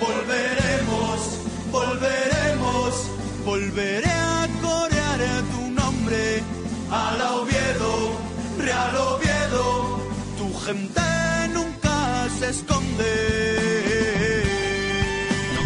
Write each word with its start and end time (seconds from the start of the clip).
Volveremos, 0.00 1.40
volveremos, 1.70 3.10
volveré 3.44 4.10
a 4.10 4.48
corear 4.60 5.20
tu 5.52 5.70
nombre. 5.70 6.42
A 6.90 7.16
la 7.16 7.34
Oviedo, 7.36 8.18
Real 8.58 8.96
Oviedo, 8.96 10.00
tu 10.36 10.52
gente 10.66 11.00
nunca 11.52 12.28
se 12.38 12.50
esconde. 12.50 13.04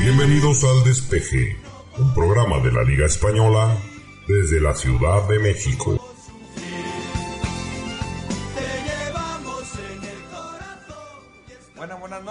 Bienvenidos 0.00 0.62
al 0.64 0.84
Despeje, 0.84 1.56
un 1.98 2.14
programa 2.14 2.58
de 2.58 2.72
la 2.72 2.84
Liga 2.84 3.06
Española 3.06 3.76
desde 4.26 4.60
la 4.60 4.74
Ciudad 4.74 5.26
de 5.28 5.38
México. 5.38 6.07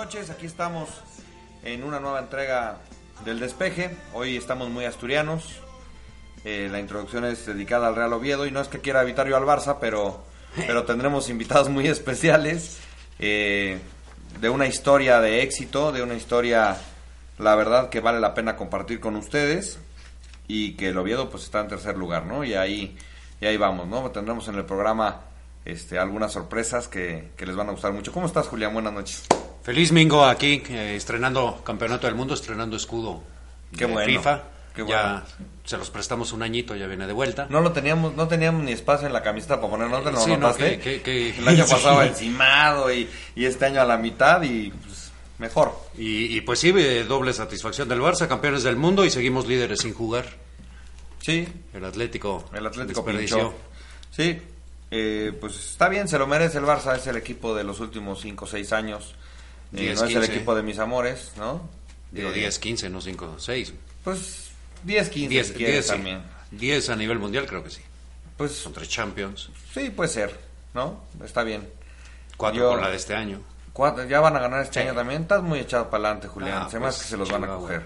Noches, 0.07 0.29
aquí 0.29 0.45
estamos 0.45 0.87
en 1.65 1.83
una 1.83 1.99
nueva 1.99 2.19
entrega 2.19 2.77
del 3.25 3.41
despeje. 3.41 3.97
Hoy 4.13 4.37
estamos 4.37 4.69
muy 4.69 4.85
asturianos. 4.85 5.59
Eh, 6.45 6.69
la 6.71 6.79
introducción 6.79 7.25
es 7.25 7.45
dedicada 7.45 7.89
al 7.89 7.95
Real 7.97 8.13
Oviedo 8.13 8.45
y 8.45 8.51
no 8.51 8.61
es 8.61 8.69
que 8.69 8.79
quiera 8.79 9.01
evitar 9.01 9.27
yo 9.27 9.35
al 9.35 9.43
Barça, 9.43 9.79
pero, 9.81 10.23
pero 10.55 10.85
tendremos 10.85 11.27
invitados 11.29 11.67
muy 11.67 11.87
especiales 11.87 12.79
eh, 13.19 13.79
de 14.39 14.49
una 14.49 14.65
historia 14.65 15.19
de 15.19 15.41
éxito, 15.41 15.91
de 15.91 16.01
una 16.01 16.13
historia, 16.13 16.77
la 17.37 17.55
verdad, 17.55 17.89
que 17.89 17.99
vale 17.99 18.21
la 18.21 18.33
pena 18.33 18.55
compartir 18.55 19.01
con 19.01 19.17
ustedes 19.17 19.77
y 20.47 20.77
que 20.77 20.87
el 20.87 20.97
Oviedo 20.97 21.29
pues 21.29 21.43
está 21.43 21.59
en 21.59 21.67
tercer 21.67 21.97
lugar, 21.97 22.25
¿no? 22.25 22.45
Y 22.45 22.53
ahí, 22.53 22.97
y 23.41 23.45
ahí 23.45 23.57
vamos, 23.57 23.89
¿no? 23.89 24.09
Tendremos 24.11 24.47
en 24.47 24.55
el 24.55 24.63
programa 24.63 25.23
este, 25.65 25.99
algunas 25.99 26.31
sorpresas 26.31 26.87
que, 26.87 27.31
que 27.35 27.45
les 27.45 27.57
van 27.57 27.67
a 27.67 27.73
gustar 27.73 27.91
mucho. 27.91 28.13
¿Cómo 28.13 28.25
estás, 28.25 28.47
Julián? 28.47 28.71
Buenas 28.71 28.93
noches. 28.93 29.27
Feliz 29.67 29.91
Mingo 29.91 30.23
aquí, 30.23 30.63
eh, 30.69 30.95
estrenando 30.95 31.61
Campeonato 31.65 32.07
del 32.07 32.15
Mundo, 32.15 32.33
estrenando 32.33 32.77
escudo 32.77 33.21
Qué 33.77 33.85
de 33.85 33.91
bueno, 33.91 34.07
FIFA. 34.19 34.43
qué 34.73 34.85
Ya 34.87 35.25
se 35.65 35.75
los 35.77 35.89
prestamos 35.89 36.31
un 36.31 36.41
añito, 36.41 36.73
ya 36.73 36.87
viene 36.87 37.05
de 37.05 37.11
vuelta. 37.11 37.47
No 37.49 37.59
lo 37.59 37.73
teníamos, 37.73 38.15
no 38.15 38.29
teníamos 38.29 38.63
ni 38.63 38.71
espacio 38.71 39.07
en 39.07 39.11
la 39.13 39.21
camiseta 39.21 39.57
para 39.59 39.69
poner, 39.71 39.89
¿no 39.89 39.99
te 39.99 40.13
lo 40.13 40.21
Sí, 40.21 40.31
no, 40.31 40.37
notaste? 40.37 40.79
que- 40.79 41.01
que- 41.01 41.33
que- 41.33 41.37
El 41.39 41.47
año 41.49 41.65
pasado 41.69 42.01
encimado 42.01 42.93
y, 42.93 43.09
y 43.35 43.43
este 43.43 43.65
año 43.65 43.81
a 43.81 43.83
la 43.85 43.97
mitad 43.97 44.41
y 44.41 44.69
pues, 44.71 45.11
mejor. 45.37 45.77
Y, 45.97 46.37
y 46.37 46.39
pues 46.39 46.59
sí, 46.59 46.71
eh, 46.73 47.03
doble 47.05 47.33
satisfacción 47.33 47.89
del 47.89 47.99
Barça, 47.99 48.25
campeones 48.29 48.63
del 48.63 48.77
mundo 48.77 49.03
y 49.03 49.09
seguimos 49.11 49.47
líderes 49.47 49.79
sin 49.81 49.93
jugar. 49.93 50.27
Sí, 51.19 51.45
El 51.73 51.83
Atlético, 51.83 52.45
el 52.53 52.65
Atlético 52.65 53.01
desperdició. 53.01 53.53
Sí, 54.11 54.41
eh, 54.91 55.33
pues 55.41 55.57
está 55.57 55.89
bien, 55.89 56.07
se 56.07 56.17
lo 56.17 56.25
merece 56.25 56.57
el 56.59 56.63
Barça, 56.63 56.95
es 56.95 57.05
el 57.07 57.17
equipo 57.17 57.53
de 57.53 57.65
los 57.65 57.81
últimos 57.81 58.21
5 58.21 58.45
o 58.45 58.47
6 58.47 58.71
años. 58.71 59.13
Eh, 59.73 59.81
10, 59.81 59.99
no 60.01 60.05
es 60.07 60.15
el 60.15 60.21
15. 60.21 60.35
equipo 60.35 60.55
de 60.55 60.63
mis 60.63 60.79
amores, 60.79 61.31
¿no? 61.37 61.69
Digo 62.11 62.29
Eh, 62.29 62.33
10, 62.33 62.59
15, 62.59 62.89
no 62.89 63.01
5, 63.01 63.35
6. 63.39 63.73
Pues 64.03 64.49
10, 64.83 65.09
15 65.09 65.29
10, 65.29 65.47
si 65.47 65.53
quieres 65.53 65.73
10, 65.75 65.85
sí. 65.85 65.91
también. 65.91 66.21
10 66.51 66.89
a 66.89 66.95
nivel 66.95 67.19
mundial 67.19 67.45
creo 67.45 67.63
que 67.63 67.69
sí. 67.69 67.81
Pues 68.37 68.51
Son 68.53 68.71
tres 68.71 68.87
Champions, 68.89 69.49
sí, 69.73 69.89
puede 69.89 70.09
ser, 70.09 70.39
¿no? 70.73 71.03
Está 71.25 71.43
bien. 71.43 71.67
4 72.37 72.59
Yo- 72.61 72.69
con 72.69 72.81
la 72.81 72.89
de 72.89 72.95
este 72.97 73.15
año. 73.15 73.41
Cuatro, 73.73 74.05
ya 74.05 74.19
van 74.21 74.35
a 74.35 74.39
ganar 74.39 74.61
este 74.63 74.81
Sí. 74.81 74.87
año 74.87 74.95
también. 74.95 75.21
Estás 75.23 75.43
muy 75.43 75.59
echado 75.59 75.87
para 75.89 76.05
adelante, 76.05 76.27
Julián. 76.27 76.63
Ah, 76.65 76.67
se 76.69 76.79
pues, 76.79 76.97
que 76.97 77.03
se 77.03 77.15
los 77.17 77.29
van 77.31 77.43
a 77.43 77.47
coger. 77.47 77.83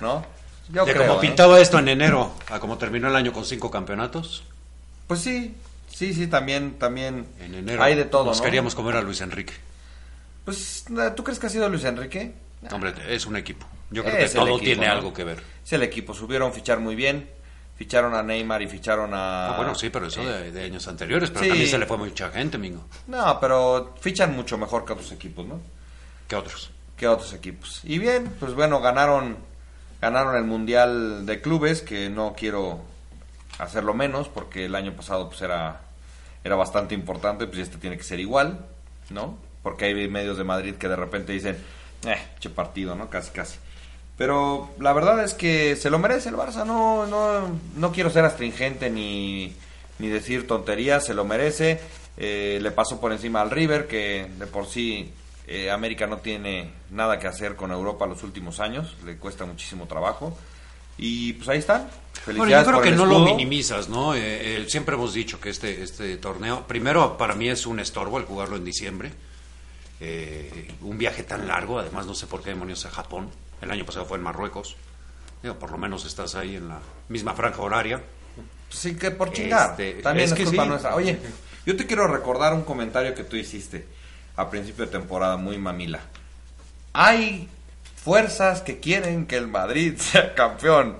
¿No? 0.00 0.26
Yo 0.70 0.84
de 0.84 0.92
creo, 0.92 1.06
como 1.06 1.18
¿eh? 1.18 1.20
pintaba 1.20 1.60
esto 1.60 1.78
en 1.78 1.86
enero 1.88 2.34
a 2.48 2.58
como 2.58 2.78
terminó 2.78 3.06
el 3.08 3.14
año 3.14 3.32
con 3.32 3.44
cinco 3.44 3.70
campeonatos, 3.70 4.42
Pues 5.06 5.20
sí, 5.20 5.54
sí, 5.88 6.14
sí, 6.14 6.26
también, 6.26 6.78
también. 6.78 7.26
en 7.38 7.54
enero 7.54 7.80
Hay 7.82 7.94
de 7.94 8.06
todo, 8.06 8.24
nos 8.24 8.38
¿no? 8.38 8.44
queríamos 8.44 8.74
comer 8.74 8.96
a 8.96 9.02
Luis 9.02 9.20
Enrique. 9.20 9.52
Pues, 10.44 10.84
¿tú 11.16 11.24
crees 11.24 11.38
que 11.38 11.46
ha 11.46 11.50
sido 11.50 11.68
Luis 11.68 11.84
Enrique? 11.84 12.34
Hombre, 12.70 12.94
es 13.08 13.26
un 13.26 13.36
equipo. 13.36 13.66
Yo 13.90 14.02
creo 14.02 14.16
Es 14.16 14.32
que 14.32 14.38
todo 14.38 14.48
equipo, 14.48 14.64
tiene 14.64 14.86
¿no? 14.86 14.92
algo 14.92 15.12
que 15.12 15.24
ver. 15.24 15.42
Es 15.64 15.72
el 15.72 15.82
equipo. 15.82 16.14
Subieron 16.14 16.52
fichar 16.52 16.80
muy 16.80 16.94
bien. 16.94 17.28
Ficharon 17.76 18.14
a 18.14 18.22
Neymar 18.22 18.62
y 18.62 18.68
ficharon 18.68 19.12
a. 19.14 19.48
Ah, 19.54 19.56
bueno, 19.56 19.74
sí, 19.74 19.90
pero 19.90 20.06
eso 20.06 20.24
de, 20.24 20.52
de 20.52 20.64
años 20.64 20.86
anteriores. 20.86 21.30
Pero 21.30 21.42
Sí. 21.42 21.48
también 21.48 21.68
se 21.68 21.78
le 21.78 21.86
fue 21.86 21.96
mucha 21.98 22.30
gente, 22.30 22.56
Mingo. 22.56 22.84
No, 23.08 23.38
pero 23.40 23.94
fichan 24.00 24.34
mucho 24.36 24.56
mejor 24.56 24.84
que 24.84 24.92
otros 24.92 25.10
equipos, 25.12 25.46
¿no? 25.46 25.60
que 26.28 26.36
otros? 26.36 26.70
que 26.96 27.08
otros 27.08 27.32
equipos. 27.32 27.80
Y 27.82 27.98
bien, 27.98 28.32
pues 28.38 28.54
bueno, 28.54 28.80
ganaron 28.80 29.36
ganaron 30.00 30.36
el 30.36 30.44
Mundial 30.44 31.26
de 31.26 31.40
Clubes, 31.40 31.82
que 31.82 32.08
no 32.10 32.34
quiero 32.36 32.80
hacerlo 33.58 33.92
menos, 33.94 34.28
porque 34.28 34.66
el 34.66 34.74
año 34.76 34.92
pasado 34.92 35.28
pues 35.28 35.42
era, 35.42 35.80
era 36.44 36.54
bastante 36.56 36.94
importante, 36.94 37.46
pues 37.48 37.58
este 37.58 37.78
tiene 37.78 37.96
que 37.96 38.04
ser 38.04 38.20
igual, 38.20 38.64
¿no? 39.10 39.36
Porque 39.64 39.86
hay 39.86 40.08
medios 40.08 40.38
de 40.38 40.44
Madrid 40.44 40.76
que 40.76 40.86
de 40.86 40.94
repente 40.94 41.32
dicen, 41.32 41.56
eh, 42.06 42.18
che 42.38 42.50
partido, 42.50 42.94
¿no? 42.94 43.10
Casi, 43.10 43.32
casi. 43.32 43.58
Pero 44.16 44.70
la 44.78 44.92
verdad 44.92 45.24
es 45.24 45.34
que 45.34 45.74
se 45.74 45.90
lo 45.90 45.98
merece 45.98 46.28
el 46.28 46.36
Barça, 46.36 46.64
no, 46.64 47.04
no, 47.06 47.58
no 47.74 47.90
quiero 47.90 48.10
ser 48.10 48.24
astringente 48.24 48.88
ni, 48.88 49.56
ni 49.98 50.06
decir 50.06 50.46
tonterías, 50.46 51.04
se 51.04 51.14
lo 51.14 51.24
merece. 51.24 51.80
Eh, 52.16 52.60
le 52.62 52.70
pasó 52.70 53.00
por 53.00 53.10
encima 53.10 53.40
al 53.40 53.50
River, 53.50 53.88
que 53.88 54.30
de 54.38 54.46
por 54.46 54.66
sí 54.66 55.12
eh, 55.46 55.70
América 55.70 56.06
no 56.06 56.18
tiene 56.18 56.70
nada 56.90 57.18
que 57.18 57.26
hacer 57.26 57.56
con 57.56 57.72
Europa 57.72 58.06
los 58.06 58.22
últimos 58.22 58.60
años, 58.60 58.96
le 59.04 59.16
cuesta 59.16 59.44
muchísimo 59.44 59.86
trabajo. 59.86 60.36
Y 60.96 61.34
pues 61.34 61.48
ahí 61.48 61.58
están. 61.58 61.88
Bueno, 62.26 62.48
yo 62.48 62.62
creo 62.62 62.74
por 62.76 62.84
que 62.84 62.92
no 62.92 63.04
lo 63.04 63.18
minimizas, 63.18 63.88
¿no? 63.88 64.14
Eh, 64.14 64.20
eh, 64.22 64.64
siempre 64.68 64.94
hemos 64.94 65.12
dicho 65.12 65.40
que 65.40 65.50
este, 65.50 65.82
este 65.82 66.16
torneo, 66.16 66.66
primero, 66.66 67.18
para 67.18 67.34
mí 67.34 67.48
es 67.48 67.66
un 67.66 67.80
estorbo 67.80 68.18
el 68.18 68.24
jugarlo 68.24 68.56
en 68.56 68.64
diciembre. 68.64 69.12
Eh, 70.06 70.68
un 70.82 70.98
viaje 70.98 71.22
tan 71.22 71.48
largo, 71.48 71.78
además 71.78 72.04
no 72.04 72.14
sé 72.14 72.26
por 72.26 72.42
qué 72.42 72.50
demonios 72.50 72.84
a 72.84 72.90
Japón. 72.90 73.30
El 73.62 73.70
año 73.70 73.86
pasado 73.86 74.04
fue 74.04 74.18
en 74.18 74.22
Marruecos. 74.24 74.76
Digo, 75.42 75.58
por 75.58 75.70
lo 75.70 75.78
menos 75.78 76.04
estás 76.04 76.34
ahí 76.34 76.56
en 76.56 76.68
la 76.68 76.78
misma 77.08 77.32
franja 77.32 77.62
horaria. 77.62 78.02
Sí, 78.68 78.96
que 78.96 79.10
por 79.12 79.32
chingar. 79.32 79.70
Este, 79.70 80.02
También 80.02 80.26
es 80.26 80.32
es, 80.32 80.36
que 80.38 80.44
culpa 80.44 80.64
sí. 80.64 80.68
nuestra. 80.68 80.94
Oye, 80.94 81.18
yo 81.64 81.74
te 81.74 81.86
quiero 81.86 82.06
recordar 82.06 82.52
un 82.52 82.64
comentario 82.64 83.14
que 83.14 83.24
tú 83.24 83.36
hiciste 83.36 83.86
a 84.36 84.50
principio 84.50 84.84
de 84.84 84.90
temporada, 84.92 85.38
muy 85.38 85.56
mamila. 85.56 86.00
Hay 86.92 87.48
fuerzas 87.96 88.60
que 88.60 88.80
quieren 88.80 89.26
que 89.26 89.36
el 89.38 89.48
Madrid 89.48 89.94
sea 89.98 90.34
campeón. 90.34 90.98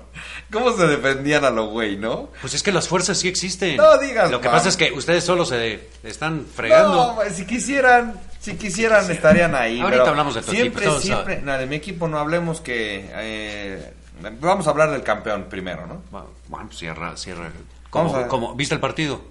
¿Cómo 0.51 0.75
se 0.75 0.87
defendían 0.87 1.45
a 1.45 1.51
lo 1.51 1.67
güey, 1.67 1.95
no? 1.97 2.29
Pues 2.41 2.55
es 2.55 2.63
que 2.63 2.71
las 2.71 2.87
fuerzas 2.87 3.19
sí 3.19 3.27
existen. 3.27 3.77
No 3.77 3.99
digas, 3.99 4.31
Lo 4.31 4.41
que 4.41 4.47
mam. 4.47 4.57
pasa 4.57 4.69
es 4.69 4.77
que 4.77 4.91
ustedes 4.91 5.23
solo 5.23 5.45
se 5.45 5.89
están 6.01 6.45
fregando. 6.47 7.15
No, 7.15 7.29
si 7.31 7.45
quisieran, 7.45 8.19
si 8.45 8.55
quisieran 8.57 9.09
estarían 9.09 9.55
ahí. 9.55 9.79
Ahorita 9.81 10.01
pero 10.01 10.09
hablamos 10.11 10.35
de 10.35 10.41
tu 10.41 10.51
siempre, 10.51 10.85
equipo, 10.85 11.01
Siempre, 11.01 11.41
no, 11.41 11.57
de 11.57 11.65
mi 11.65 11.75
equipo 11.75 12.07
no 12.07 12.19
hablemos 12.19 12.61
que... 12.61 13.09
eh, 13.13 13.93
vamos 14.39 14.67
a 14.67 14.69
hablar 14.69 14.91
del 14.91 15.03
campeón 15.03 15.45
primero, 15.49 15.85
¿no? 15.87 16.01
Bueno, 16.47 16.69
cierra, 16.71 17.15
cierra. 17.17 17.49
¿Cómo, 17.89 18.15
a- 18.15 18.27
cómo- 18.27 18.53
¿Viste 18.55 18.75
el 18.75 18.81
partido? 18.81 19.21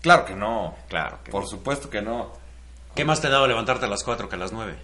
Claro 0.00 0.24
que 0.24 0.34
no. 0.34 0.74
Claro 0.88 1.18
que 1.24 1.30
Por 1.30 1.42
no. 1.42 1.48
supuesto 1.48 1.88
que 1.90 2.02
no. 2.02 2.32
¿Qué 2.94 3.04
más 3.04 3.20
te 3.20 3.28
daba 3.28 3.46
levantarte 3.46 3.86
a 3.86 3.88
las 3.88 4.02
4 4.02 4.28
que 4.28 4.34
a 4.36 4.38
las 4.38 4.52
9? 4.52 4.74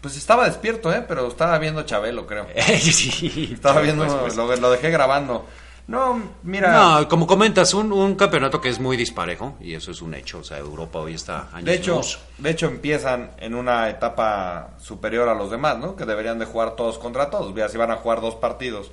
Pues 0.00 0.16
estaba 0.16 0.46
despierto, 0.46 0.92
¿eh? 0.92 1.04
Pero 1.06 1.28
estaba 1.28 1.56
viendo 1.58 1.82
Chabelo, 1.82 2.26
creo. 2.26 2.46
sí. 2.80 3.50
Estaba 3.54 3.80
viendo, 3.80 4.04
Pues, 4.04 4.16
pues. 4.18 4.36
Lo, 4.36 4.54
lo 4.56 4.70
dejé 4.72 4.90
grabando. 4.90 5.46
No, 5.88 6.22
mira. 6.44 6.72
No, 7.00 7.08
como 7.08 7.26
comentas, 7.26 7.74
un, 7.74 7.92
un 7.92 8.14
campeonato 8.14 8.60
que 8.60 8.68
es 8.68 8.78
muy 8.78 8.96
disparejo 8.96 9.56
y 9.60 9.74
eso 9.74 9.90
es 9.90 10.00
un 10.00 10.14
hecho. 10.14 10.38
O 10.38 10.44
sea, 10.44 10.58
Europa 10.58 11.00
hoy 11.00 11.14
está 11.14 11.48
años 11.52 11.64
de 11.66 11.74
hecho, 11.74 11.96
luz. 11.96 12.18
de 12.38 12.50
hecho 12.50 12.66
empiezan 12.66 13.32
en 13.38 13.54
una 13.54 13.88
etapa 13.90 14.70
superior 14.80 15.28
a 15.28 15.34
los 15.34 15.50
demás, 15.50 15.78
¿no? 15.78 15.96
Que 15.96 16.04
deberían 16.06 16.38
de 16.38 16.46
jugar 16.46 16.76
todos 16.76 16.98
contra 16.98 17.30
todos. 17.30 17.52
Mira, 17.52 17.68
si 17.68 17.76
van 17.76 17.90
a 17.90 17.96
jugar 17.96 18.20
dos 18.20 18.36
partidos. 18.36 18.90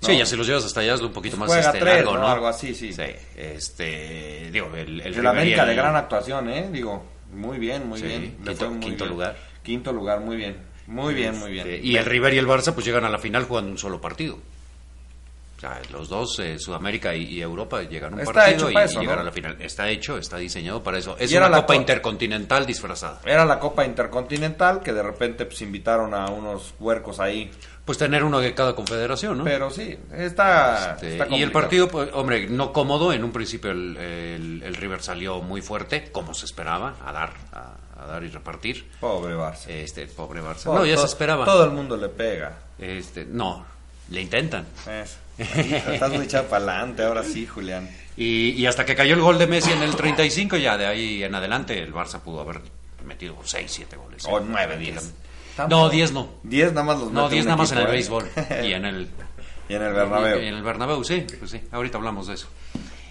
¿no? 0.00 0.08
Sí, 0.08 0.16
ya 0.16 0.24
si 0.26 0.36
los 0.36 0.46
llevas 0.46 0.64
hasta 0.64 0.80
allá 0.80 0.94
es 0.94 1.00
un 1.00 1.12
poquito 1.12 1.36
más 1.36 1.52
este, 1.54 1.78
tres, 1.78 1.96
largo, 1.96 2.16
¿no? 2.16 2.26
Algo 2.28 2.46
así, 2.48 2.74
sí. 2.74 2.92
Sí, 2.92 3.02
este, 3.36 4.50
digo, 4.50 4.70
el, 4.74 5.00
el 5.00 5.14
El 5.14 5.26
América 5.26 5.62
el- 5.62 5.68
de 5.68 5.74
gran 5.74 5.96
actuación, 5.96 6.48
¿eh? 6.50 6.68
Digo, 6.72 7.02
muy 7.32 7.58
bien, 7.58 7.88
muy 7.88 7.98
Sí, 8.00 8.06
bien. 8.06 8.22
Le 8.44 8.52
quinto- 8.52 8.56
fue 8.56 8.68
muy 8.70 8.80
quinto 8.80 9.04
bien. 9.04 9.10
lugar. 9.14 9.36
Quinto 9.62 9.92
lugar, 9.92 10.20
muy 10.20 10.36
bien. 10.36 10.56
Muy 10.88 11.14
bien, 11.14 11.38
muy 11.38 11.52
bien. 11.52 11.66
este, 11.68 11.86
y 11.86 11.96
el 11.96 12.04
River 12.04 12.34
y 12.34 12.38
el 12.38 12.46
Barça 12.48 12.72
pues 12.74 12.84
llegan 12.84 13.04
a 13.04 13.08
la 13.08 13.18
final 13.18 13.44
jugando 13.44 13.70
un 13.70 13.78
solo 13.78 14.00
partido. 14.00 14.38
Sea, 15.62 15.80
los 15.90 16.08
dos, 16.08 16.38
eh, 16.40 16.58
Sudamérica 16.58 17.14
y, 17.14 17.24
y 17.24 17.40
Europa, 17.42 17.82
llegan 17.82 18.12
a 18.12 18.16
un 18.16 18.20
Está 18.22 18.32
partido 18.34 18.70
y, 18.70 18.76
eso, 18.76 18.98
y 18.98 19.02
llegar 19.02 19.16
¿no? 19.16 19.22
a 19.22 19.24
la 19.24 19.32
final. 19.32 19.56
Está 19.60 19.88
hecho, 19.88 20.18
está 20.18 20.36
diseñado 20.36 20.82
para 20.82 20.98
eso. 20.98 21.16
Es 21.18 21.30
Y 21.32 21.36
era 21.36 21.46
una 21.46 21.56
la 21.56 21.62
Copa 21.62 21.74
co- 21.74 21.80
Intercontinental 21.80 22.66
disfrazada. 22.66 23.20
Era 23.24 23.44
la 23.44 23.58
Copa 23.58 23.84
Intercontinental 23.84 24.80
que 24.80 24.92
de 24.92 25.02
repente 25.02 25.46
pues 25.46 25.60
invitaron 25.62 26.14
a 26.14 26.26
unos 26.26 26.74
huercos 26.78 27.20
ahí. 27.20 27.50
Pues 27.84 27.98
tener 27.98 28.22
uno 28.22 28.38
de 28.38 28.54
cada 28.54 28.74
confederación, 28.76 29.38
¿no? 29.38 29.44
Pero 29.44 29.68
sí, 29.70 29.98
está, 30.12 30.92
Este, 30.94 31.12
está 31.18 31.34
y 31.34 31.42
el 31.42 31.50
partido, 31.50 31.88
pues, 31.88 32.10
hombre, 32.12 32.46
no 32.48 32.72
cómodo. 32.72 33.12
En 33.12 33.24
un 33.24 33.32
principio 33.32 33.70
el, 33.72 33.96
el- 33.96 34.62
el 34.62 34.74
River 34.76 35.02
salió 35.02 35.40
muy 35.42 35.62
fuerte, 35.62 36.10
como 36.12 36.32
se 36.34 36.44
esperaba, 36.46 36.94
a 37.04 37.12
dar, 37.12 37.32
a, 37.52 37.74
a 38.00 38.06
dar 38.06 38.22
y 38.22 38.28
repartir. 38.28 38.88
Pobre 39.00 39.34
Barça. 39.34 39.66
Este, 39.68 40.06
pobre 40.06 40.40
Barça. 40.40 40.66
No, 40.72 40.84
ya 40.86 40.94
todo- 40.94 41.06
se 41.06 41.12
esperaba. 41.12 41.44
Todo 41.44 41.64
el 41.64 41.72
mundo 41.72 41.96
le 41.96 42.08
pega. 42.08 42.56
Este, 42.78 43.24
no, 43.24 43.64
le 44.12 44.20
intentan. 44.22 44.66
Eso. 44.86 45.16
Estás 45.38 46.12
muy 46.12 46.26
chapalante 46.28 47.02
ahora 47.02 47.24
sí, 47.24 47.46
Julián. 47.46 47.88
Y, 48.16 48.50
y 48.50 48.66
hasta 48.66 48.84
que 48.84 48.94
cayó 48.94 49.14
el 49.14 49.20
gol 49.22 49.38
de 49.38 49.46
Messi 49.46 49.72
en 49.72 49.82
el 49.82 49.96
35, 49.96 50.56
ya 50.58 50.76
de 50.76 50.86
ahí 50.86 51.24
en 51.24 51.34
adelante 51.34 51.78
el 51.82 51.92
Barça 51.92 52.20
pudo 52.20 52.42
haber 52.42 52.60
metido 53.04 53.36
6, 53.42 53.64
7 53.68 53.96
goles. 53.96 54.24
O 54.26 54.38
nueve, 54.40 54.74
Tranquila. 54.74 55.00
diez. 55.00 55.68
No, 55.68 55.88
10 55.90 56.12
no. 56.12 56.28
10 56.44 56.72
nada 56.72 56.82
más 56.86 56.98
los 57.00 57.10
No, 57.12 57.22
mete 57.24 57.34
10 57.36 57.44
un 57.44 57.48
nada 57.48 57.56
más 57.56 57.72
en 57.72 57.78
el 57.78 57.84
¿eh? 57.86 57.90
béisbol 57.90 58.28
y 58.64 58.72
en 58.72 58.84
el 58.84 59.08
Y 59.68 59.74
en 59.74 59.82
el 59.82 59.92
Bernabéu. 59.94 60.38
en 60.38 60.54
el 60.54 60.62
Bernabéu, 60.62 61.04
sí, 61.04 61.24
pues 61.38 61.50
sí, 61.50 61.60
ahorita 61.70 61.96
hablamos 61.96 62.26
de 62.26 62.34
eso. 62.34 62.48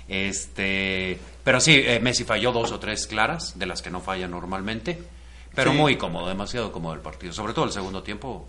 Este, 0.08 1.18
pero 1.44 1.60
sí, 1.60 1.74
eh, 1.84 2.00
Messi 2.02 2.24
falló 2.24 2.52
dos 2.52 2.72
o 2.72 2.80
tres 2.80 3.08
claras, 3.08 3.58
de 3.58 3.66
las 3.66 3.82
que 3.82 3.90
no 3.90 4.02
falla 4.02 4.28
normalmente, 4.28 5.02
pero 5.56 5.72
Sí. 5.72 5.78
muy 5.78 5.96
cómodo, 5.98 6.28
demasiado 6.28 6.72
cómodo 6.72 6.94
el 6.94 7.00
partido, 7.00 7.34
sobre 7.34 7.54
todo 7.54 7.66
el 7.66 7.72
segundo 7.72 8.04
tiempo, 8.04 8.48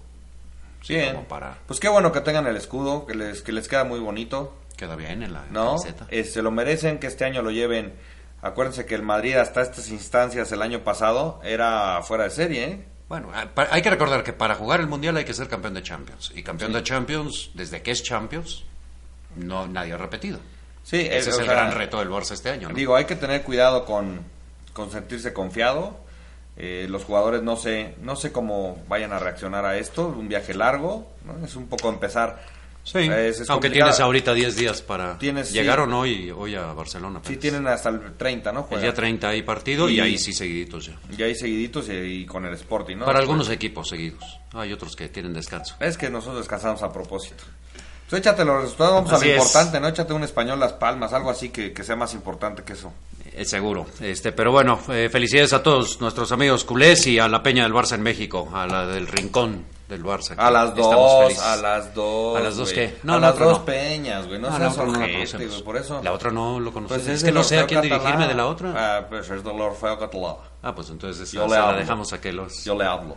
Bien. 0.88 1.14
como 1.14 1.28
para 1.28 1.58
Pues 1.66 1.80
qué 1.80 1.88
bueno 1.88 2.12
que 2.12 2.20
tengan 2.20 2.46
el 2.46 2.56
escudo, 2.56 3.06
que 3.06 3.14
les, 3.14 3.42
que 3.42 3.52
les 3.52 3.68
queda 3.68 3.84
muy 3.84 4.00
bonito, 4.00 4.56
queda 4.76 4.96
bien 4.96 5.22
en 5.22 5.32
la 5.32 5.44
¿no? 5.50 5.76
camiseta. 5.76 6.06
Eh, 6.10 6.24
se 6.24 6.42
lo 6.42 6.50
merecen 6.50 6.98
que 6.98 7.06
este 7.06 7.24
año 7.24 7.42
lo 7.42 7.50
lleven. 7.50 7.92
Acuérdense 8.40 8.86
que 8.86 8.94
el 8.96 9.02
Madrid 9.02 9.36
hasta 9.36 9.62
estas 9.62 9.88
instancias 9.90 10.50
el 10.50 10.62
año 10.62 10.82
pasado 10.82 11.40
era 11.44 12.02
fuera 12.02 12.24
de 12.24 12.30
serie, 12.30 12.64
¿eh? 12.64 12.84
Bueno, 13.08 13.28
ah, 13.34 13.46
hay 13.70 13.82
que 13.82 13.90
recordar 13.90 14.24
que 14.24 14.32
para 14.32 14.54
jugar 14.54 14.80
el 14.80 14.86
mundial 14.88 15.16
hay 15.16 15.24
que 15.24 15.34
ser 15.34 15.46
campeón 15.46 15.74
de 15.74 15.82
Champions 15.82 16.32
y 16.34 16.42
campeón 16.42 16.72
de 16.72 16.82
Champions, 16.82 17.50
desde 17.54 17.82
que 17.82 17.90
es 17.90 18.02
Champions, 18.02 18.64
no 19.36 19.66
nadie 19.68 19.92
ha 19.92 19.98
repetido. 19.98 20.38
Sí, 20.82 20.96
Ese 20.96 21.14
eh, 21.14 21.18
es 21.18 21.26
o 21.28 21.40
el 21.40 21.46
sea, 21.46 21.54
gran 21.54 21.72
reto 21.72 21.98
del 21.98 22.08
Barça 22.08 22.32
este 22.32 22.50
año. 22.50 22.70
¿no? 22.70 22.74
Digo, 22.74 22.96
hay 22.96 23.04
que 23.04 23.14
tener 23.14 23.42
cuidado 23.42 23.84
con, 23.84 24.22
con 24.72 24.90
sentirse 24.90 25.32
confiado. 25.32 26.00
Eh, 26.56 26.86
los 26.88 27.04
jugadores 27.04 27.42
no 27.42 27.56
sé, 27.56 27.94
no 28.02 28.14
sé 28.14 28.30
cómo 28.30 28.82
vayan 28.88 29.12
a 29.12 29.18
reaccionar 29.18 29.64
a 29.64 29.78
esto, 29.78 30.08
un 30.08 30.28
viaje 30.28 30.52
largo, 30.54 31.10
¿no? 31.24 31.44
es 31.44 31.56
un 31.56 31.66
poco 31.66 31.88
empezar. 31.88 32.42
Sí, 32.84 32.98
Es- 32.98 33.40
es 33.40 33.48
aunque 33.48 33.68
complicado. 33.68 33.90
tienes 33.92 34.00
ahorita 34.00 34.34
10 34.34 34.56
días 34.56 34.82
para 34.82 35.16
Tienes, 35.16 35.52
llegar 35.52 35.76
sí. 35.78 35.82
o 35.82 35.86
no 35.86 36.04
y 36.04 36.30
hoy 36.32 36.56
a 36.56 36.72
Barcelona. 36.72 37.20
Sí, 37.24 37.36
tienen 37.36 37.64
hasta 37.68 37.90
el 37.90 38.14
30, 38.16 38.50
¿no? 38.52 38.60
El 38.60 38.66
Juegan. 38.66 38.82
día 38.82 38.92
30 38.94 39.28
hay 39.28 39.42
partido 39.42 39.88
y, 39.88 39.96
Y- 39.96 40.00
ahí 40.00 40.18
sí 40.18 40.32
seguiditos 40.32 40.86
ya. 40.86 40.98
Y 41.16 41.22
ahí 41.22 41.34
seguiditos 41.36 41.88
y, 41.88 41.92
y 41.92 42.26
con 42.26 42.44
el 42.44 42.54
Sporting, 42.54 42.96
¿no? 42.96 43.04
Para 43.06 43.20
algunos 43.20 43.48
equipos 43.50 43.88
seguidos. 43.88 44.24
Hay 44.52 44.72
otros 44.72 44.96
que 44.96 45.08
tienen 45.08 45.32
descanso. 45.32 45.76
Es 45.78 45.96
que 45.96 46.10
nosotros 46.10 46.38
descansamos 46.40 46.82
a 46.82 46.92
propósito. 46.92 47.44
Pues 48.10 48.20
échate 48.20 48.44
los 48.44 48.60
resultados, 48.62 48.94
vamos 48.94 49.12
a 49.12 49.16
Así 49.16 49.26
lo 49.26 49.30
es. 49.30 49.38
importante, 49.38 49.80
¿no? 49.80 49.86
Échate 49.88 50.12
un 50.12 50.24
español 50.24 50.58
Las 50.60 50.72
Palmas, 50.74 51.12
algo 51.12 51.30
así 51.30 51.50
que, 51.50 51.72
que 51.72 51.84
sea 51.84 51.94
más 51.96 52.12
importante 52.14 52.62
que 52.64 52.72
eso. 52.74 52.92
Eh, 53.34 53.44
seguro. 53.44 53.86
Este, 54.00 54.32
pero 54.32 54.52
bueno, 54.52 54.78
eh, 54.88 55.08
felicidades 55.10 55.52
a 55.52 55.62
todos 55.62 56.00
nuestros 56.00 56.32
amigos 56.32 56.64
culés 56.64 57.06
y 57.06 57.18
a 57.18 57.28
la 57.28 57.42
Peña 57.42 57.62
del 57.62 57.72
Barça 57.72 57.94
en 57.94 58.02
México, 58.02 58.48
a 58.52 58.66
la 58.66 58.86
del 58.86 59.06
rincón 59.06 59.64
del 59.88 60.04
Barça. 60.04 60.34
A 60.36 60.50
las 60.50 60.74
dos, 60.74 61.22
felices. 61.22 61.44
a 61.44 61.56
las 61.56 61.94
dos. 61.94 62.36
¿A 62.36 62.40
las 62.40 62.56
dos 62.56 62.72
qué? 62.72 62.96
No, 63.02 63.14
a 63.14 63.20
la 63.20 63.28
las 63.30 63.38
dos 63.38 63.58
no. 63.58 63.64
peñas, 63.64 64.26
güey. 64.26 64.38
No, 64.40 64.50
No, 64.50 64.58
no 64.58 64.98
güey, 64.98 65.62
por 65.64 65.76
eso. 65.76 66.02
La 66.02 66.12
otra 66.12 66.30
no 66.30 66.60
lo 66.60 66.72
conocemos. 66.72 67.04
Pues 67.04 67.16
es 67.16 67.24
que 67.24 67.32
no 67.32 67.42
sé 67.44 67.58
a 67.58 67.66
quién 67.66 67.80
dirigirme 67.80 68.26
de 68.26 68.34
la 68.34 68.46
otra. 68.46 68.72
Ah, 68.76 69.06
pues 69.08 69.30
es 69.30 69.42
del 69.42 69.60
Orfeo 69.60 69.98
catalán. 69.98 70.36
Ah, 70.62 70.74
pues 70.74 70.90
entonces 70.90 71.30
Yo 71.32 71.46
le 71.46 71.54
la 71.54 71.74
dejamos 71.74 72.12
a 72.12 72.20
que 72.20 72.32
los, 72.32 72.64
Yo 72.64 72.76
le 72.76 72.84
hablo. 72.84 73.16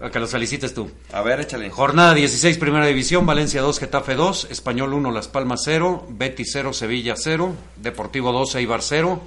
A 0.00 0.10
que 0.10 0.20
los 0.20 0.30
felicites 0.30 0.74
tú. 0.74 0.90
A 1.12 1.22
ver, 1.22 1.40
échale. 1.40 1.70
Jornada 1.70 2.14
16, 2.14 2.58
Primera 2.58 2.86
División, 2.86 3.26
Valencia 3.26 3.62
2, 3.62 3.78
Getafe 3.80 4.14
2, 4.14 4.48
Español 4.50 4.94
1, 4.94 5.10
Las 5.10 5.28
Palmas 5.28 5.62
0, 5.64 6.06
Betis 6.10 6.50
0, 6.52 6.72
Sevilla 6.72 7.14
0, 7.16 7.54
Deportivo 7.76 8.32
2, 8.32 8.54
Eibar 8.56 8.82
0, 8.82 9.20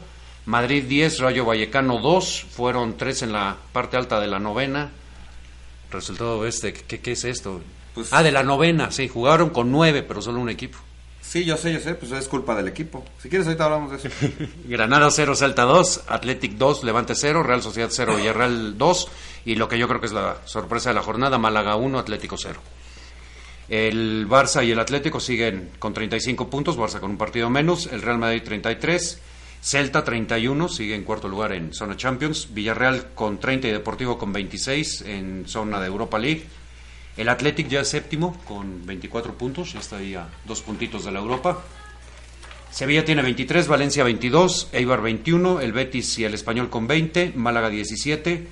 Madrid 0.45 0.83
10, 0.85 1.19
Rayo 1.19 1.45
Vallecano 1.45 2.00
2, 2.00 2.45
fueron 2.50 2.97
3 2.97 3.23
en 3.23 3.33
la 3.33 3.57
parte 3.73 3.97
alta 3.97 4.19
de 4.19 4.27
la 4.27 4.39
novena. 4.39 4.91
Resultado 5.91 6.45
este, 6.47 6.73
¿qué, 6.73 7.00
qué 7.00 7.12
es 7.12 7.25
esto? 7.25 7.62
Pues- 7.94 8.13
ah, 8.13 8.23
de 8.23 8.31
la 8.31 8.44
novena, 8.44 8.91
sí, 8.91 9.09
jugaron 9.09 9.50
con 9.50 9.71
9, 9.71 10.03
pero 10.03 10.21
solo 10.21 10.39
un 10.39 10.50
equipo. 10.50 10.77
Sí, 11.31 11.45
yo 11.45 11.56
sé, 11.56 11.72
yo 11.72 11.80
sé, 11.80 11.95
pues 11.95 12.12
es 12.12 12.28
culpa 12.28 12.54
del 12.56 12.68
equipo. 12.68 13.06
Si 13.18 13.30
quieres, 13.30 13.48
ahorita 13.48 13.63
hablamos 13.63 13.92
de 13.92 14.10
eso. 14.10 14.10
Granada 14.66 15.10
0, 15.10 15.33
Salta 15.33 15.63
2, 15.63 16.04
Athletic 16.10 16.56
2, 16.56 16.83
Levante 16.83 17.16
0, 17.16 17.42
Real 17.42 17.62
Sociedad 17.62 17.88
0, 17.89 18.18
Villarreal 18.18 18.78
2 18.78 19.07
y 19.45 19.56
lo 19.56 19.69
que 19.69 19.80
yo 19.80 19.88
creo 19.88 20.01
que 20.01 20.07
es 20.07 20.12
la 20.12 20.42
sorpresa 20.44 20.89
de 20.89 20.95
la 20.95 21.04
jornada, 21.04 21.38
Málaga 21.38 21.78
1, 21.78 21.98
Atlético 21.98 22.36
0. 22.38 22.60
El 23.69 24.28
Barça 24.28 24.66
y 24.66 24.72
el 24.72 24.80
Atlético 24.81 25.22
siguen 25.22 25.69
con 25.80 25.94
35 25.94 26.50
puntos, 26.50 26.78
Barça 26.78 27.00
con 27.00 27.12
un 27.12 27.18
partido 27.18 27.50
menos, 27.50 27.88
el 27.88 28.01
Real 28.01 28.18
Madrid 28.18 28.42
33, 28.44 29.22
Celta 29.62 30.04
31, 30.04 30.68
sigue 30.68 30.95
en 30.95 31.06
cuarto 31.06 31.30
lugar 31.30 31.54
en 31.54 31.74
zona 31.74 31.95
Champions, 31.95 32.50
Villarreal 32.54 33.13
con 33.16 33.39
30 33.39 33.69
y 33.69 33.72
Deportivo 33.72 34.18
con 34.18 34.33
26 34.33 35.04
en 35.04 35.48
zona 35.48 35.80
de 35.80 35.88
Europa 35.88 36.19
League. 36.19 36.44
El 37.21 37.29
Athletic 37.29 37.68
ya 37.68 37.81
es 37.81 37.88
séptimo 37.88 38.35
con 38.45 38.83
24 38.83 39.35
puntos, 39.35 39.73
ya 39.73 39.79
está 39.79 39.97
ahí 39.97 40.15
a 40.15 40.27
dos 40.44 40.62
puntitos 40.63 41.06
de 41.06 41.12
la 41.12 41.19
Europa. 41.19 41.62
Sevilla 42.71 43.06
tiene 43.06 43.21
23, 43.21 43.68
Valencia 43.68 44.03
22, 44.03 44.69
Eibar 44.71 45.03
21, 45.03 45.62
el 45.62 45.71
Betis 45.71 46.18
y 46.18 46.25
el 46.25 46.33
Español 46.33 46.71
con 46.71 46.88
20, 46.88 47.33
Málaga 47.35 47.69
17, 47.69 48.47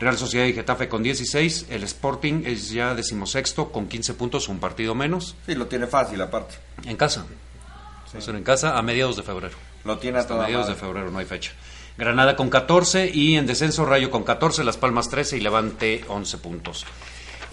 Real 0.00 0.16
Sociedad 0.16 0.46
y 0.46 0.54
Getafe 0.54 0.88
con 0.88 1.02
16, 1.02 1.66
el 1.68 1.82
Sporting 1.82 2.44
es 2.46 2.70
ya 2.70 2.94
decimosexto 2.94 3.70
con 3.70 3.88
15 3.88 4.14
puntos, 4.14 4.48
un 4.48 4.58
partido 4.58 4.94
menos, 4.94 5.36
Sí, 5.44 5.54
lo 5.54 5.66
tiene 5.66 5.86
fácil, 5.86 6.22
aparte. 6.22 6.54
en 6.86 6.96
casa. 6.96 7.26
Ser 8.18 8.36
en 8.36 8.42
casa 8.42 8.78
a 8.78 8.80
mediados 8.80 9.16
de 9.16 9.22
febrero. 9.22 9.54
Lo 9.84 9.98
tiene 9.98 10.18
Hasta 10.18 10.32
hasta 10.32 10.46
mediados 10.46 10.68
de 10.68 10.76
febrero, 10.76 11.10
no 11.10 11.18
hay 11.18 11.26
fecha. 11.26 11.52
Granada 11.98 12.36
con 12.36 12.48
14 12.48 13.10
y 13.12 13.36
en 13.36 13.46
descenso 13.46 13.84
Rayo 13.84 14.10
con 14.10 14.24
14, 14.24 14.64
Las 14.64 14.78
Palmas 14.78 15.10
13 15.10 15.36
y 15.36 15.40
Levante 15.40 16.06
11 16.08 16.38
puntos. 16.38 16.86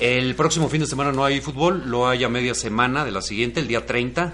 El 0.02 0.34
próximo 0.34 0.68
fin 0.68 0.82
de 0.82 0.88
semana 0.88 1.12
no 1.12 1.24
hay 1.24 1.42
fútbol, 1.42 1.84
lo 1.86 2.08
hay 2.08 2.24
a 2.24 2.28
media 2.28 2.56
semana 2.56 3.06
de 3.06 3.12
la 3.12 3.22
siguiente, 3.22 3.60
el 3.60 3.68
día 3.68 3.86
30. 3.86 4.34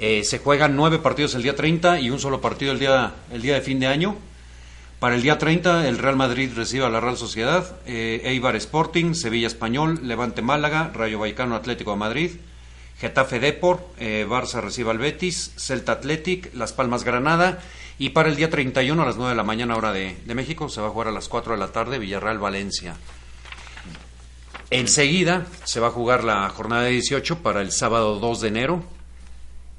Eh, 0.00 0.24
se 0.24 0.40
juegan 0.40 0.74
nueve 0.74 0.98
partidos 0.98 1.36
el 1.36 1.44
día 1.44 1.54
30 1.54 2.00
y 2.00 2.10
un 2.10 2.18
solo 2.18 2.40
partido 2.40 2.72
el 2.72 2.80
día, 2.80 3.14
el 3.30 3.40
día 3.40 3.54
de 3.54 3.60
fin 3.60 3.78
de 3.78 3.86
año. 3.86 4.16
Para 4.98 5.14
el 5.14 5.22
día 5.22 5.38
30 5.38 5.86
el 5.86 5.96
Real 5.96 6.16
Madrid 6.16 6.50
recibe 6.56 6.86
a 6.86 6.90
la 6.90 6.98
Real 6.98 7.16
Sociedad, 7.16 7.76
eh, 7.86 8.22
Eibar 8.24 8.56
Sporting, 8.56 9.14
Sevilla 9.14 9.46
Español, 9.46 10.00
Levante 10.02 10.42
Málaga, 10.42 10.90
Rayo 10.92 11.20
Vallecano 11.20 11.54
Atlético 11.54 11.92
de 11.92 11.96
Madrid, 11.96 12.30
Getafe 12.98 13.38
Depor, 13.38 13.86
eh, 13.96 14.26
Barça 14.28 14.60
recibe 14.60 14.90
al 14.90 14.98
Betis, 14.98 15.52
Celta 15.56 15.92
Athletic, 15.92 16.52
Las 16.52 16.72
Palmas 16.72 17.04
Granada 17.04 17.60
y 18.00 18.08
para 18.08 18.28
el 18.28 18.34
día 18.34 18.50
31 18.50 19.00
a 19.00 19.06
las 19.06 19.14
9 19.14 19.30
de 19.30 19.36
la 19.36 19.44
mañana 19.44 19.76
hora 19.76 19.92
de, 19.92 20.16
de 20.26 20.34
México 20.34 20.68
se 20.68 20.80
va 20.80 20.88
a 20.88 20.90
jugar 20.90 21.06
a 21.06 21.12
las 21.12 21.28
4 21.28 21.52
de 21.52 21.60
la 21.60 21.68
tarde 21.68 22.00
Villarreal 22.00 22.40
Valencia. 22.40 22.96
Enseguida 24.70 25.46
se 25.64 25.80
va 25.80 25.88
a 25.88 25.90
jugar 25.90 26.22
la 26.24 26.48
jornada 26.48 26.82
de 26.82 26.90
18 26.90 27.40
para 27.40 27.60
el 27.60 27.72
sábado 27.72 28.20
2 28.20 28.40
de 28.40 28.48
enero 28.48 28.84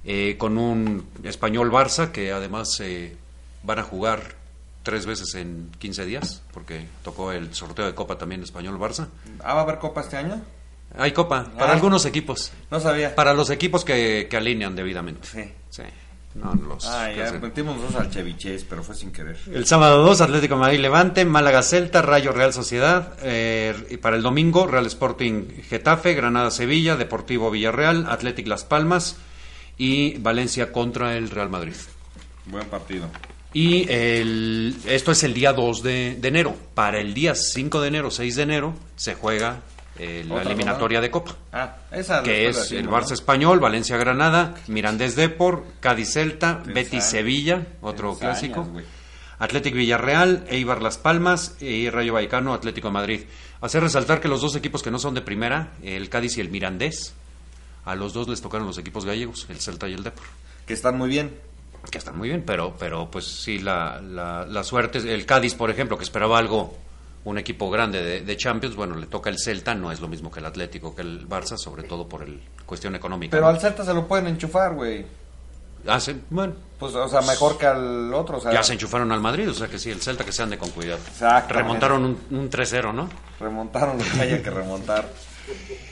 eh, 0.04 0.36
con 0.38 0.58
un 0.58 1.08
español 1.24 1.72
Barça 1.72 2.12
que 2.12 2.32
además 2.34 2.78
eh, 2.82 3.16
van 3.64 3.80
a 3.80 3.84
jugar 3.84 4.36
tres 4.84 5.06
veces 5.06 5.36
en 5.36 5.70
15 5.80 6.06
días 6.06 6.42
porque 6.54 6.88
tocó 7.04 7.32
el 7.32 7.54
sorteo 7.54 7.86
de 7.86 7.96
Copa 7.96 8.18
también 8.18 8.44
español 8.44 8.78
Barça. 8.80 9.08
Ah, 9.44 9.54
¿va 9.54 9.62
a 9.62 9.64
haber 9.64 9.78
Copa 9.80 10.02
este 10.02 10.18
año? 10.18 10.42
Hay 10.98 11.14
Copa 11.14 11.46
para 11.58 11.72
Ah. 11.72 11.76
algunos 11.76 12.06
equipos, 12.06 12.52
No 12.70 12.80
sabía. 12.82 13.16
para 13.16 13.34
los 13.34 13.50
equipos 13.50 13.86
que, 13.86 14.28
que 14.30 14.36
alinean 14.36 14.76
debidamente. 14.76 15.26
Sí. 15.28 15.52
Sí. 15.70 15.84
No, 16.34 16.54
los 16.56 16.86
Ah, 16.86 17.12
ya 17.12 17.32
metimos 17.34 17.82
dos 17.82 17.94
al 17.96 18.10
Cheviches, 18.10 18.64
pero 18.64 18.84
fue 18.84 18.96
sin 18.96 19.12
querer. 19.12 19.38
El 19.54 19.66
sábado 19.66 20.02
2, 20.04 20.22
Atlético 20.22 20.56
Madrid 20.56 20.80
Levante, 20.80 21.26
Málaga 21.26 21.62
Celta, 21.62 22.02
Rayo 22.02 22.32
Real 22.32 22.54
Sociedad. 22.54 23.14
eh, 23.22 23.76
y 23.90 23.98
para 23.98 24.16
el 24.16 24.22
domingo, 24.24 24.66
Real 24.66 24.86
Sporting 24.86 25.48
Getafe, 25.68 26.14
Granada 26.14 26.50
Sevilla, 26.50 26.96
Deportivo 26.96 27.52
Villarreal, 27.52 28.06
Atlético 28.10 28.48
Las 28.50 28.64
Palmas 28.64 29.18
y 29.78 30.18
Valencia 30.20 30.72
contra 30.72 31.18
el 31.18 31.30
Real 31.30 31.50
Madrid. 31.50 31.74
Buen 32.46 32.66
partido. 32.68 33.08
Y 33.54 33.86
el- 33.92 34.78
esto 34.86 35.12
es 35.12 35.24
el 35.24 35.34
día 35.34 35.52
2 35.52 35.84
de, 35.84 36.16
de 36.20 36.28
enero. 36.30 36.56
Para 36.74 37.02
el 37.02 37.14
día 37.14 37.36
5 37.36 37.82
de 37.82 37.90
enero, 37.90 38.10
6 38.10 38.38
de 38.38 38.44
enero, 38.44 38.74
se 38.96 39.16
juega 39.16 39.60
eh, 39.98 40.24
la 40.28 40.36
¿Otra 40.36 40.50
eliminatoria 40.50 41.02
de 41.02 41.12
Copa. 41.12 41.36
Ah, 41.52 41.76
esa 41.92 42.24
Que 42.24 42.48
es 42.48 42.72
el 42.72 42.88
Barça 42.90 43.10
¿no? 43.10 43.16
Español, 43.16 43.60
Valencia 43.60 43.98
Granada, 43.98 44.56
Mirandés 44.68 45.16
Depor, 45.16 45.66
Cádiz 45.80 46.14
Celta, 46.14 46.62
Betis 46.66 47.04
Sevilla, 47.04 47.68
otro 47.82 48.18
clásico. 48.18 48.68
Atlético 49.40 49.78
Villarreal, 49.78 50.46
Eibar 50.50 50.82
Las 50.84 50.98
Palmas 51.00 51.58
y 51.60 51.90
Rayo 51.90 52.14
Vallecano, 52.14 52.54
Atlético 52.54 52.90
de 52.90 52.94
Madrid. 52.94 53.22
Hacer 53.60 53.82
resaltar 53.82 54.22
que 54.22 54.28
los 54.28 54.42
dos 54.42 54.56
equipos 54.56 54.84
que 54.84 54.92
no 54.92 55.00
son 55.00 55.16
de 55.16 55.22
primera, 55.22 55.74
el 55.84 56.10
Cádiz 56.10 56.38
y 56.38 56.42
el 56.42 56.50
Mirandés, 56.50 57.14
A 57.84 57.96
los 57.96 58.14
dos 58.14 58.28
les 58.28 58.40
tocaron 58.42 58.68
los 58.68 58.78
equipos 58.78 59.04
gallegos, 59.06 59.48
el 59.50 59.60
Celta 59.60 59.90
y 59.90 59.94
el 59.94 60.04
Depor. 60.04 60.26
Que 60.68 60.74
están 60.74 60.98
muy 60.98 61.10
bien. 61.10 61.36
Que 61.90 61.98
están 61.98 62.16
muy 62.16 62.30
bien, 62.30 62.44
pero, 62.46 62.76
pero 62.78 63.10
pues 63.10 63.26
sí, 63.26 63.58
la, 63.58 64.00
la, 64.00 64.46
la 64.46 64.64
suerte. 64.64 65.00
El 65.00 65.26
Cádiz, 65.26 65.56
por 65.56 65.72
ejemplo, 65.72 65.98
que 65.98 66.04
esperaba 66.04 66.38
algo, 66.38 66.78
un 67.24 67.38
equipo 67.38 67.70
grande 67.70 68.02
de, 68.02 68.22
de 68.22 68.38
Champions, 68.38 68.76
bueno, 68.76 68.96
le 68.96 69.08
toca 69.08 69.30
el 69.30 69.38
Celta, 69.38 69.76
no 69.76 69.92
es 69.92 70.00
lo 70.00 70.08
mismo 70.08 70.32
que 70.32 70.40
el 70.40 70.46
Atlético, 70.46 70.96
que 70.96 71.02
el 71.02 71.28
Barça, 71.28 71.58
sobre 71.58 71.84
todo 71.84 72.08
por 72.08 72.24
el 72.24 72.42
cuestión 72.66 72.96
económica. 72.96 73.32
Pero 73.32 73.44
¿no? 73.44 73.50
al 73.50 73.60
Celta 73.60 73.86
se 73.86 73.94
lo 73.94 74.08
pueden 74.08 74.28
enchufar, 74.28 74.74
güey. 74.74 75.06
Hacen, 75.88 76.24
bueno, 76.30 76.54
Pues, 76.78 76.94
o 76.94 77.08
sea, 77.08 77.22
mejor 77.22 77.58
que 77.58 77.66
al 77.66 78.14
otro. 78.14 78.38
O 78.38 78.42
sea, 78.42 78.54
ya 78.54 78.62
se 78.62 78.74
enchufaron 78.74 79.12
al 79.12 79.20
Madrid, 79.20 79.50
o 79.50 79.54
sea 79.54 79.68
que 79.68 79.80
sí, 79.80 79.90
el 79.90 80.00
Celta 80.00 80.24
que 80.24 80.32
se 80.32 80.44
ande 80.44 80.58
con 80.58 80.70
cuidado. 80.70 81.00
Remontaron 81.50 82.06
un, 82.06 82.20
un 82.32 82.50
3-0, 82.50 82.94
¿no? 82.94 83.10
remontaron 83.40 83.98
lo 84.00 84.04
que 84.04 84.22
haya 84.22 84.44
que 84.44 84.50
remontar. 84.52 85.10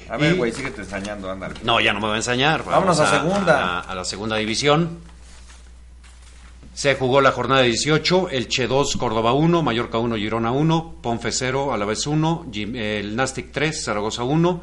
A 0.10 0.18
ver, 0.18 0.36
güey, 0.36 0.52
síguete 0.52 0.82
ensañando, 0.82 1.30
ándale. 1.32 1.56
No, 1.64 1.80
ya 1.80 1.92
no 1.94 2.00
me 2.00 2.08
va 2.08 2.14
a 2.14 2.18
enseñar. 2.18 2.64
Vámonos 2.64 3.00
a 3.00 3.20
segunda. 3.20 3.80
A, 3.80 3.80
a 3.82 3.96
la 3.96 4.06
segunda 4.06 4.36
división. 4.36 5.00
Se 6.80 6.96
jugó 6.96 7.20
la 7.20 7.34
jornada 7.34 7.64
18, 7.64 8.30
el 8.30 8.48
Che 8.48 8.66
2, 8.66 8.96
Córdoba 8.96 9.34
1, 9.34 9.62
Mallorca 9.64 9.98
1, 9.98 10.16
Girona 10.16 10.52
1, 10.54 11.00
Ponfe 11.02 11.30
0, 11.30 11.74
Alavés 11.74 12.08
1, 12.08 12.46
Jim- 12.54 12.74
el 12.74 13.18
Nastic 13.18 13.52
3, 13.52 13.84
Zaragoza 13.84 14.24
1, 14.24 14.62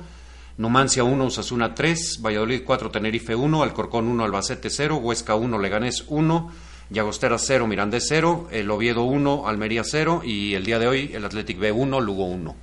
Numancia 0.57 1.05
1, 1.05 1.27
Osasuna 1.27 1.75
3, 1.75 2.23
Valladolid 2.23 2.63
4, 2.65 2.91
Tenerife 2.91 3.35
1, 3.35 3.63
Alcorcón 3.63 4.09
1, 4.09 4.25
Albacete 4.25 4.71
0, 4.71 4.97
Huesca 4.97 5.35
1, 5.35 5.59
Leganés 5.59 6.07
1, 6.09 6.51
Llagostera 6.89 7.37
0, 7.37 7.67
Mirandés 7.67 8.07
0, 8.09 8.49
el 8.51 8.71
Oviedo 8.71 9.03
1, 9.03 9.47
Almería 9.47 9.85
0 9.85 10.23
y 10.25 10.55
el 10.55 10.65
día 10.65 10.79
de 10.79 10.89
hoy 10.89 11.11
el 11.13 11.23
Athletic 11.23 11.59
B 11.59 11.71
1, 11.71 12.01
Lugo 12.01 12.25
1. 12.25 12.57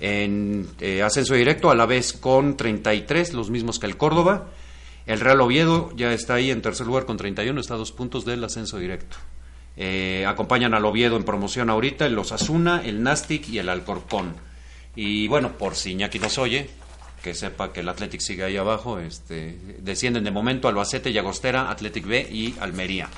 En 0.00 0.66
eh, 0.80 1.02
ascenso 1.02 1.34
directo, 1.34 1.70
a 1.70 1.74
la 1.74 1.84
vez 1.84 2.14
con 2.14 2.56
33, 2.56 3.34
los 3.34 3.50
mismos 3.50 3.78
que 3.78 3.84
el 3.84 3.98
Córdoba. 3.98 4.46
El 5.06 5.20
Real 5.20 5.40
Oviedo 5.40 5.92
ya 5.96 6.12
está 6.12 6.34
ahí 6.34 6.50
en 6.50 6.62
tercer 6.62 6.86
lugar 6.86 7.04
con 7.04 7.16
31, 7.16 7.60
está 7.60 7.74
a 7.74 7.76
dos 7.76 7.92
puntos 7.92 8.24
del 8.24 8.42
ascenso 8.42 8.78
directo. 8.78 9.16
Eh, 9.76 10.24
acompañan 10.26 10.72
al 10.72 10.84
Oviedo 10.84 11.16
en 11.16 11.24
promoción 11.24 11.68
ahorita 11.68 12.06
el 12.06 12.18
Osasuna, 12.18 12.82
el 12.84 13.02
Nastic 13.02 13.48
y 13.48 13.58
el 13.58 13.68
Alcorcón. 13.68 14.34
Y 14.96 15.28
bueno, 15.28 15.52
por 15.58 15.74
si 15.74 15.92
Iñaki 15.92 16.18
nos 16.18 16.38
oye, 16.38 16.70
que 17.22 17.34
sepa 17.34 17.72
que 17.72 17.80
el 17.80 17.88
Athletic 17.88 18.20
sigue 18.20 18.44
ahí 18.44 18.56
abajo, 18.56 18.98
este, 18.98 19.58
descienden 19.80 20.24
de 20.24 20.30
momento 20.30 20.68
Albacete, 20.68 21.12
Llagostera, 21.12 21.70
Athletic 21.70 22.06
B 22.06 22.28
y 22.30 22.54
Almería. 22.60 23.08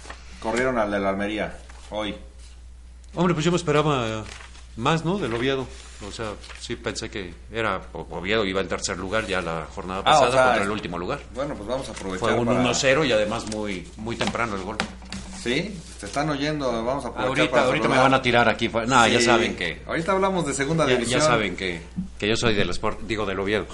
Corrieron 0.40 0.78
al 0.78 0.90
de 0.90 0.98
la 0.98 1.10
Almería 1.10 1.58
hoy. 1.90 2.14
Hombre, 3.14 3.34
pues 3.34 3.44
yo 3.44 3.50
me 3.50 3.56
esperaba 3.56 4.24
más, 4.76 5.04
¿no? 5.04 5.18
Del 5.18 5.32
Oviedo. 5.34 5.66
O 6.06 6.12
sea, 6.12 6.32
sí 6.60 6.76
pensé 6.76 7.08
que 7.10 7.32
era 7.50 7.80
o- 7.92 8.06
Oviedo 8.10 8.44
iba 8.44 8.60
en 8.60 8.68
tercer 8.68 8.98
lugar 8.98 9.26
ya 9.26 9.40
la 9.40 9.66
jornada 9.74 10.00
Ah, 10.04 10.10
o 10.18 10.20
pasada 10.20 10.32
sea, 10.32 10.44
contra 10.46 10.64
el 10.64 10.70
último 10.70 10.98
lugar. 10.98 11.20
Bueno, 11.34 11.54
pues 11.54 11.66
vamos 11.68 11.88
a 11.88 11.92
aprovechar. 11.92 12.28
Fue 12.28 12.38
un 12.38 12.46
para- 12.46 12.60
1-0 12.60 13.04
y 13.04 13.12
además 13.12 13.46
muy 13.46 13.88
muy 13.96 14.16
temprano 14.16 14.56
el 14.56 14.62
gol. 14.62 14.76
Sí, 15.42 15.78
te 16.00 16.06
están 16.06 16.28
oyendo, 16.28 16.66
vamos 16.84 17.04
a 17.04 17.08
aprovechar 17.08 17.28
Ahorita, 17.28 17.50
para 17.52 17.66
ahorita 17.66 17.88
me 17.88 17.96
van 17.98 18.14
a 18.14 18.20
tirar 18.20 18.48
aquí. 18.48 18.68
No, 18.68 19.06
ya 19.06 19.18
Sí, 19.20 19.24
saben 19.24 19.54
que 19.56 19.80
Ahorita 19.86 20.12
hablamos 20.12 20.44
de 20.46 20.52
segunda 20.54 20.84
ya, 20.86 20.94
división. 20.94 21.20
ya 21.20 21.26
saben 21.26 21.56
que, 21.56 21.80
que 22.18 22.28
yo 22.28 22.36
soy 22.36 22.54
del 22.54 22.68
Sport, 22.70 23.02
digo 23.02 23.24
del 23.24 23.38
Oviedo. 23.38 23.66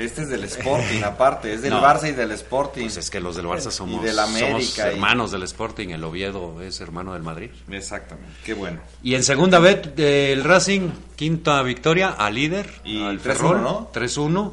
Este 0.00 0.22
es 0.22 0.28
del 0.28 0.44
Sporting, 0.44 1.02
aparte, 1.04 1.52
es 1.54 1.62
del 1.62 1.70
No. 1.74 1.82
Barça 1.82 2.08
y 2.08 2.12
del 2.12 2.30
Sporting. 2.32 2.82
Pues 2.82 2.96
es 2.96 3.10
que 3.10 3.20
los 3.20 3.36
del 3.36 3.46
Barça 3.46 3.70
somos, 3.70 4.02
del 4.02 4.18
América 4.18 4.48
somos 4.48 4.78
y- 4.78 4.80
hermanos 4.80 5.30
del 5.30 5.42
Sporting, 5.44 5.88
el 5.90 6.02
Oviedo 6.04 6.60
es 6.62 6.80
hermano 6.80 7.12
del 7.14 7.22
Madrid. 7.22 7.50
Exactamente, 7.70 8.32
qué 8.44 8.54
bueno. 8.54 8.80
Y 9.02 9.14
en 9.14 9.22
segunda 9.22 9.58
vez 9.58 9.80
el 9.96 10.42
Racing, 10.44 10.90
quinta 11.16 11.62
victoria 11.62 12.10
al 12.10 12.34
líder, 12.34 12.70
Y 12.84 13.02
al 13.02 13.18
3-1, 13.20 13.22
Ferrol, 13.22 13.62
¿no? 13.62 13.90
3-1. 13.92 14.52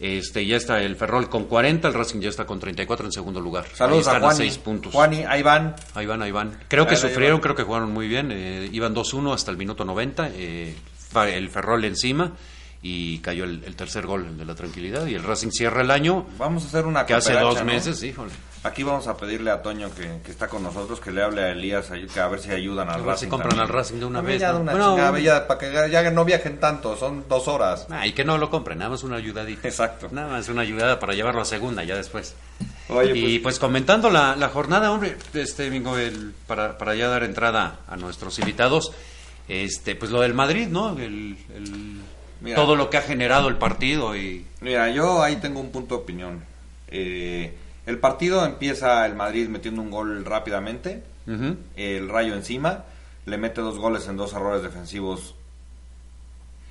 Este, 0.00 0.44
ya 0.44 0.56
está 0.56 0.82
el 0.82 0.96
Ferrol 0.96 1.28
con 1.30 1.44
40, 1.44 1.86
el 1.88 1.94
Racing 1.94 2.20
ya 2.20 2.28
está 2.28 2.44
con 2.44 2.58
34 2.58 3.06
en 3.06 3.12
segundo 3.12 3.40
lugar. 3.40 3.64
Saludos 3.74 4.06
Ahí 4.08 4.14
a 4.14 4.16
están 4.16 4.22
Juani. 4.22 4.36
seis 4.38 4.58
puntos. 4.58 4.92
Juani, 4.92 5.24
ahí 5.26 5.42
van. 5.42 5.76
Ahí 5.94 6.04
van, 6.04 6.20
ahí 6.20 6.32
van. 6.32 6.58
Creo 6.68 6.86
que 6.86 6.96
sufrieron, 6.96 7.40
creo 7.40 7.54
que 7.54 7.62
jugaron 7.62 7.92
muy 7.92 8.08
bien. 8.08 8.30
eh, 8.32 8.68
iban 8.72 8.92
2-1 8.94 9.32
hasta 9.32 9.50
el 9.52 9.56
minuto 9.56 9.84
90. 9.84 10.30
eh, 10.34 10.74
el 11.14 11.48
Ferrol 11.48 11.84
encima 11.84 12.32
y 12.86 13.18
cayó 13.20 13.44
el, 13.44 13.64
el 13.64 13.74
tercer 13.76 14.06
gol 14.06 14.26
el 14.26 14.36
de 14.36 14.44
la 14.44 14.54
tranquilidad. 14.54 15.06
Y 15.06 15.14
el 15.14 15.22
Racing 15.22 15.48
cierra 15.50 15.80
el 15.80 15.90
año 15.90 16.26
Vamos 16.36 16.64
a 16.64 16.66
hacer 16.68 16.84
una 16.86 17.06
que 17.06 17.14
hace 17.14 17.32
dos 17.32 17.56
¿no? 17.58 17.64
meses, 17.64 18.02
híjole. 18.02 18.30
Aquí 18.62 18.82
vamos 18.82 19.06
a 19.08 19.16
pedirle 19.16 19.50
a 19.50 19.62
Toño 19.62 19.90
que, 19.94 20.20
que 20.24 20.30
está 20.30 20.48
con 20.48 20.62
nosotros 20.62 21.00
que 21.00 21.10
le 21.10 21.22
hable 21.22 21.42
a 21.42 21.50
Elías 21.52 21.90
que 22.12 22.20
a 22.20 22.28
ver 22.28 22.40
si 22.40 22.50
ayudan 22.50 22.88
al 22.88 22.94
A 22.94 22.98
ver 22.98 23.06
Racing. 23.06 23.26
si 23.26 23.30
compran 23.30 23.50
también. 23.50 23.68
al 23.70 23.74
Racing 23.74 23.98
de 24.00 24.04
una 24.04 24.20
vez, 24.20 24.40
Ya 24.40 24.52
¿no? 24.52 24.60
una 24.60 24.72
Bueno, 24.72 24.90
chingada 24.96 25.18
ya, 25.18 25.46
para 25.46 25.60
que 25.60 25.90
ya, 25.90 26.10
no 26.10 26.24
viajen 26.26 26.60
tanto, 26.60 26.94
son 26.96 27.24
dos 27.28 27.48
horas. 27.48 27.86
Ah, 27.90 28.06
y 28.06 28.12
que 28.12 28.24
no 28.24 28.36
lo 28.38 28.50
compren, 28.50 28.78
nada 28.78 28.90
más 28.90 29.02
una 29.02 29.16
ayudadita. 29.16 29.66
Exacto. 29.66 30.08
Nada 30.12 30.28
más 30.28 30.48
una 30.50 30.60
ayudada 30.62 30.98
para 31.00 31.14
llevarlo 31.14 31.40
a 31.40 31.44
segunda 31.46 31.84
ya 31.84 31.96
después. 31.96 32.34
Oye, 32.90 33.16
y 33.16 33.38
pues 33.38 33.58
comentando 33.58 34.10
la, 34.10 34.36
la 34.36 34.48
jornada, 34.50 34.90
hombre, 34.92 35.16
este 35.32 35.68
bingo, 35.70 35.96
el, 35.98 36.34
para, 36.46 36.76
para 36.78 36.94
ya 36.94 37.08
dar 37.08 37.22
entrada 37.24 37.80
a 37.88 37.96
nuestros 37.96 38.38
invitados, 38.38 38.92
este, 39.48 39.94
pues 39.94 40.10
lo 40.10 40.20
del 40.20 40.34
Madrid, 40.34 40.68
¿no? 40.68 40.90
El, 40.98 41.36
el- 41.54 42.00
Mira. 42.44 42.56
todo 42.56 42.76
lo 42.76 42.90
que 42.90 42.98
ha 42.98 43.02
generado 43.02 43.48
el 43.48 43.56
partido 43.56 44.14
y 44.14 44.44
Mira, 44.60 44.90
yo 44.90 45.22
ahí 45.22 45.36
tengo 45.36 45.60
un 45.60 45.72
punto 45.72 45.96
de 45.96 46.02
opinión. 46.02 46.44
Eh, 46.88 47.54
el 47.86 47.98
partido 47.98 48.44
empieza 48.44 49.04
el 49.06 49.14
Madrid 49.14 49.48
metiendo 49.48 49.82
un 49.82 49.90
gol 49.90 50.24
rápidamente, 50.24 51.02
el 51.76 52.08
Rayo 52.08 52.34
encima, 52.34 52.84
le 53.24 53.38
mete 53.38 53.62
dos 53.62 53.78
goles 53.78 54.06
en 54.08 54.16
dos 54.16 54.34
errores 54.34 54.62
defensivos 54.62 55.34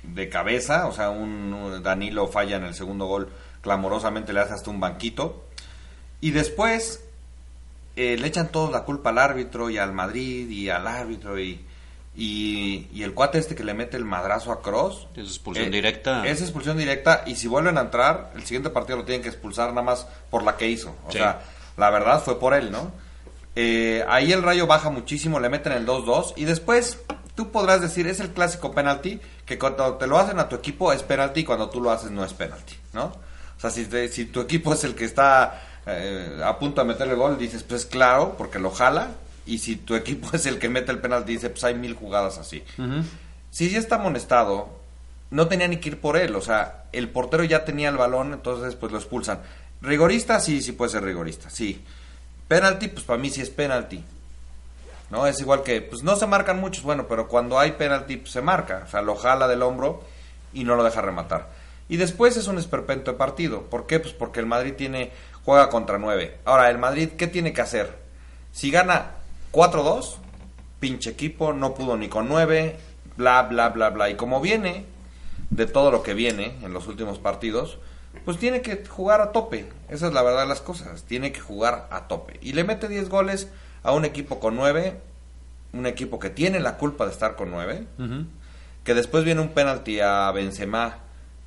de 0.04 0.28
cabeza, 0.28 0.86
o 0.86 0.92
sea, 0.92 1.10
un, 1.10 1.52
un 1.52 1.82
Danilo 1.82 2.28
falla 2.28 2.56
en 2.56 2.64
el 2.64 2.74
segundo 2.74 3.06
gol 3.06 3.28
clamorosamente, 3.62 4.32
le 4.32 4.40
hace 4.40 4.54
hasta 4.54 4.70
un 4.70 4.78
banquito. 4.78 5.44
Y 6.20 6.30
después 6.30 7.04
eh, 7.96 8.16
le 8.18 8.26
echan 8.26 8.50
todos 8.50 8.72
la 8.72 8.82
culpa 8.82 9.10
al 9.10 9.18
árbitro 9.18 9.70
y 9.70 9.78
al 9.78 9.92
Madrid 9.92 10.48
y 10.50 10.68
al 10.68 10.86
árbitro 10.86 11.38
y, 11.38 11.64
y, 12.16 12.88
y 12.92 13.02
el 13.02 13.12
cuate 13.14 13.38
este 13.38 13.54
que 13.54 13.64
le 13.64 13.74
mete 13.74 13.96
el 13.96 14.04
madrazo 14.04 14.52
a 14.52 14.62
Cross. 14.62 15.08
Es 15.16 15.26
expulsión 15.28 15.70
directa. 15.70 16.26
Es 16.26 16.40
expulsión 16.40 16.76
directa 16.76 17.22
y 17.26 17.34
si 17.36 17.48
vuelven 17.48 17.76
a 17.78 17.82
entrar, 17.82 18.30
el 18.36 18.44
siguiente 18.44 18.70
partido 18.70 18.98
lo 18.98 19.04
tienen 19.04 19.22
que 19.22 19.28
expulsar 19.28 19.70
nada 19.70 19.82
más 19.82 20.06
por 20.30 20.42
la 20.44 20.56
que 20.56 20.68
hizo. 20.68 20.94
O 21.06 21.12
Sí. 21.12 21.18
sea, 21.18 21.40
la 21.76 21.90
verdad 21.90 22.22
fue 22.22 22.38
por 22.38 22.54
él, 22.54 22.70
¿no? 22.70 22.92
Eh, 23.56 24.04
ahí 24.08 24.32
el 24.32 24.42
rayo 24.42 24.66
baja 24.66 24.90
muchísimo, 24.90 25.38
le 25.40 25.48
meten 25.48 25.72
el 25.72 25.86
2-2 25.86 26.34
y 26.36 26.44
después 26.44 26.98
tú 27.36 27.50
podrás 27.50 27.80
decir, 27.80 28.06
es 28.06 28.20
el 28.20 28.30
clásico 28.30 28.72
penalti, 28.72 29.20
que 29.46 29.58
cuando 29.58 29.94
te 29.94 30.06
lo 30.06 30.18
hacen 30.18 30.38
a 30.38 30.48
tu 30.48 30.56
equipo 30.56 30.92
es 30.92 31.02
penalti 31.02 31.40
y 31.40 31.44
cuando 31.44 31.68
tú 31.70 31.80
lo 31.80 31.90
haces 31.90 32.10
no 32.10 32.24
es 32.24 32.32
penalti, 32.32 32.74
¿no? 32.92 33.06
O 33.56 33.60
sea, 33.60 33.70
si, 33.70 33.84
te- 33.86 34.08
si 34.08 34.26
tu 34.26 34.40
equipo 34.40 34.74
es 34.74 34.82
el 34.84 34.94
que 34.96 35.04
está 35.04 35.62
eh, 35.86 36.40
a 36.44 36.58
punto 36.58 36.80
de 36.80 36.86
meterle 36.88 37.14
gol, 37.14 37.38
dices, 37.38 37.62
pues 37.62 37.86
claro, 37.86 38.34
porque 38.38 38.58
lo 38.58 38.70
jala. 38.70 39.10
Y 39.46 39.58
si 39.58 39.76
tu 39.76 39.94
equipo 39.96 40.30
es 40.32 40.46
el 40.46 40.58
que 40.58 40.68
mete 40.68 40.92
el 40.92 41.00
penalti, 41.00 41.32
dice, 41.32 41.50
pues 41.50 41.64
hay 41.64 41.74
mil 41.74 41.94
jugadas 41.94 42.38
así. 42.38 42.62
Si 43.50 43.70
ya 43.70 43.78
está 43.78 43.96
amonestado, 43.96 44.68
no 45.30 45.48
tenía 45.48 45.68
ni 45.68 45.78
que 45.78 45.90
ir 45.90 46.00
por 46.00 46.16
él. 46.16 46.34
O 46.36 46.40
sea, 46.40 46.84
el 46.92 47.08
portero 47.08 47.44
ya 47.44 47.64
tenía 47.64 47.88
el 47.88 47.96
balón, 47.96 48.32
entonces 48.32 48.74
pues 48.74 48.92
lo 48.92 48.98
expulsan. 48.98 49.40
Rigorista, 49.80 50.40
sí, 50.40 50.62
sí 50.62 50.72
puede 50.72 50.92
ser 50.92 51.04
rigorista, 51.04 51.50
sí. 51.50 51.84
Penalti, 52.48 52.88
pues 52.88 53.04
para 53.04 53.18
mí 53.18 53.30
sí 53.30 53.40
es 53.40 53.50
penalti. 53.50 54.02
¿No? 55.10 55.26
Es 55.26 55.38
igual 55.40 55.62
que, 55.62 55.82
pues 55.82 56.02
no 56.02 56.16
se 56.16 56.26
marcan 56.26 56.58
muchos, 56.58 56.82
bueno, 56.82 57.06
pero 57.08 57.28
cuando 57.28 57.58
hay 57.58 57.72
penalti, 57.72 58.16
pues 58.16 58.32
se 58.32 58.40
marca. 58.40 58.84
O 58.86 58.90
sea, 58.90 59.02
lo 59.02 59.14
jala 59.14 59.46
del 59.46 59.62
hombro 59.62 60.02
y 60.52 60.64
no 60.64 60.76
lo 60.76 60.84
deja 60.84 61.02
rematar. 61.02 61.50
Y 61.88 61.98
después 61.98 62.36
es 62.36 62.46
un 62.46 62.58
esperpento 62.58 63.12
de 63.12 63.18
partido. 63.18 63.62
¿Por 63.62 63.86
qué? 63.86 64.00
Pues 64.00 64.14
porque 64.14 64.40
el 64.40 64.46
Madrid 64.46 64.74
tiene, 64.76 65.12
juega 65.44 65.68
contra 65.68 65.98
9. 65.98 66.38
Ahora, 66.44 66.70
el 66.70 66.78
Madrid, 66.78 67.10
¿qué 67.18 67.26
tiene 67.26 67.52
que 67.52 67.60
hacer? 67.60 67.98
Si 68.52 68.70
gana 68.70 69.10
4-2, 69.54 70.16
pinche 70.80 71.10
equipo, 71.10 71.52
no 71.52 71.74
pudo 71.74 71.96
ni 71.96 72.08
con 72.08 72.28
9, 72.28 72.76
bla, 73.16 73.42
bla, 73.42 73.68
bla, 73.68 73.90
bla. 73.90 74.10
Y 74.10 74.16
como 74.16 74.40
viene 74.40 74.86
de 75.50 75.66
todo 75.66 75.90
lo 75.90 76.02
que 76.02 76.14
viene 76.14 76.56
en 76.62 76.72
los 76.72 76.88
últimos 76.88 77.18
partidos, 77.18 77.78
pues 78.24 78.38
tiene 78.38 78.62
que 78.62 78.84
jugar 78.84 79.20
a 79.20 79.32
tope. 79.32 79.66
Esa 79.88 80.08
es 80.08 80.12
la 80.12 80.22
verdad 80.22 80.42
de 80.42 80.48
las 80.48 80.60
cosas. 80.60 81.04
Tiene 81.04 81.32
que 81.32 81.40
jugar 81.40 81.86
a 81.90 82.08
tope. 82.08 82.38
Y 82.42 82.52
le 82.52 82.64
mete 82.64 82.88
10 82.88 83.08
goles 83.08 83.48
a 83.82 83.92
un 83.92 84.04
equipo 84.04 84.40
con 84.40 84.56
9, 84.56 85.00
un 85.72 85.86
equipo 85.86 86.18
que 86.18 86.30
tiene 86.30 86.58
la 86.58 86.76
culpa 86.76 87.06
de 87.06 87.12
estar 87.12 87.36
con 87.36 87.50
9, 87.50 87.86
que 88.82 88.94
después 88.94 89.24
viene 89.24 89.40
un 89.40 89.50
penalti 89.50 90.00
a 90.00 90.30
Benzema 90.32 90.98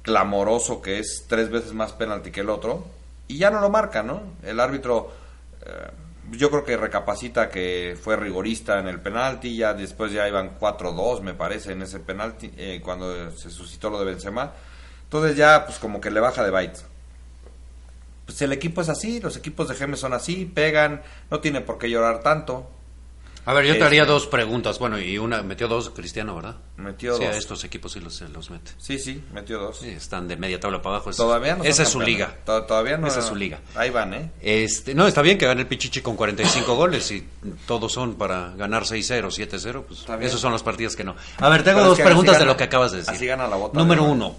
clamoroso 0.07 0.81
que 0.81 0.99
es 0.99 1.25
tres 1.27 1.49
veces 1.49 1.73
más 1.73 1.91
penalti 1.91 2.31
que 2.31 2.39
el 2.39 2.49
otro 2.49 2.85
y 3.27 3.39
ya 3.39 3.51
no 3.51 3.59
lo 3.59 3.69
marca, 3.69 4.03
¿no? 4.03 4.21
El 4.41 4.61
árbitro 4.61 5.11
eh, 5.65 5.89
yo 6.31 6.50
creo 6.50 6.63
que 6.63 6.77
recapacita 6.77 7.50
que 7.50 7.98
fue 8.01 8.15
rigorista 8.15 8.79
en 8.79 8.88
el 8.88 9.00
penalti, 9.00 9.55
ya 9.55 9.74
después 9.74 10.12
ya 10.12 10.27
iban 10.27 10.57
4-2 10.60 11.22
me 11.22 11.34
parece 11.34 11.72
en 11.72 11.81
ese 11.81 12.00
penalti 12.00 12.51
eh, 12.57 12.81
cuando 12.84 13.31
se 13.31 13.50
suscitó 13.50 13.89
lo 13.89 14.00
de 14.00 14.05
Benzema. 14.05 14.53
Entonces 15.03 15.38
ya 15.38 15.65
pues 15.65 15.79
como 15.79 16.01
que 16.01 16.12
le 16.12 16.19
baja 16.19 16.43
de 16.43 16.51
bytes. 16.51 16.86
Pues 18.25 18.41
el 18.41 18.51
equipo 18.51 18.81
es 18.81 18.89
así, 18.89 19.22
los 19.22 19.38
equipos 19.38 19.69
de 19.69 19.75
Gemes 19.75 20.01
son 20.01 20.13
así, 20.13 20.46
pegan, 20.46 21.01
no 21.31 21.39
tiene 21.39 21.62
por 21.62 21.77
qué 21.77 21.89
llorar 21.89 22.22
tanto. 22.22 22.69
A 23.48 23.54
ver, 23.54 23.66
yo 23.66 23.77
te 23.77 23.84
haría 23.86 24.01
Este, 24.01 24.12
dos 24.12 24.27
preguntas. 24.27 24.77
Bueno, 24.77 25.00
y 25.00 25.18
una, 25.18 25.42
metió 25.42 25.70
dos 25.70 25.89
Cristiano, 25.92 26.36
¿verdad? 26.36 26.58
Metió 26.75 27.16
sí, 27.16 27.24
dos. 27.24 27.34
a 27.34 27.38
estos 27.38 27.63
equipos 27.63 27.94
sí 27.94 28.01
los, 28.01 28.20
los 28.22 28.50
mete. 28.50 28.72
Sí, 28.77 29.00
sí, 29.00 29.24
metió 29.34 29.58
dos. 29.58 29.80
Sí, 29.80 29.88
están 29.88 30.27
de 30.27 30.36
media 30.36 30.60
tabla 30.60 30.82
para 30.82 30.98
abajo. 30.98 31.12
Todavía 31.12 31.56
no 31.56 31.63
Esa 31.63 31.84
es 31.84 31.89
su 31.89 32.01
liga. 32.01 32.36
To- 32.46 32.63
Todavía 32.66 32.98
no. 32.98 33.08
Esa 33.08 33.20
es 33.20 33.25
su 33.25 33.36
liga. 33.36 33.62
Ahí 33.75 33.89
van, 33.89 34.13
¿eh? 34.13 34.32
Este, 34.42 34.94
no, 34.94 35.08
está 35.08 35.22
bien 35.22 35.38
que 35.38 35.46
gane 35.46 35.62
el 35.62 35.68
Pichichi 35.68 36.01
con 36.01 36.18
45 36.18 36.75
goles 36.75 37.10
y 37.12 37.25
todos 37.66 37.94
son 37.94 38.16
para 38.16 38.50
ganar 38.58 38.84
6-0, 38.84 39.27
7-0, 39.32 39.84
pues 39.88 40.00
Está 40.01 40.18
bien. 40.18 40.27
esos 40.27 40.42
son 40.42 40.51
los 40.51 40.62
partidos 40.62 40.98
que 40.98 41.06
no. 41.06 41.16
A 41.38 41.48
ver, 41.48 41.63
tengo 41.63 41.82
dos 41.84 42.00
preguntas 42.00 42.38
de 42.38 42.46
lo 42.46 42.58
que 42.58 42.66
acabas 42.66 42.92
de 42.92 42.98
decir. 42.98 43.13
así 43.13 43.25
gana 43.27 43.48
la 43.48 43.56
bota 43.56 43.80
Número 43.80 44.04
uno, 44.04 44.36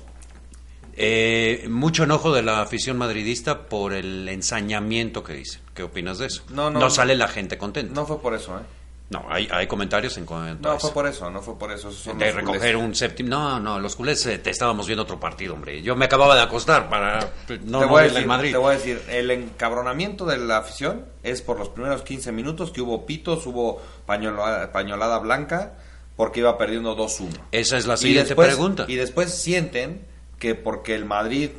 eh, 0.97 1.67
mucho 1.71 2.05
enojo 2.05 2.33
de 2.35 2.43
la 2.43 2.61
afición 2.61 2.99
madridista 2.99 3.69
por 3.69 3.93
el 3.93 4.29
ensañamiento 4.29 5.23
que 5.23 5.33
dicen. 5.35 5.61
¿Qué 5.75 5.85
opinas 5.85 6.19
de 6.19 6.27
eso? 6.27 6.43
No, 6.51 6.71
no, 6.71 6.91
sale 6.91 7.15
la 7.17 7.29
gente 7.29 7.57
contenta. 7.57 7.95
No 7.95 8.05
fue 8.05 8.21
por 8.21 8.35
eso, 8.35 8.59
¿eh? 8.59 8.63
No, 9.11 9.25
hay, 9.31 9.49
hay 9.51 9.67
comentarios 9.67 10.19
en 10.19 10.27
cuanto 10.27 10.69
a 10.69 10.73
No, 10.73 10.77
eso. 10.77 10.89
fue 10.89 10.95
por 10.95 11.07
eso, 11.07 11.31
no 11.31 11.41
fue 11.41 11.59
por 11.59 11.73
eso. 11.73 11.91
son 11.91 12.19
de 12.19 12.31
recoger 12.31 12.75
culés. 12.75 12.89
un 12.89 12.95
séptimo. 12.95 13.31
No, 13.31 13.59
no, 13.59 13.81
los 13.81 13.97
culés 13.97 14.27
eh, 14.27 14.39
te 14.39 14.51
estábamos 14.51 14.87
viendo 14.87 15.05
otro 15.05 15.19
partido, 15.19 15.55
hombre. 15.55 15.81
Yo 15.81 15.97
me 15.97 16.05
acababa 16.05 16.35
de 16.37 16.43
acostar 16.43 16.91
para 16.91 17.21
no, 17.21 17.27
te, 17.47 17.59
no 17.61 17.89
voy 17.89 18.01
a 18.01 18.03
decir, 18.05 18.19
el 18.19 18.27
Madrid. 18.27 18.51
te 18.53 18.59
voy 18.59 18.75
a 18.75 18.77
decir, 18.79 19.03
el 19.09 19.31
encabronamiento 19.31 20.27
de 20.27 20.37
la 20.37 20.59
afición 20.59 21.07
es 21.23 21.41
por 21.41 21.59
los 21.59 21.71
primeros 21.71 22.03
15 22.03 22.33
minutos 22.33 22.71
que 22.71 22.83
hubo 22.83 23.07
pitos, 23.07 23.47
hubo 23.47 23.81
pañolada, 24.05 24.73
pañolada 24.73 25.19
blanca, 25.21 25.73
porque 26.15 26.41
iba 26.41 26.59
perdiendo 26.59 26.95
2-1. 26.95 27.29
Esa 27.53 27.79
es 27.79 27.87
la 27.87 27.95
Y 27.95 27.99
siguiente 27.99 28.29
después- 28.29 28.49
pregunta. 28.49 28.85
Y 28.89 28.97
después 28.97 29.33
sienten 29.35 30.07
que 30.39 30.55
porque 30.55 30.95
el 30.95 31.07
Madrid 31.07 31.51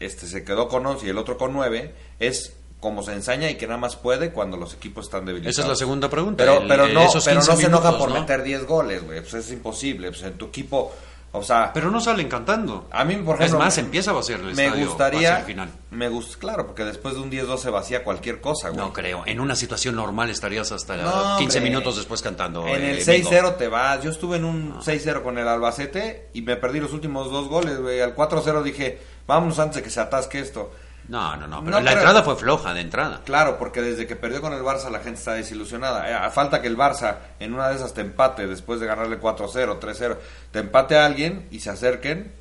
este 0.00 0.26
se 0.26 0.42
quedó 0.44 0.66
con 0.66 0.84
11 0.86 1.06
y 1.06 1.10
el 1.10 1.18
otro 1.18 1.36
con 1.38 1.52
9, 1.52 1.94
es 2.18 2.56
como 2.80 3.02
se 3.02 3.12
ensaña 3.12 3.48
y 3.50 3.56
que 3.56 3.66
nada 3.66 3.78
más 3.78 3.96
puede 3.96 4.32
cuando 4.32 4.56
los 4.56 4.72
equipos 4.74 5.04
están 5.06 5.26
debilitados. 5.26 5.52
Esa 5.58 5.62
es 5.62 5.68
la 5.68 5.76
segunda 5.76 6.08
pregunta. 6.08 6.42
Pero, 6.44 6.62
El- 6.62 6.68
pero 6.68 6.84
el- 6.86 6.94
no, 6.94 7.00
pero 7.00 7.04
no 7.04 7.40
15 7.40 7.56
se 7.56 7.66
enoja 7.66 7.78
minutos, 7.90 7.94
por 7.96 8.08
¿no? 8.10 8.20
meter 8.20 8.42
10 8.42 8.66
goles, 8.66 9.04
güey. 9.04 9.20
Pues 9.20 9.34
es 9.34 9.52
imposible. 9.52 10.08
Pues 10.10 10.22
en 10.22 10.32
tu 10.34 10.46
equipo, 10.46 10.90
o 11.32 11.42
sea, 11.42 11.72
Pero 11.74 11.90
no 11.90 12.00
salen 12.00 12.28
cantando. 12.28 12.88
a 12.90 13.04
mí, 13.04 13.14
por 13.16 13.36
ejemplo, 13.36 13.58
es 13.58 13.64
más, 13.64 13.78
empieza 13.78 14.10
a 14.10 14.14
vaciar 14.14 14.40
el 14.40 14.46
me 14.46 14.50
estadio 14.52 14.70
hacia 14.72 14.86
gustaría, 14.86 15.38
el 15.40 15.44
final. 15.44 15.68
me 15.90 16.08
gusta, 16.08 16.38
claro, 16.38 16.66
porque 16.66 16.84
después 16.84 17.14
de 17.14 17.20
un 17.20 17.30
10-2 17.30 17.60
se 17.60 17.68
vacía 17.70 18.02
cualquier 18.02 18.40
cosa, 18.40 18.70
güey. 18.70 18.80
No 18.80 18.92
creo. 18.94 19.22
En 19.26 19.38
una 19.40 19.54
situación 19.54 19.94
normal 19.94 20.30
estarías 20.30 20.72
hasta 20.72 20.96
No, 20.96 21.36
15 21.38 21.58
hombre. 21.58 21.70
minutos 21.70 21.96
después 21.98 22.22
cantando. 22.22 22.66
En 22.66 22.82
eh, 22.82 22.90
el 22.92 23.04
bingo. 23.04 23.30
6-0 23.30 23.54
te 23.56 23.68
vas. 23.68 24.02
Yo 24.02 24.10
estuve 24.10 24.38
en 24.38 24.44
un 24.46 24.80
6-0 24.80 25.22
con 25.22 25.36
el 25.38 25.46
Albacete 25.46 26.30
y 26.32 26.40
me 26.42 26.56
perdí 26.56 26.80
los 26.80 26.92
últimos 26.94 27.30
dos 27.30 27.46
goles, 27.48 27.78
güey. 27.78 28.00
Al 28.00 28.14
4-0 28.16 28.62
dije, 28.62 28.98
vámonos 29.26 29.58
antes 29.58 29.76
de 29.76 29.82
que 29.82 29.90
se 29.90 30.00
atasque 30.00 30.40
esto. 30.40 30.72
No, 31.10 31.36
no, 31.36 31.48
no. 31.48 31.64
Pero 31.64 31.78
No 31.78 31.80
la 31.80 31.92
entrada 31.92 32.22
fue 32.22 32.36
floja 32.36 32.72
de 32.72 32.80
entrada. 32.80 33.22
Claro, 33.24 33.58
porque 33.58 33.82
desde 33.82 34.06
que 34.06 34.14
perdió 34.14 34.40
con 34.40 34.52
el 34.52 34.62
Barça 34.62 34.90
la 34.90 35.00
gente 35.00 35.18
está 35.18 35.34
desilusionada. 35.34 36.08
Eh, 36.08 36.14
a 36.14 36.30
falta 36.30 36.62
que 36.62 36.68
el 36.68 36.76
Barça 36.76 37.16
en 37.40 37.52
una 37.52 37.68
de 37.68 37.74
esas 37.74 37.92
te 37.92 38.00
empate 38.00 38.46
después 38.46 38.78
de 38.78 38.86
ganarle 38.86 39.20
4-0, 39.20 39.80
3-0, 39.80 40.16
te 40.52 40.60
empate 40.60 40.96
a 40.96 41.06
alguien 41.06 41.48
y 41.50 41.58
se 41.58 41.70
acerquen 41.70 42.32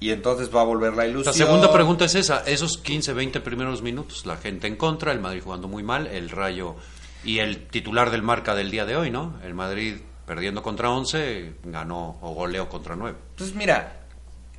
y 0.00 0.10
entonces 0.10 0.54
va 0.54 0.62
a 0.62 0.64
volver 0.64 0.94
la 0.94 1.06
ilusión. 1.06 1.34
La 1.38 1.44
segunda 1.46 1.70
pregunta 1.70 2.06
es 2.06 2.14
esa. 2.14 2.42
Esos 2.46 2.78
15, 2.78 3.12
20 3.12 3.40
primeros 3.40 3.82
minutos, 3.82 4.24
la 4.24 4.38
gente 4.38 4.68
en 4.68 4.76
contra, 4.76 5.12
el 5.12 5.20
Madrid 5.20 5.42
jugando 5.44 5.68
muy 5.68 5.82
mal, 5.82 6.06
el 6.06 6.30
Rayo 6.30 6.76
y 7.24 7.40
el 7.40 7.66
titular 7.66 8.10
del 8.10 8.22
marca 8.22 8.54
del 8.54 8.70
día 8.70 8.86
de 8.86 8.96
hoy, 8.96 9.10
¿no? 9.10 9.38
El 9.44 9.52
Madrid 9.52 9.96
perdiendo 10.26 10.62
contra 10.62 10.88
11, 10.88 11.56
ganó 11.64 12.18
o 12.22 12.32
goleó 12.32 12.70
contra 12.70 12.96
9. 12.96 13.16
Entonces, 13.32 13.54
mira, 13.54 14.03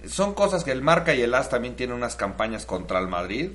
son 0.09 0.33
cosas 0.33 0.63
que 0.63 0.71
el 0.71 0.81
Marca 0.81 1.13
y 1.13 1.21
el 1.21 1.33
AS 1.33 1.49
también 1.49 1.75
tienen 1.75 1.95
unas 1.95 2.15
campañas 2.15 2.65
contra 2.65 2.99
el 2.99 3.07
Madrid. 3.07 3.51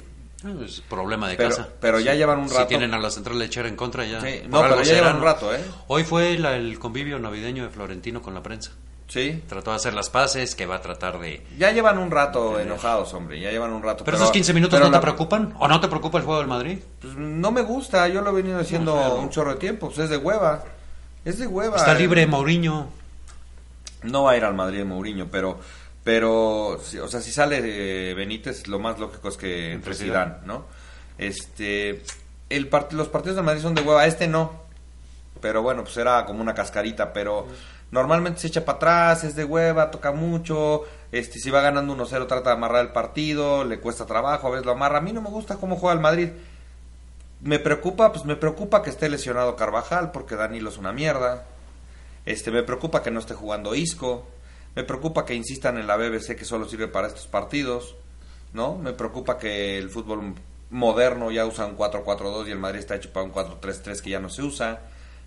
Es 0.64 0.80
problema 0.80 1.28
de 1.28 1.36
Pero- 1.36 1.50
casa. 1.50 1.68
pero 1.80 2.00
ya 2.00 2.14
llevan 2.14 2.38
un 2.38 2.48
Si 2.48 2.54
rato. 2.54 2.68
tienen 2.68 2.94
a 2.94 2.98
la 2.98 3.10
central 3.10 3.38
lechera 3.38 3.68
en 3.68 3.76
contra 3.76 4.06
ya. 4.06 4.20
Sí, 4.22 4.42
no, 4.48 4.62
pero 4.62 4.82
ya 4.82 4.94
llevan 4.94 5.16
un 5.16 5.22
rato, 5.22 5.54
¿eh? 5.54 5.60
Hoy 5.88 6.02
fue 6.04 6.38
la- 6.38 6.56
el 6.56 6.78
convivio 6.78 7.18
navideño 7.18 7.64
de 7.64 7.68
Florentino 7.68 8.22
con 8.22 8.32
la 8.34 8.42
prensa. 8.42 8.70
Sí. 9.06 9.42
Trató 9.48 9.70
de 9.70 9.76
hacer 9.76 9.92
las 9.92 10.08
paces, 10.08 10.54
que 10.54 10.66
va 10.66 10.76
a 10.76 10.80
tratar 10.80 11.18
de... 11.18 11.44
Ya 11.58 11.72
llevan 11.72 11.98
un 11.98 12.10
rato 12.12 12.60
enojados, 12.60 13.12
hombre, 13.12 13.40
ya 13.40 13.50
llevan 13.50 13.72
un 13.72 13.82
rato. 13.82 14.04
Pero, 14.04 14.16
esos 14.16 14.30
15 14.30 14.54
minutos 14.54 14.78
no 14.80 14.88
te 14.90 15.00
preocupan? 15.00 15.52
¿O 15.58 15.66
no 15.66 15.80
te 15.80 15.88
preocupa 15.88 16.18
el 16.18 16.24
juego 16.24 16.38
del 16.38 16.48
Madrid? 16.48 16.78
Pues 17.00 17.14
no 17.16 17.50
me 17.50 17.62
gusta, 17.62 18.06
yo 18.08 18.22
lo 18.22 18.30
he 18.30 18.34
venido 18.42 18.58
No, 18.80 18.92
claro. 18.94 19.16
un 19.16 19.28
chorro 19.30 19.50
de 19.54 19.56
tiempo, 19.58 19.88
pues 19.88 19.98
es 19.98 20.10
de 20.10 20.16
hueva. 20.16 20.62
Es 21.24 21.38
de 21.40 21.46
hueva. 21.48 21.76
Está 21.76 21.92
eh. 21.92 21.98
libre 21.98 22.26
Mourinho. 22.28 22.88
No 24.04 24.22
va 24.22 24.30
a 24.32 24.36
ir 24.36 24.44
al 24.44 24.54
Madrid 24.54 24.84
Mourinho, 24.84 25.26
pero 25.30 25.58
pero 26.04 26.68
o 26.68 26.78
sea, 27.08 27.20
si 27.20 27.30
sale 27.32 27.60
eh, 28.10 28.14
Benítez, 28.14 28.66
lo 28.68 28.78
más 28.78 28.98
lógico 28.98 29.28
es 29.28 29.36
que 29.36 29.72
entre 29.72 29.94
Zidane. 29.94 30.34
¿no? 30.46 30.64
Este 31.18 32.02
el 32.48 32.70
part- 32.70 32.92
los 32.92 33.08
partidos 33.08 33.36
del 33.36 33.44
Madrid 33.44 33.62
son 33.62 33.74
de 33.74 33.82
hueva, 33.82 34.06
este 34.06 34.26
no. 34.26 34.62
Pero 35.40 35.62
bueno, 35.62 35.84
pues 35.84 35.96
era 35.96 36.24
como 36.26 36.40
una 36.40 36.54
cascarita, 36.54 37.12
pero 37.12 37.46
normalmente 37.90 38.40
se 38.40 38.48
echa 38.48 38.64
para 38.64 38.76
atrás, 38.76 39.24
es 39.24 39.34
de 39.36 39.44
hueva, 39.44 39.90
toca 39.90 40.12
mucho, 40.12 40.82
este 41.12 41.38
si 41.38 41.50
va 41.50 41.60
ganando 41.60 41.94
1-0 41.96 42.26
trata 42.26 42.50
de 42.50 42.56
amarrar 42.56 42.82
el 42.84 42.92
partido, 42.92 43.64
le 43.64 43.78
cuesta 43.80 44.04
trabajo, 44.06 44.48
a 44.48 44.50
veces 44.50 44.66
lo 44.66 44.72
amarra. 44.72 44.98
A 44.98 45.00
mí 45.02 45.12
no 45.12 45.22
me 45.22 45.30
gusta 45.30 45.56
cómo 45.56 45.76
juega 45.76 45.94
el 45.94 46.00
Madrid. 46.00 46.30
Me 47.42 47.58
preocupa, 47.58 48.12
pues 48.12 48.24
me 48.26 48.36
preocupa 48.36 48.82
que 48.82 48.90
esté 48.90 49.08
lesionado 49.08 49.56
Carvajal 49.56 50.10
porque 50.12 50.36
Danilo 50.36 50.68
es 50.68 50.76
una 50.76 50.92
mierda. 50.92 51.44
Este, 52.26 52.50
me 52.50 52.62
preocupa 52.62 53.02
que 53.02 53.10
no 53.10 53.20
esté 53.20 53.32
jugando 53.34 53.74
Isco. 53.74 54.26
Me 54.74 54.84
preocupa 54.84 55.24
que 55.24 55.34
insistan 55.34 55.78
en 55.78 55.86
la 55.86 55.96
BBC 55.96 56.36
que 56.36 56.44
solo 56.44 56.68
sirve 56.68 56.88
para 56.88 57.08
estos 57.08 57.26
partidos. 57.26 57.96
¿No? 58.52 58.76
Me 58.76 58.92
preocupa 58.92 59.38
que 59.38 59.78
el 59.78 59.90
fútbol 59.90 60.34
moderno 60.70 61.30
ya 61.30 61.46
usa 61.46 61.66
un 61.66 61.76
4-4-2 61.76 62.48
y 62.48 62.50
el 62.50 62.58
Madrid 62.58 62.80
está 62.80 62.96
hecho 62.96 63.12
para 63.12 63.24
un 63.24 63.32
4-3-3 63.32 64.00
que 64.00 64.10
ya 64.10 64.20
no 64.20 64.28
se 64.28 64.42
usa. 64.42 64.80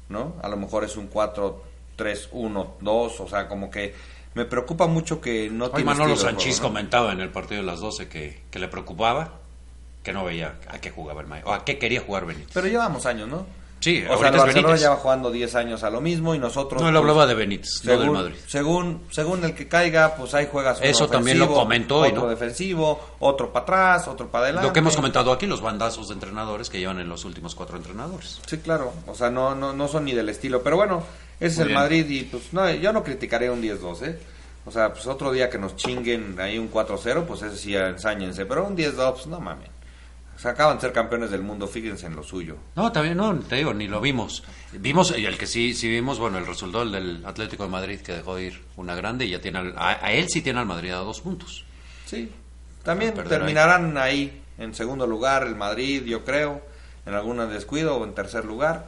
¿No? 0.10 0.36
A 0.42 0.50
lo 0.50 0.58
mejor 0.58 0.84
es 0.84 0.98
un 0.98 1.10
4-3-1-2. 1.10 3.20
O 3.20 3.28
sea, 3.30 3.48
como 3.48 3.72
que 3.72 3.96
me 4.34 4.46
preocupa 4.46 4.88
mucho 4.88 5.22
que 5.22 5.50
no 5.50 5.70
tiene 5.70 5.86
Manolo 5.86 6.16
Sanchís 6.16 6.56
juego, 6.56 6.70
¿no? 6.70 6.72
comentaba 6.74 7.14
en 7.14 7.22
el 7.22 7.30
partido 7.30 7.62
de 7.62 7.68
las 7.68 7.80
12 7.80 8.10
que, 8.10 8.42
que 8.50 8.60
le 8.60 8.68
preocupaba, 8.68 9.40
que 10.04 10.12
no 10.12 10.26
veía 10.26 10.60
a 10.68 10.80
qué 10.80 10.90
jugaba 10.90 11.22
el 11.22 11.28
Madrid, 11.28 11.46
o 11.48 11.54
a 11.54 11.64
qué 11.64 11.78
quería 11.78 12.02
jugar 12.02 12.26
Benítez. 12.26 12.50
Pero 12.54 12.68
llevamos 12.68 13.06
años, 13.06 13.30
¿no? 13.30 13.46
Sí, 13.84 14.02
o 14.10 14.18
sea, 14.18 14.30
el 14.30 14.36
es 14.36 14.42
Barcelona 14.42 14.78
lleva 14.78 14.96
jugando 14.96 15.30
10 15.30 15.56
años 15.56 15.84
a 15.84 15.90
lo 15.90 16.00
mismo 16.00 16.34
y 16.34 16.40
nosotros... 16.40 16.82
no, 16.82 16.88
él 16.88 16.94
pues, 16.94 17.02
hablaba 17.02 17.28
de 17.28 17.34
Benítez, 17.34 17.84
no 17.84 17.92
del 17.92 18.00
según, 18.00 18.16
Madrid. 18.16 18.36
según 18.48 19.02
según 19.12 19.44
el 19.44 19.54
que 19.54 19.68
caiga, 19.68 20.16
pues 20.16 20.34
ahí 20.34 20.48
juegas 20.50 20.78
uno 20.80 20.88
Eso 20.88 21.10
también 21.10 21.38
lo 21.38 21.54
comentó 21.54 21.98
hoy, 21.98 22.12
otro 22.12 22.24
¿no? 22.24 22.30
defensivo, 22.30 23.18
otro 23.20 23.52
para 23.52 23.64
atrás, 23.64 24.08
otro 24.08 24.30
para 24.30 24.46
adelante. 24.46 24.68
Lo 24.70 24.74
que 24.74 24.80
hemos 24.80 24.96
comentado 24.96 25.34
aquí, 25.34 25.48
los 25.48 25.60
bandazos 25.60 26.08
de 26.08 26.14
entrenadores 26.14 26.70
que 26.70 26.80
llevan 26.80 27.02
en 27.02 27.10
los 27.10 27.26
últimos 27.26 27.56
cuatro 27.56 27.76
entrenadores. 27.76 28.40
Sí, 28.46 28.58
claro, 28.60 28.94
o 29.06 29.16
sea, 29.16 29.30
no 29.30 29.54
no 29.54 29.74
no 29.74 29.88
son 29.90 30.06
ni 30.06 30.14
del 30.14 30.30
estilo, 30.30 30.64
pero 30.64 30.78
bueno, 30.78 31.04
ese 31.42 31.48
es 31.48 31.58
Muy 31.58 31.62
el 31.64 31.68
bien. 31.68 31.80
Madrid 31.82 32.10
y 32.10 32.24
pues 32.24 32.54
no, 32.54 32.72
yo 32.72 32.94
no 32.94 33.04
criticaré 33.04 33.50
un 33.50 33.62
10-2, 33.62 34.02
¿eh? 34.04 34.20
O 34.66 34.72
sea, 34.72 34.94
pues 34.94 35.06
otro 35.08 35.30
día 35.34 35.50
que 35.50 35.58
nos 35.58 35.76
chinguen 35.76 36.40
ahí 36.40 36.58
un 36.58 36.72
4-0, 36.72 37.26
pues 37.26 37.42
ese 37.42 37.58
sí 37.58 37.76
ensáñense, 37.76 38.46
pero 38.46 38.66
un 38.66 38.78
10-2, 38.78 39.12
pues 39.12 39.28
no 39.28 39.42
mames. 39.42 39.73
O 40.36 40.40
sea, 40.40 40.52
acaban 40.52 40.78
de 40.78 40.82
ser 40.82 40.92
campeones 40.94 41.30
del 41.32 41.42
mundo, 41.42 41.68
fíjense 41.68 42.06
en 42.08 42.16
lo 42.16 42.24
suyo. 42.24 42.58
No, 42.76 42.92
también, 42.92 43.16
no, 43.18 43.38
te 43.40 43.56
digo, 43.58 43.74
ni 43.74 43.88
lo 43.88 44.02
vimos. 44.02 44.44
Vimos, 44.74 45.14
y 45.18 45.26
el 45.26 45.38
que 45.38 45.46
sí, 45.48 45.74
sí 45.74 45.88
vimos, 45.88 46.20
bueno, 46.20 46.38
el 46.38 46.46
resultado 46.48 46.84
el 46.84 46.92
del 46.92 47.26
Atlético 47.26 47.64
de 47.64 47.70
Madrid, 47.70 48.00
que 48.02 48.14
dejó 48.14 48.36
de 48.36 48.46
ir 48.46 48.62
una 48.76 48.96
grande 48.96 49.26
y 49.26 49.30
ya 49.30 49.40
tiene, 49.40 49.60
al- 49.60 49.76
a, 49.78 50.06
a 50.06 50.12
él 50.12 50.28
sí 50.30 50.42
tiene 50.42 50.60
al 50.60 50.66
Madrid 50.66 50.92
a 50.92 50.98
dos 50.98 51.22
puntos. 51.22 51.64
Sí, 52.06 52.32
también 52.84 53.14
terminarán 53.14 53.98
ahí. 53.98 54.42
en 54.58 54.74
segundo 54.76 55.08
lugar 55.08 55.44
el 55.48 55.56
Madrid, 55.56 56.04
yo 56.04 56.26
creo, 56.26 56.62
en 57.06 57.14
algún 57.14 57.38
descuido 57.50 57.96
o 57.98 58.04
en 58.04 58.14
tercer 58.14 58.44
lugar. 58.46 58.88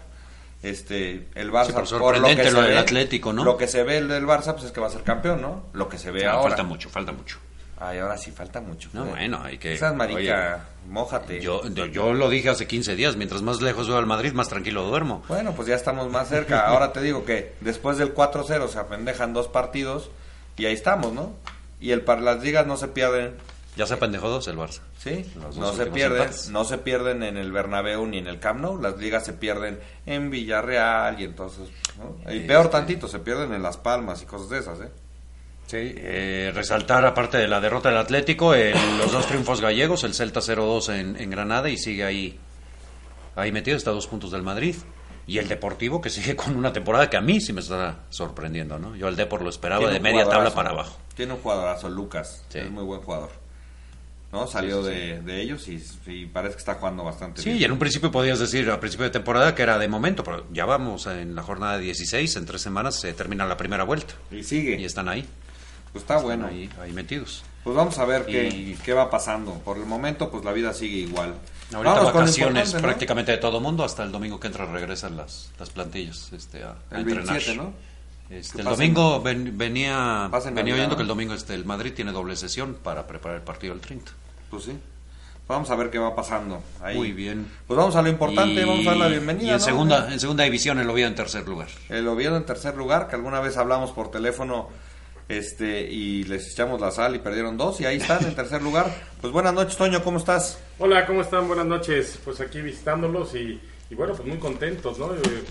Este, 0.64 1.28
el 1.36 1.52
Barça 1.52 1.68
Sí, 1.68 1.74
por 1.74 1.86
sorprendente 1.88 2.42
que 2.44 2.52
lo 2.52 2.58
se 2.62 2.66
del 2.66 2.74
ve- 2.74 2.80
Atlético, 2.80 3.34
¿no? 3.34 3.44
Lo 3.44 3.56
que 3.56 3.68
se 3.68 3.84
ve 3.84 4.02
del 4.04 4.26
Barça 4.26 4.54
pues 4.54 4.64
es 4.66 4.72
que 4.72 4.82
va 4.82 4.88
a 4.88 4.90
ser 4.90 5.04
campeón, 5.04 5.42
¿no? 5.42 5.64
Lo 5.74 5.88
que 5.90 5.98
se 6.00 6.10
ve 6.12 6.26
Ah, 6.26 6.32
ahora. 6.34 6.50
falta 6.50 6.64
mucho, 6.64 6.90
falta 6.90 7.12
mucho. 7.12 7.38
Ay, 7.78 7.98
ahora 8.00 8.18
sí 8.18 8.32
falta 8.32 8.62
mucho. 8.62 8.90
No, 8.94 9.04
bueno, 9.06 9.42
hay 9.44 9.58
que- 9.58 9.74
Esas 9.74 9.94
marica, 9.96 10.18
oye, 10.18 10.92
mójate. 10.92 11.42
Yo, 11.42 11.68
yo, 11.68 11.86
yo 11.88 12.14
lo 12.14 12.30
dije 12.30 12.50
hace 12.50 12.68
15 12.68 12.96
días, 12.96 13.18
mientras 13.18 13.42
más 13.42 13.62
lejos 13.62 13.88
veo 13.90 13.98
al 13.98 14.06
Madrid, 14.06 14.32
más 14.34 14.48
tranquilo 14.48 14.84
duermo. 14.84 15.24
Bueno, 15.28 15.54
pues 15.54 15.68
ya 15.68 15.76
estamos 15.76 16.10
más 16.10 16.30
cerca. 16.30 16.62
Ahora 16.68 16.94
te 16.94 17.02
digo 17.02 17.26
que 17.26 17.54
después 17.62 17.98
del 17.98 18.14
4-0 18.14 18.70
se 18.70 18.80
apendejan 18.80 19.34
dos 19.34 19.48
partidos 19.50 20.10
y 20.58 20.66
ahí 20.66 20.74
estamos, 20.74 21.12
¿no? 21.12 21.34
Y 21.82 21.92
el 21.92 22.02
par 22.02 22.22
las 22.22 22.42
ligas 22.42 22.66
no 22.66 22.78
se 22.78 22.88
pierden, 22.88 23.36
Ya 23.76 23.86
se 23.86 23.98
pendejó 23.98 24.30
dos 24.30 24.48
el 24.48 24.56
Barça. 24.56 24.80
¿sí? 24.98 25.30
No 25.58 25.74
se 25.74 25.88
pierden, 25.88 26.22
empates. 26.22 26.50
no 26.50 26.64
se 26.64 26.78
pierden 26.78 27.24
en 27.24 27.36
el 27.36 27.52
Bernabéu 27.52 28.06
ni 28.08 28.20
en 28.20 28.28
el 28.28 28.40
Camp 28.40 28.62
Nou, 28.62 28.82
las 28.82 28.98
ligas 28.98 29.26
se 29.26 29.34
pierden 29.34 29.82
en 30.06 30.30
Villarreal 30.30 31.20
y 31.20 31.26
entonces, 31.26 31.68
¿no? 31.98 32.32
Y 32.32 32.40
peor 32.48 32.70
tantito, 32.70 33.10
se 33.10 33.20
pierden 33.20 33.52
en 33.54 33.62
Las 33.62 33.76
Palmas 33.76 34.22
y 34.22 34.26
cosas 34.26 34.48
de 34.50 34.60
esas, 34.60 34.80
¿eh? 34.80 34.90
Sí, 35.68 35.78
eh, 35.80 36.52
resaltar, 36.54 37.06
aparte 37.06 37.38
de 37.38 37.48
la 37.48 37.60
derrota 37.60 37.90
del 37.90 37.98
Atlético, 37.98 38.54
el- 38.54 38.74
los 39.00 39.12
dos 39.12 39.26
triunfos 39.28 39.62
gallegos, 39.62 40.04
el 40.04 40.14
Celta 40.14 40.40
0-2 40.42 40.90
en, 40.94 41.16
en 41.20 41.30
Granada 41.32 41.70
y 41.70 41.78
sigue 41.78 42.04
ahí, 42.04 42.40
ahí 43.36 43.52
metido, 43.52 43.76
está 43.76 43.90
a 43.90 43.94
dos 43.94 44.08
puntos 44.08 44.32
del 44.32 44.44
Madrid. 44.44 44.76
Y 45.28 45.40
el 45.40 45.48
Deportivo 45.48 46.00
que 46.02 46.12
sigue 46.12 46.36
con 46.36 46.56
una 46.56 46.72
temporada 46.72 47.10
que 47.10 47.18
a 47.18 47.22
mí 47.22 47.42
sí 47.42 47.52
me 47.52 47.62
está 47.62 48.02
sorprendiendo, 48.12 48.78
¿no? 48.78 48.96
Yo 48.96 49.08
al 49.08 49.16
Depor 49.16 49.42
lo 49.42 49.50
esperaba 49.50 49.90
de 49.90 50.00
media 50.00 50.30
tabla 50.30 50.54
para 50.54 50.70
abajo. 50.70 50.98
Tiene 51.16 51.34
un 51.34 51.40
jugadorazo, 51.40 51.90
Lucas, 51.90 52.44
Sí. 52.50 52.60
es 52.60 52.70
muy 52.70 52.84
buen 52.84 53.02
jugador. 53.02 53.32
¿no? 54.32 54.46
Salió 54.48 54.84
de, 54.84 55.22
de 55.22 55.42
ellos 55.42 55.68
y, 55.70 55.82
y 56.08 56.26
parece 56.26 56.56
que 56.56 56.60
está 56.60 56.74
jugando 56.76 57.04
bastante 57.06 57.42
Sí, 57.42 57.50
bien. 57.52 57.62
y 57.62 57.64
en 57.66 57.72
un 57.72 57.80
principio 57.80 58.12
podías 58.12 58.38
decir 58.38 58.70
al 58.70 58.80
principio 58.80 59.06
de 59.06 59.10
temporada 59.12 59.56
que 59.56 59.64
era 59.64 59.78
de 59.78 59.88
momento, 59.88 60.24
pero 60.26 60.46
ya 60.52 60.66
vamos 60.66 61.08
en 61.08 61.34
la 61.36 61.42
jornada 61.42 61.78
16, 61.78 62.36
en 62.36 62.46
tres 62.46 62.62
semanas 62.62 63.00
se 63.00 63.14
termina 63.14 63.46
la 63.46 63.56
primera 63.56 63.84
vuelta. 63.86 64.14
Y 64.32 64.44
sigue. 64.44 64.76
Y 64.80 64.84
están 64.84 65.08
ahí, 65.08 65.26
Pues 65.96 66.04
está 66.04 66.18
bueno. 66.18 66.48
ahí, 66.48 66.70
ahí 66.82 66.92
metidos. 66.92 67.42
Pues 67.64 67.74
vamos 67.74 67.98
a 68.00 68.04
ver 68.04 68.26
qué, 68.26 68.50
Y- 68.50 68.78
qué 68.84 68.92
va 68.92 69.10
pasando. 69.10 69.54
Por 69.54 69.78
el 69.78 69.86
momento, 69.86 70.30
pues 70.30 70.44
la 70.44 70.52
vida 70.52 70.74
sigue 70.74 70.98
igual. 70.98 71.36
Ahorita 71.74 71.94
Vamos 71.96 72.14
vacaciones 72.14 72.74
¿no? 72.74 72.82
prácticamente 72.82 73.32
de 73.32 73.38
todo 73.38 73.62
mundo, 73.62 73.86
hasta 73.86 74.04
el 74.04 74.12
domingo 74.12 74.38
que 74.38 74.48
entra 74.48 74.66
regresan 74.66 75.16
las, 75.16 75.52
las 75.58 75.70
plantillas 75.70 76.34
este, 76.34 76.66
a, 76.66 76.72
a 76.92 76.96
El 76.96 77.04
entrenar. 77.04 77.28
27, 77.28 77.56
¿no? 77.56 77.72
Este, 78.30 78.60
el 78.60 78.66
domingo 78.66 79.22
ven- 79.22 79.58
venía, 79.58 80.30
venía 80.54 80.74
oyendo 80.74 80.98
que 80.98 81.04
el 81.04 81.08
domingo 81.08 81.34
este, 81.34 81.54
el 81.54 81.64
Madrid 81.64 81.94
tiene 81.96 82.12
doble 82.12 82.36
sesión 82.36 82.74
para 82.84 83.08
preparar 83.08 83.38
el 83.38 83.44
partido 83.44 83.74
del 83.74 83.82
30. 83.82 84.12
Pues 84.50 84.66
sí. 84.66 84.78
Vamos 85.48 85.70
a 85.72 85.76
ver 85.78 85.90
qué 85.92 85.98
va 85.98 86.14
pasando. 86.14 86.62
Ahí. 86.84 86.98
Muy 86.98 87.14
bien. 87.14 87.48
Pues 87.68 87.78
vamos 87.78 87.96
a 87.96 88.02
lo 88.02 88.10
importante, 88.10 88.62
Y- 88.62 88.66
vamos 88.66 88.86
a 88.86 88.90
dar 88.90 88.98
la 88.98 89.08
bienvenida. 89.08 89.46
Y 89.46 89.50
en 89.52 89.54
¿no? 89.54 89.60
segunda, 89.64 90.12
en 90.12 90.20
segunda 90.20 90.44
división 90.44 90.78
el 90.80 90.90
Oviedo 90.90 91.08
en 91.08 91.16
tercer 91.16 91.48
lugar. 91.48 91.70
El 91.88 92.06
Oviedo 92.10 92.36
en 92.36 92.46
tercer 92.46 92.76
lugar, 92.76 93.08
que 93.08 93.16
alguna 93.16 93.40
vez 93.40 93.56
hablamos 93.56 93.92
por 93.92 94.12
teléfono 94.12 94.68
este 95.28 95.82
y 95.82 96.24
les 96.24 96.52
echamos 96.52 96.80
la 96.80 96.92
sal 96.92 97.16
y 97.16 97.20
perdieron 97.20 97.58
dos 97.58 97.82
y 97.82 97.86
ahí 97.86 97.98
están 97.98 98.24
en 98.26 98.36
tercer 98.36 98.62
lugar. 98.62 98.94
Pues 99.22 99.34
buenas 99.34 99.54
noches, 99.54 99.76
Toño, 99.78 100.04
¿cómo 100.04 100.20
estás? 100.20 100.60
Hola, 100.78 101.06
¿cómo 101.06 101.22
están? 101.22 101.48
Buenas 101.48 101.66
noches. 101.66 102.20
Pues 102.24 102.42
aquí 102.42 102.62
visitándolos 102.62 103.34
y, 103.36 103.60
y 103.90 103.96
bueno, 103.96 104.14
pues 104.14 104.28
muy 104.28 104.38
contentos, 104.38 105.00
¿no? 105.00 105.14
Eh, 105.14 105.44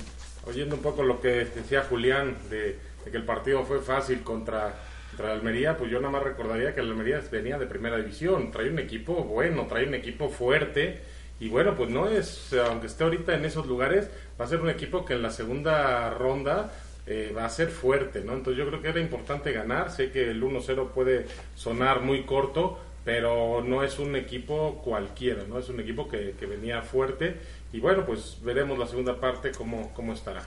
oyendo 0.46 0.76
un 0.76 0.82
poco 0.82 1.02
lo 1.02 1.20
que 1.20 1.46
decía 1.46 1.84
Julián 1.88 2.36
de, 2.50 2.78
que 3.10 3.16
el 3.16 3.24
partido 3.24 3.64
fue 3.64 3.80
fácil 3.80 4.22
contra, 4.22 4.74
contra 5.10 5.32
Almería, 5.32 5.76
pues 5.76 5.90
yo 5.90 5.98
nada 6.00 6.12
más 6.12 6.22
recordaría 6.22 6.74
que 6.74 6.80
Almería 6.80 7.20
venía 7.30 7.58
de 7.58 7.66
primera 7.66 7.96
división, 7.96 8.50
trae 8.50 8.70
un 8.70 8.78
equipo 8.78 9.14
bueno, 9.24 9.66
trae 9.66 9.86
un 9.86 9.94
equipo 9.94 10.28
fuerte 10.28 11.00
y 11.40 11.48
bueno, 11.48 11.74
pues 11.74 11.90
no 11.90 12.08
es, 12.08 12.52
aunque 12.52 12.86
esté 12.86 13.04
ahorita 13.04 13.34
en 13.34 13.44
esos 13.44 13.66
lugares, 13.66 14.08
va 14.40 14.44
a 14.44 14.48
ser 14.48 14.60
un 14.60 14.70
equipo 14.70 15.04
que 15.04 15.14
en 15.14 15.22
la 15.22 15.30
segunda 15.30 16.10
ronda 16.10 16.72
eh, 17.06 17.32
va 17.36 17.44
a 17.44 17.50
ser 17.50 17.68
fuerte, 17.68 18.22
¿no? 18.22 18.32
Entonces 18.32 18.58
yo 18.58 18.68
creo 18.68 18.80
que 18.80 18.88
era 18.88 19.00
importante 19.00 19.52
ganar, 19.52 19.90
sé 19.90 20.10
que 20.10 20.30
el 20.30 20.42
1-0 20.42 20.90
puede 20.90 21.26
sonar 21.54 22.00
muy 22.00 22.22
corto, 22.22 22.78
pero 23.04 23.62
no 23.62 23.82
es 23.82 23.98
un 23.98 24.16
equipo 24.16 24.80
cualquiera, 24.82 25.44
¿no? 25.46 25.58
Es 25.58 25.68
un 25.68 25.80
equipo 25.80 26.08
que, 26.08 26.34
que 26.38 26.46
venía 26.46 26.80
fuerte 26.82 27.36
y 27.74 27.80
bueno, 27.80 28.06
pues 28.06 28.38
veremos 28.40 28.78
la 28.78 28.86
segunda 28.86 29.18
parte 29.18 29.50
cómo, 29.50 29.92
cómo 29.92 30.12
estará. 30.12 30.42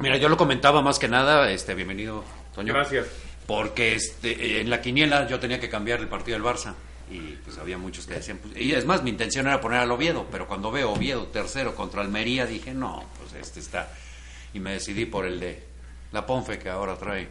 Mira, 0.00 0.16
yo 0.16 0.28
lo 0.28 0.36
comentaba 0.36 0.82
más 0.82 0.98
que 0.98 1.06
nada, 1.06 1.50
este, 1.50 1.74
bienvenido, 1.74 2.24
Toño. 2.54 2.74
Gracias. 2.74 3.06
Porque 3.46 3.94
este, 3.94 4.60
en 4.60 4.68
la 4.68 4.80
quiniela 4.80 5.28
yo 5.28 5.38
tenía 5.38 5.60
que 5.60 5.68
cambiar 5.68 6.00
el 6.00 6.08
partido 6.08 6.36
del 6.36 6.44
Barça. 6.44 6.74
Y 7.08 7.36
pues 7.44 7.56
había 7.58 7.78
muchos 7.78 8.06
que 8.06 8.14
decían, 8.14 8.38
pues, 8.38 8.56
y 8.56 8.72
es 8.72 8.84
más, 8.84 9.02
mi 9.02 9.10
intención 9.10 9.46
era 9.46 9.60
poner 9.60 9.78
al 9.78 9.92
Oviedo, 9.92 10.26
pero 10.30 10.48
cuando 10.48 10.72
veo 10.72 10.92
Oviedo 10.92 11.26
tercero 11.26 11.74
contra 11.74 12.00
Almería, 12.00 12.46
dije, 12.46 12.74
no, 12.74 13.04
pues 13.18 13.34
este 13.34 13.60
está. 13.60 13.92
Y 14.52 14.60
me 14.60 14.72
decidí 14.72 15.06
por 15.06 15.26
el 15.26 15.38
de 15.38 15.71
la 16.12 16.26
Ponfe, 16.26 16.58
que 16.58 16.68
ahora 16.68 16.96
trae, 16.96 17.28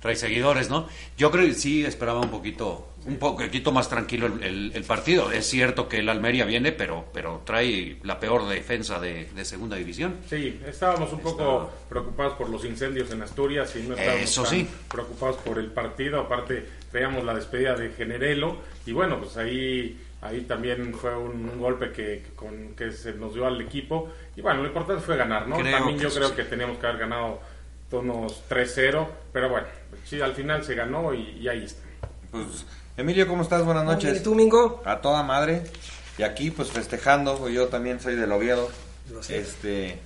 trae 0.00 0.14
seguidores, 0.16 0.70
¿no? 0.70 0.88
Yo 1.16 1.30
creo 1.30 1.46
que 1.46 1.54
sí 1.54 1.84
esperaba 1.84 2.20
un 2.20 2.30
poquito, 2.30 2.88
un 3.06 3.16
poquito 3.16 3.72
más 3.72 3.88
tranquilo 3.88 4.26
el, 4.26 4.42
el- 4.42 4.72
el 4.74 4.84
partido. 4.84 5.32
Es 5.32 5.46
cierto 5.46 5.88
que 5.88 5.98
el 5.98 6.08
Almería 6.08 6.44
viene, 6.44 6.70
pero, 6.72 7.06
pero 7.12 7.42
trae 7.44 7.98
la 8.04 8.20
peor 8.20 8.48
defensa 8.48 9.00
de, 9.00 9.24
de 9.34 9.44
segunda 9.44 9.76
división. 9.76 10.16
Sí, 10.28 10.60
estábamos 10.66 11.12
un 11.12 11.20
poco 11.20 11.70
preocupados 11.88 12.34
por 12.34 12.48
los 12.48 12.64
incendios 12.64 13.10
en 13.10 13.22
Asturias 13.22 13.74
y 13.76 13.82
no 13.88 13.94
estábamos 13.96 14.22
Eso 14.22 14.42
tan 14.42 14.50
sí. 14.52 14.68
preocupados 14.90 15.36
por 15.38 15.58
el 15.58 15.66
partido. 15.72 16.20
Aparte, 16.20 16.64
veíamos 16.92 17.24
la 17.24 17.34
despedida 17.34 17.74
de 17.74 17.90
Generelo 17.90 18.58
y 18.86 18.92
bueno, 18.92 19.18
pues 19.18 19.36
ahí 19.36 19.98
ahí 20.20 20.40
también 20.42 20.92
fue 20.94 21.16
un, 21.16 21.48
un 21.48 21.60
golpe 21.60 21.92
que, 21.92 22.22
que 22.26 22.30
con, 22.34 22.74
que 22.74 22.90
se 22.90 23.12
nos 23.14 23.34
dio 23.34 23.46
al 23.46 23.60
equipo. 23.60 24.12
Y 24.36 24.40
bueno, 24.42 24.62
lo 24.62 24.66
importante 24.68 25.00
fue 25.02 25.16
ganar, 25.16 25.46
¿no? 25.46 25.56
Creo 25.58 25.76
también 25.76 25.98
yo 25.98 26.10
creo 26.10 26.28
sí. 26.30 26.34
que 26.34 26.42
teníamos 26.44 26.78
que 26.78 26.86
haber 26.88 26.98
ganado 27.00 27.40
unos 27.90 28.42
3-0, 28.48 29.06
pero 29.32 29.48
bueno, 29.48 29.66
sí, 30.04 30.20
al 30.20 30.34
final 30.34 30.64
se 30.64 30.74
ganó 30.74 31.14
y, 31.14 31.38
y 31.40 31.48
ahí 31.48 31.64
está. 31.64 31.82
Pues 32.30 32.66
Emilio, 32.96 33.26
¿cómo 33.28 33.42
estás? 33.42 33.64
Buenas 33.64 33.84
noches. 33.84 34.20
¿Y 34.20 34.22
tú, 34.22 34.34
Mingo? 34.34 34.82
A 34.84 35.00
toda 35.00 35.22
madre. 35.22 35.62
Y 36.18 36.24
aquí 36.24 36.50
pues 36.50 36.70
festejando, 36.70 37.48
yo 37.48 37.68
también 37.68 38.00
soy 38.00 38.16
del 38.16 38.32
Oviedo. 38.32 38.68
Lo 39.12 39.22
sé. 39.22 39.38
Este, 39.38 39.98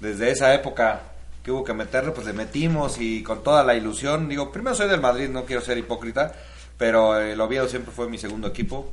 desde 0.00 0.30
esa 0.30 0.54
época 0.54 1.02
que 1.42 1.50
hubo 1.50 1.64
que 1.64 1.74
meterle, 1.74 2.12
pues 2.12 2.26
le 2.26 2.32
metimos 2.32 3.00
y 3.00 3.22
con 3.22 3.42
toda 3.42 3.64
la 3.64 3.74
ilusión. 3.74 4.28
Digo, 4.28 4.50
primero 4.52 4.74
soy 4.74 4.88
del 4.88 5.00
Madrid, 5.00 5.28
no 5.28 5.44
quiero 5.44 5.60
ser 5.60 5.76
hipócrita, 5.78 6.34
pero 6.78 7.18
el 7.18 7.40
Oviedo 7.40 7.68
siempre 7.68 7.92
fue 7.92 8.08
mi 8.08 8.18
segundo 8.18 8.48
equipo 8.48 8.92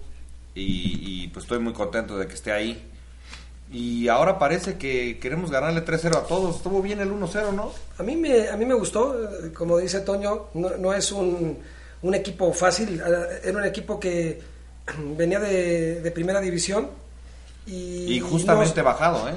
y, 0.56 1.23
y, 1.23 1.27
pues 1.29 1.45
estoy 1.45 1.60
muy 1.60 1.73
contento 1.73 2.17
de 2.17 2.27
que 2.27 2.34
esté 2.34 2.51
ahí. 2.51 2.91
Y 3.71 4.08
ahora 4.08 4.38
parece 4.38 4.78
que 4.78 5.17
queremos 5.19 5.49
ganarle 5.49 5.84
3-0 5.84 6.15
a 6.17 6.23
todos. 6.28 6.58
Estuvo 6.58 6.82
bien 6.82 6.99
el 6.99 7.12
1-0, 7.12 7.54
¿no? 7.54 7.71
A 7.97 8.04
mí 8.04 8.15
me, 8.15 8.49
a 8.49 8.56
mí 8.58 8.65
me 8.65 8.76
gustó, 8.76 9.15
eh, 9.45 9.52
como 9.54 9.80
dice 9.80 10.02
Toño, 10.02 10.47
no, 10.54 10.78
no 10.78 10.93
es 10.93 11.12
un, 11.12 11.58
un 12.04 12.13
equipo 12.15 12.54
fácil, 12.54 13.02
eh, 13.04 13.41
era 13.43 13.58
un 13.58 13.65
equipo 13.65 13.99
que 13.99 14.39
venía 15.17 15.39
de, 15.39 16.02
de 16.02 16.12
primera 16.12 16.39
división 16.39 16.89
y, 17.65 18.13
Y 18.15 18.19
justamente 18.19 18.82
no- 18.82 18.86
bajado, 18.86 19.28
¿eh? 19.30 19.34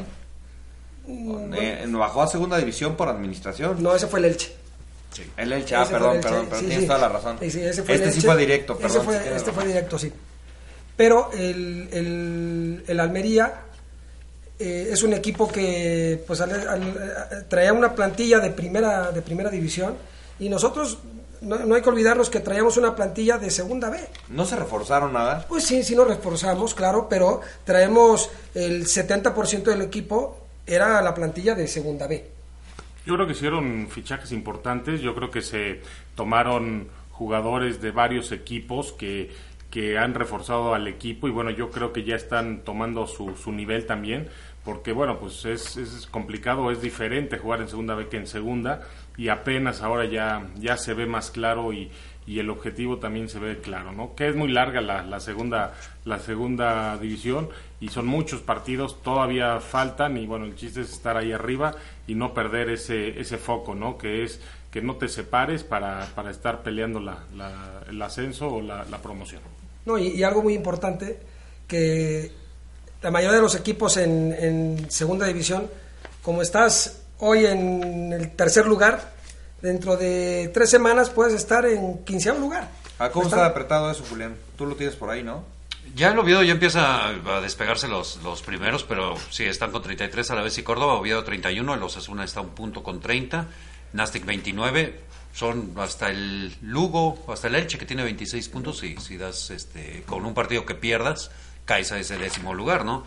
Mm, 1.06 1.54
Eh, 1.54 1.84
bajó 1.92 2.22
a 2.22 2.26
segunda 2.26 2.58
división 2.58 2.94
por 2.96 3.08
administración. 3.08 3.82
no, 3.82 3.94
ese 3.94 4.06
fue 4.06 4.18
el 4.18 4.26
Elche. 4.26 4.52
El 5.38 5.50
Elche, 5.52 5.76
ah, 5.76 5.86
perdón, 5.90 6.10
el 6.10 6.16
Elche, 6.16 6.28
perdón, 6.28 6.46
pero 6.50 6.60
sí, 6.60 6.66
tienes 6.66 6.82
sí. 6.82 6.86
toda 6.88 6.98
la 6.98 7.08
razón. 7.08 7.38
Este 7.40 8.12
sí 8.12 8.20
fue 8.20 8.36
directo, 8.36 8.74
Ese 8.74 8.82
perdón. 8.82 9.04
fue- 9.04 9.36
este 9.36 9.52
fue 9.52 9.66
directo, 9.66 9.98
sí. 9.98 10.12
Pero 10.96 11.30
el, 11.32 11.88
el, 11.92 12.84
el 12.86 13.00
Almería 13.00 13.62
eh, 14.58 14.88
es 14.90 15.02
un 15.02 15.12
equipo 15.12 15.48
que 15.48 16.22
pues 16.26 16.40
al- 16.40 16.68
al- 16.68 17.46
traía 17.48 17.72
una 17.72 17.94
plantilla 17.94 18.38
de 18.40 18.50
primera, 18.50 19.12
de 19.12 19.22
primera 19.22 19.50
división 19.50 19.94
y 20.38 20.48
nosotros 20.48 20.98
no, 21.42 21.58
no 21.58 21.74
hay 21.74 21.82
que 21.82 21.88
olvidarnos 21.90 22.30
que 22.30 22.40
traíamos 22.40 22.76
una 22.78 22.96
plantilla 22.96 23.36
de 23.38 23.50
segunda 23.50 23.90
B. 23.90 23.98
¿No 24.30 24.44
se 24.46 24.56
reforzaron 24.56 25.12
nada? 25.12 25.44
Pues 25.48 25.64
sí, 25.64 25.82
sí 25.82 25.94
nos 25.94 26.08
reforzamos, 26.08 26.74
claro, 26.74 27.06
pero 27.08 27.40
traemos 27.64 28.30
el 28.54 28.86
70% 28.86 29.62
del 29.64 29.82
equipo 29.82 30.38
era 30.66 31.00
la 31.02 31.14
plantilla 31.14 31.54
de 31.54 31.68
segunda 31.68 32.06
B. 32.06 32.24
Yo 33.04 33.14
creo 33.14 33.26
que 33.26 33.34
hicieron 33.34 33.88
fichajes 33.90 34.32
importantes, 34.32 35.00
yo 35.00 35.14
creo 35.14 35.30
que 35.30 35.42
se 35.42 35.80
tomaron 36.16 36.88
jugadores 37.12 37.80
de 37.80 37.90
varios 37.92 38.32
equipos 38.32 38.92
que, 38.92 39.30
que 39.70 39.98
han 39.98 40.14
reforzado 40.14 40.74
al 40.74 40.86
equipo 40.88 41.28
y 41.28 41.30
bueno, 41.30 41.50
yo 41.50 41.70
creo 41.70 41.92
que 41.92 42.04
ya 42.04 42.16
están 42.16 42.62
tomando 42.64 43.06
su, 43.06 43.36
su 43.36 43.52
nivel 43.52 43.86
también, 43.86 44.28
porque 44.64 44.92
bueno, 44.92 45.18
pues 45.18 45.44
es, 45.44 45.76
es 45.76 46.06
complicado, 46.06 46.70
es 46.70 46.80
diferente 46.82 47.38
jugar 47.38 47.60
en 47.60 47.68
segunda 47.68 47.94
B 47.94 48.08
que 48.08 48.16
en 48.16 48.26
segunda 48.26 48.82
y 49.16 49.28
apenas 49.28 49.82
ahora 49.82 50.04
ya, 50.06 50.46
ya 50.56 50.76
se 50.76 50.94
ve 50.94 51.06
más 51.06 51.30
claro 51.30 51.72
y, 51.72 51.90
y 52.26 52.38
el 52.40 52.50
objetivo 52.50 52.98
también 52.98 53.28
se 53.28 53.38
ve 53.38 53.58
claro, 53.60 53.92
¿no? 53.92 54.14
Que 54.16 54.28
es 54.28 54.34
muy 54.36 54.50
larga 54.50 54.80
la, 54.80 55.02
la 55.04 55.20
segunda 55.20 55.74
la 56.04 56.18
segunda 56.18 56.96
división 56.98 57.48
y 57.80 57.88
son 57.88 58.06
muchos 58.06 58.40
partidos, 58.40 59.02
todavía 59.02 59.60
faltan 59.60 60.16
y 60.16 60.26
bueno, 60.26 60.44
el 60.46 60.54
chiste 60.56 60.80
es 60.80 60.92
estar 60.92 61.16
ahí 61.16 61.32
arriba 61.32 61.74
y 62.06 62.14
no 62.14 62.34
perder 62.34 62.70
ese 62.70 63.20
ese 63.20 63.38
foco, 63.38 63.74
¿no? 63.74 63.96
Que 63.98 64.24
es 64.24 64.40
que 64.70 64.82
no 64.82 64.96
te 64.96 65.08
separes 65.08 65.64
para, 65.64 66.06
para 66.14 66.30
estar 66.30 66.62
peleando 66.62 67.00
la, 67.00 67.24
la- 67.34 67.82
el 67.88 68.00
ascenso 68.02 68.48
o 68.48 68.60
la 68.62 68.84
promoción. 69.02 69.40
No, 69.86 69.96
y, 69.98 70.08
y 70.08 70.22
algo 70.24 70.42
muy 70.42 70.54
importante, 70.54 71.18
que 71.66 72.32
la 73.02 73.10
mayoría 73.10 73.36
de 73.36 73.42
los 73.42 73.54
equipos 73.54 73.96
en, 73.96 74.32
en 74.38 74.90
segunda 74.90 75.26
división, 75.26 75.70
como 76.22 76.42
estás 76.42 77.02
hoy 77.18 77.46
en 77.46 78.12
el 78.12 78.32
tercer 78.36 78.66
lugar, 78.66 79.14
dentro 79.62 79.96
de 79.96 80.50
tres 80.52 80.68
semanas 80.70 81.08
puedes 81.10 81.32
estar 81.34 81.64
en 81.66 82.04
quinceavo 82.04 82.38
lugar. 82.38 82.68
¿A 82.98 83.10
cómo 83.10 83.24
Está- 83.26 83.36
está 83.36 83.46
apretado 83.46 83.90
eso, 83.90 84.04
Julián? 84.08 84.36
Tú 84.56 84.66
lo 84.66 84.74
tienes 84.76 84.96
por 84.96 85.08
ahí, 85.10 85.22
¿no? 85.22 85.44
Ya 85.94 86.08
el 86.10 86.18
Oviedo 86.18 86.42
ya 86.42 86.52
empieza 86.52 87.06
a 87.08 87.40
despegarse 87.40 87.86
los, 87.88 88.16
los 88.22 88.42
primeros, 88.42 88.82
pero 88.82 89.14
sí, 89.30 89.44
están 89.44 89.70
con 89.70 89.82
33 89.82 90.30
a 90.30 90.34
la 90.34 90.42
vez 90.42 90.58
y 90.58 90.62
Córdoba, 90.62 90.94
Oviedo 90.94 91.22
31, 91.22 91.74
el 91.74 91.82
Osasuna 91.82 92.24
está 92.24 92.40
a 92.40 92.42
un 92.42 92.50
punto 92.50 92.82
con 92.82 93.00
30, 93.00 93.46
Nastic 93.92 94.24
29, 94.26 95.00
son 95.36 95.74
hasta 95.76 96.08
el 96.08 96.56
Lugo, 96.62 97.22
hasta 97.28 97.48
el 97.48 97.56
Elche 97.56 97.76
que 97.76 97.84
tiene 97.84 98.02
26 98.02 98.48
puntos 98.48 98.82
y 98.82 98.96
si 98.96 99.18
das 99.18 99.50
este 99.50 100.02
con 100.06 100.24
un 100.24 100.32
partido 100.32 100.64
que 100.64 100.74
pierdas, 100.74 101.30
caes 101.66 101.92
a 101.92 101.98
ese 101.98 102.16
décimo 102.16 102.54
lugar, 102.54 102.86
¿no? 102.86 103.04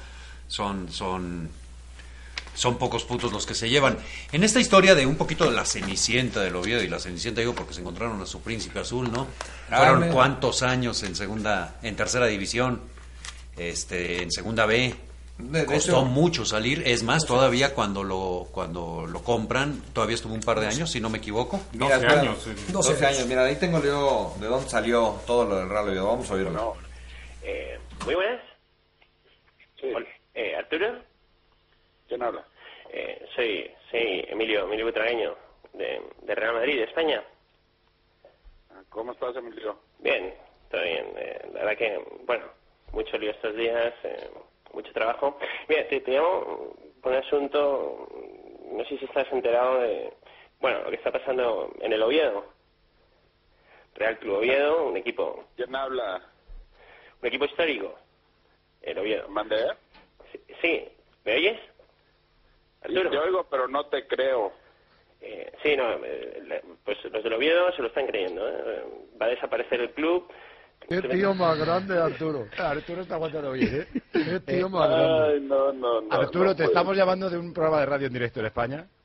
Son 0.47 0.91
son 0.91 1.49
son 2.53 2.77
pocos 2.77 3.03
puntos 3.03 3.31
los 3.31 3.47
que 3.47 3.55
se 3.55 3.67
llevan. 3.67 3.97
En 4.31 4.43
esta 4.43 4.59
historia 4.59 4.93
de 4.93 5.07
un 5.07 5.15
poquito 5.15 5.49
de 5.49 5.55
la 5.55 5.65
Cenicienta 5.65 6.41
del 6.41 6.55
Oviedo, 6.55 6.83
y 6.83 6.87
la 6.87 6.99
Cenicienta 6.99 7.41
digo 7.41 7.55
porque 7.55 7.73
se 7.73 7.81
encontraron 7.81 8.21
a 8.21 8.27
su 8.27 8.41
príncipe 8.41 8.79
azul, 8.79 9.11
¿no? 9.11 9.25
Ah, 9.71 9.77
Fueron 9.77 10.11
cuántos 10.11 10.61
años 10.61 11.01
en 11.01 11.15
segunda, 11.15 11.79
en 11.81 11.95
tercera 11.95 12.27
división, 12.27 12.79
este, 13.57 14.21
en 14.21 14.31
segunda 14.31 14.67
B. 14.67 14.95
De- 15.39 15.60
de 15.62 15.65
Costó 15.65 15.91
hecho- 15.93 16.06
mucho 16.06 16.45
salir, 16.45 16.84
es 16.86 17.02
más, 17.04 17.25
todavía 17.25 17.73
cuando 17.73 18.04
lo, 18.04 18.47
cuando 18.52 19.06
lo 19.08 19.23
compran, 19.23 19.82
todavía 19.93 20.15
estuvo 20.15 20.34
un 20.34 20.41
par 20.41 20.60
de 20.60 20.67
años, 20.67 20.91
si 20.91 20.99
no 20.99 21.10
me 21.10 21.17
equivoco. 21.19 21.60
12 21.73 21.93
espera, 21.93 22.21
años, 22.21 22.45
eh. 22.47 22.56
12, 22.71 22.91
12 22.93 23.06
años. 23.06 23.25
Mira, 23.25 23.45
ahí 23.45 23.56
tengo 23.56 23.82
yo 23.82 24.34
de 24.39 24.47
dónde 24.47 24.69
salió 24.69 25.15
todo 25.25 25.45
lo 25.45 25.56
del 25.60 25.69
Real 25.69 25.88
Oviedo. 25.88 26.08
Vamos 26.08 26.30
a 26.30 26.34
oírlo. 26.34 26.75
Eh, 27.41 27.80
muy 28.06 28.15
buenas. 28.15 28.41
Sí. 29.80 29.88
Eh, 30.36 30.56
¿Arturo? 30.58 30.99
¿Quién 32.08 32.21
habla? 32.21 32.45
Eh, 32.91 33.25
soy, 33.36 33.71
soy 33.89 34.25
Emilio, 34.30 34.65
Emilio 34.65 34.86
Butragueño, 34.88 35.36
de, 35.73 36.02
de 36.23 36.36
Real 36.36 36.54
Madrid, 36.56 36.78
de 36.80 36.84
España. 36.84 37.23
¿Cómo 38.89 39.12
estás, 39.13 39.36
Emilio? 39.36 39.80
Bien, 39.99 40.34
todo 40.69 40.82
bien. 40.82 41.06
Eh, 41.17 41.41
la 41.54 41.60
verdad 41.63 41.78
que, 41.78 42.04
bueno, 42.25 42.45
mucho 42.91 43.17
lío 43.17 43.32
estos 43.32 43.56
días, 43.56 43.93
eh, 44.04 44.30
mucho 44.73 44.91
trabajo. 44.93 45.38
Mira, 45.67 45.88
te, 45.88 45.99
te 46.01 46.12
llamo 46.12 46.75
por 47.01 47.12
un 47.12 47.17
asunto, 47.17 48.08
no 48.71 48.86
sé 48.86 48.97
si 48.97 49.05
estás 49.05 49.32
enterado 49.32 49.79
de, 49.82 50.13
bueno, 50.60 50.84
lo 50.84 50.89
que 50.89 50.95
está 50.97 51.12
pasando 51.12 51.73
en 51.82 51.93
el 51.93 52.01
Oviedo. 52.03 52.45
Real 53.95 54.17
Club 54.19 54.38
Oviedo, 54.38 54.86
un 54.86 54.97
equipo, 54.97 55.45
¿Quién 55.55 55.75
habla? 55.75 56.21
un 57.21 57.27
equipo 57.27 57.45
histórico. 57.45 57.97
El 58.82 58.97
Oviedo. 58.97 59.27
¿Mandé? 59.27 59.73
Sí, 60.32 60.39
sí. 60.62 60.89
¿me 61.25 61.36
oyes? 61.36 61.60
Arturo. 62.82 63.10
Te 63.10 63.17
oigo, 63.17 63.47
pero 63.49 63.67
no 63.67 63.86
te 63.88 64.08
creo. 64.08 64.53
Eh, 65.21 65.51
sí, 65.62 65.75
no, 65.75 65.99
eh, 66.05 66.62
pues 66.86 66.97
los 67.12 67.23
del 67.23 67.34
Oviedo 67.34 67.71
se 67.73 67.82
lo 67.82 67.89
están 67.89 68.08
creyendo. 68.08 68.47
¿eh? 68.47 68.84
Va 69.21 69.25
a 69.25 69.29
desaparecer 69.29 69.82
el 69.82 69.91
club. 69.91 70.32
Qué 70.87 71.01
tío 71.01 71.33
más 71.35 71.57
grande, 71.57 71.99
Arturo. 72.01 72.47
Arturo 72.57 73.01
está 73.01 73.15
aguantando 73.15 73.51
bien, 73.51 73.81
¿eh? 73.81 74.01
Qué 74.11 74.39
tío 74.39 74.69
más 74.69 74.89
grande. 74.89 75.33
Ay, 75.33 75.41
no, 75.41 75.73
no, 75.73 76.01
no. 76.01 76.11
Arturo, 76.11 76.45
no 76.45 76.55
te 76.55 76.63
estamos 76.63 76.95
llamando 76.95 77.29
de 77.29 77.37
un 77.37 77.53
programa 77.53 77.79
de 77.81 77.85
radio 77.85 78.07
en 78.07 78.13
directo 78.13 78.39
en 78.39 78.45
España. 78.47 78.85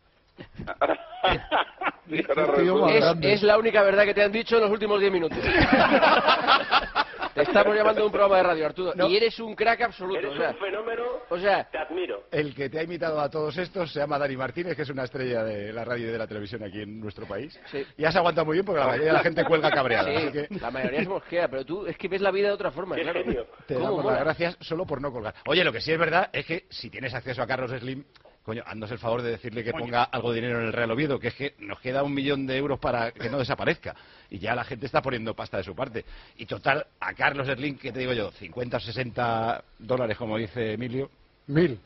Sí, 2.07 2.17
Es, 2.19 3.05
es 3.23 3.43
la 3.43 3.57
única 3.57 3.83
verdad 3.83 4.05
que 4.05 4.13
te 4.13 4.23
han 4.23 4.31
dicho 4.31 4.57
en 4.57 4.63
los 4.63 4.71
últimos 4.71 5.01
10 5.01 5.11
minutos. 5.11 5.39
te 7.35 7.43
estamos 7.43 7.75
llamando 7.77 8.01
de 8.01 8.07
un 8.07 8.13
programa 8.13 8.37
de 8.39 8.43
radio, 8.43 8.67
Arturo. 8.67 8.93
No. 8.95 9.09
Y 9.09 9.17
eres 9.17 9.39
un 9.41 9.55
crack 9.55 9.83
absoluto. 9.83 10.19
Eres 10.19 10.33
O 10.33 10.37
sea, 10.37 10.51
un 10.51 10.57
fenómeno. 10.59 11.03
o 11.29 11.39
sea, 11.39 11.65
Te 11.71 11.79
admiro. 11.79 12.25
El 12.31 12.55
que 12.55 12.69
te 12.71 12.79
ha 12.79 12.83
imitado 12.83 13.21
a 13.21 13.29
todos 13.31 13.57
estos 13.59 13.93
se 13.93 14.01
llama 14.01 14.19
Dani 14.19 14.37
Martínez, 14.37 14.77
que 14.77 14.83
es 14.83 14.91
una 14.91 15.05
estrella 15.05 15.43
de 15.45 15.73
la 15.73 15.85
radio 15.85 16.09
y 16.09 16.13
de 16.13 16.19
la 16.19 16.27
televisión 16.27 16.63
aquí 16.63 16.81
en 16.83 17.01
nuestro 17.01 17.27
país. 17.27 17.59
Sí. 17.71 17.85
Y 17.97 18.05
has 18.05 18.17
aguantado 18.17 18.45
muy 18.47 18.55
bien 18.55 18.65
porque 18.65 18.81
la 18.81 18.87
mayoría 18.87 19.09
de 19.09 19.13
la 19.15 19.23
gente 19.23 19.45
cuelga 19.45 19.71
cabreada. 19.71 20.09
así 20.11 20.27
sí, 20.27 20.33
que 20.33 20.49
la 20.61 20.71
mayoría 20.71 21.01
es 21.01 21.09
mosquea, 21.09 21.49
pero 21.49 21.65
tú 21.65 21.87
es 21.87 21.97
que 21.99 22.09
ves 22.09 22.21
la 22.21 22.31
vida 22.31 22.49
de 22.49 22.55
otra 22.55 22.71
forma, 22.71 22.97
Qué 22.97 23.03
claro. 23.03 23.23
genio. 23.25 23.47
te 23.67 23.75
¿Cómo 23.75 23.87
damos 23.87 24.05
las 24.07 24.21
gracias 24.21 24.57
solo 24.61 24.87
por 24.87 25.01
no 25.01 25.13
colgar. 25.13 25.35
Oye, 25.47 25.65
lo 25.65 25.73
que 25.73 25.81
sí 25.81 25.93
es 25.93 25.99
verdad 25.99 26.31
es 26.33 26.47
que 26.47 26.65
si 26.71 26.91
tienes 26.91 27.15
acceso 27.15 27.43
a 27.43 27.47
Carlos 27.47 27.71
Slim, 27.71 28.05
coño, 28.45 28.63
haznos 28.67 28.91
el 28.91 28.99
favor 28.99 29.23
de 29.23 29.31
decirle 29.31 29.65
que 29.65 29.73
ponga 29.73 30.05
algo 30.05 30.31
de 30.31 30.41
dinero 30.41 30.61
en 30.61 30.67
el 30.67 30.73
Real 30.73 30.91
Oviedo, 30.91 31.19
que 31.19 31.29
es 31.29 31.35
que 31.35 31.55
nos 31.61 31.81
queda 31.81 32.03
un 32.03 32.13
millón 32.13 32.47
de 32.47 32.57
euros 32.59 32.79
para 32.79 33.11
que 33.11 33.31
no 33.31 33.39
desaparezca. 33.39 33.97
Y 34.29 34.39
ya 34.39 34.55
la 34.55 34.65
gente 34.65 34.85
está 34.85 35.01
poniendo 35.01 35.35
pasta 35.35 35.57
de 35.57 35.65
su 35.65 35.75
parte. 35.75 36.05
Y 36.37 36.45
total, 36.45 36.87
a 37.01 37.15
Carlos 37.15 37.49
Slim, 37.49 37.79
que 37.79 37.91
te 37.91 38.01
digo 38.01 38.13
yo, 38.13 38.31
50 38.31 38.77
o 38.77 38.81
60 38.81 39.65
dólares, 39.79 40.19
como 40.19 40.37
dice 40.37 40.75
Emilio. 40.75 41.11
Mil. 41.47 41.81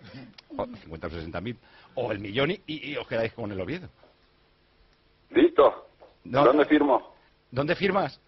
O 0.57 0.67
50 0.67 1.07
o 1.07 1.11
60 1.11 1.41
mil. 1.41 1.57
O 1.95 2.11
el 2.11 2.19
millón 2.19 2.51
y, 2.51 2.63
y 2.67 2.97
os 2.97 3.07
quedáis 3.07 3.33
con 3.33 3.53
el 3.53 3.61
Oviedo. 3.61 3.89
Listo. 5.31 5.89
No. 6.25 6.45
¿Dónde 6.45 6.65
firmo? 6.65 7.15
¿Dónde 7.51 7.77
firmas? 7.77 8.21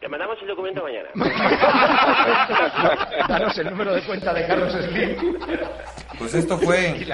Te 0.00 0.08
mandamos 0.08 0.36
el 0.42 0.48
documento 0.48 0.82
mañana. 0.82 1.08
Danos 3.28 3.58
el 3.58 3.70
número 3.70 3.94
de 3.94 4.06
cuenta 4.06 4.34
de 4.34 4.46
Carlos 4.46 4.72
Slim. 4.72 5.36
Pues 6.18 6.34
esto 6.34 6.58
fue, 6.58 7.06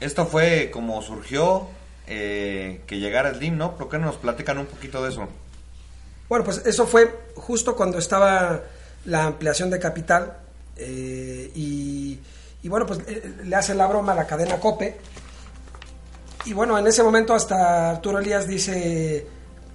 esto 0.00 0.26
fue 0.26 0.70
como 0.72 1.02
surgió 1.02 1.66
eh, 2.06 2.82
que 2.86 3.00
llegara 3.00 3.34
Slim, 3.34 3.56
¿no? 3.56 3.76
¿Por 3.76 3.88
qué 3.88 3.98
no 3.98 4.06
nos 4.06 4.16
platican 4.16 4.58
un 4.58 4.66
poquito 4.66 5.02
de 5.02 5.10
eso? 5.10 5.28
Bueno, 6.28 6.44
pues 6.44 6.64
eso 6.66 6.86
fue 6.86 7.12
justo 7.34 7.74
cuando 7.74 7.98
estaba 7.98 8.60
la 9.06 9.24
ampliación 9.24 9.70
de 9.70 9.78
capital 9.78 10.36
eh, 10.76 11.50
y, 11.54 12.18
y 12.62 12.68
bueno, 12.68 12.86
pues 12.86 13.00
eh, 13.08 13.34
le 13.44 13.56
hace 13.56 13.74
la 13.74 13.86
broma 13.86 14.12
a 14.12 14.16
la 14.16 14.26
cadena 14.26 14.58
Cope 14.58 14.98
y 16.46 16.52
bueno, 16.52 16.78
en 16.78 16.86
ese 16.86 17.02
momento 17.02 17.34
hasta 17.34 17.90
Arturo 17.90 18.20
Elías 18.20 18.46
dice, 18.46 19.26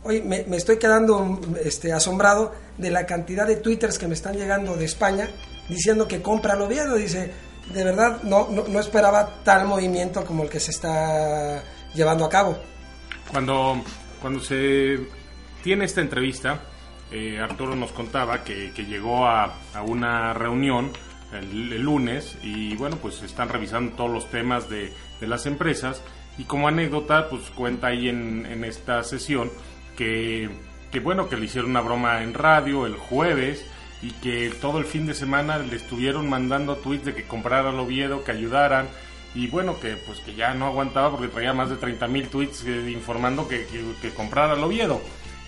oye, 0.04 0.22
me, 0.22 0.44
me 0.48 0.58
estoy 0.58 0.78
quedando 0.78 1.40
este, 1.64 1.94
asombrado 1.94 2.54
de 2.78 2.92
la 2.92 3.06
cantidad 3.06 3.48
de 3.48 3.58
twitters 3.58 3.98
que 3.98 4.08
me 4.08 4.14
están 4.14 4.36
llegando 4.36 4.76
de 4.76 4.86
España 4.86 5.30
diciendo 5.70 6.08
que 6.08 6.22
compra 6.22 6.56
el 6.56 6.62
Oviedo, 6.62 6.96
dice, 6.96 7.32
de 7.74 7.84
verdad 7.84 8.22
no, 8.24 8.50
no, 8.50 8.80
esperaba 8.80 9.44
tal 9.44 9.66
movimiento 9.68 10.26
como 10.26 10.44
el 10.44 10.50
que 10.50 10.60
se 10.60 10.72
está 10.72 11.64
llevando 11.94 12.26
a 12.26 12.30
cabo. 12.30 12.58
Cuando, 13.32 13.82
cuando 14.22 14.42
se 14.42 15.00
tiene 15.64 15.86
esta 15.86 16.02
entrevista, 16.02 16.62
eh, 17.12 17.40
Arturo 17.40 17.76
nos 17.76 17.92
contaba 17.92 18.44
que, 18.44 18.72
que 18.74 18.86
llegó 18.86 19.26
a, 19.26 19.56
a 19.74 19.82
una 19.84 20.34
reunión 20.34 20.92
el, 21.34 21.72
el 21.72 21.82
lunes 21.82 22.38
y 22.42 22.76
bueno, 22.76 22.98
pues 22.98 23.22
están 23.22 23.50
revisando 23.50 23.96
todos 23.96 24.12
los 24.12 24.30
temas 24.30 24.70
de, 24.70 24.92
de 25.20 25.28
las 25.28 25.46
empresas 25.46 26.02
y 26.38 26.44
como 26.46 26.68
anécdota, 26.68 27.30
pues 27.30 27.44
cuenta 27.52 27.88
ahí 27.88 28.10
en, 28.10 28.46
en 28.46 28.64
esta 28.64 29.04
sesión 29.04 29.52
que, 30.92 31.00
bueno, 31.00 31.30
que 31.30 31.38
le 31.38 31.46
hicieron 31.46 31.70
una 31.70 31.82
broma 31.82 32.24
en 32.24 32.34
radio 32.34 32.88
el 32.88 32.96
jueves 32.96 33.64
y 34.02 34.12
que 34.14 34.52
todo 34.60 34.80
el 34.80 34.86
fin 34.86 35.06
de 35.06 35.14
semana 35.14 35.60
le 35.60 35.76
estuvieron 35.76 36.28
mandando 36.28 36.76
tweets 36.78 37.06
de 37.06 37.14
que 37.14 37.28
comprara 37.28 37.70
el 37.70 37.80
Oviedo, 37.80 38.24
que 38.24 38.32
ayudaran 38.32 38.88
y 39.36 39.48
bueno, 39.48 39.80
que 39.80 39.96
pues 39.96 40.20
que 40.20 40.34
ya 40.34 40.56
no 40.56 40.66
aguantaba 40.66 41.12
porque 41.12 41.28
traía 41.28 41.54
más 41.54 41.70
de 41.70 41.76
30 41.76 42.08
mil 42.08 42.28
tweets 42.30 42.66
eh, 42.66 42.90
informando 42.92 43.48
que, 43.48 43.68
que, 43.68 43.84
que 44.02 44.10
comprara 44.10 44.56
el 44.56 44.64
Oviedo. 44.64 45.02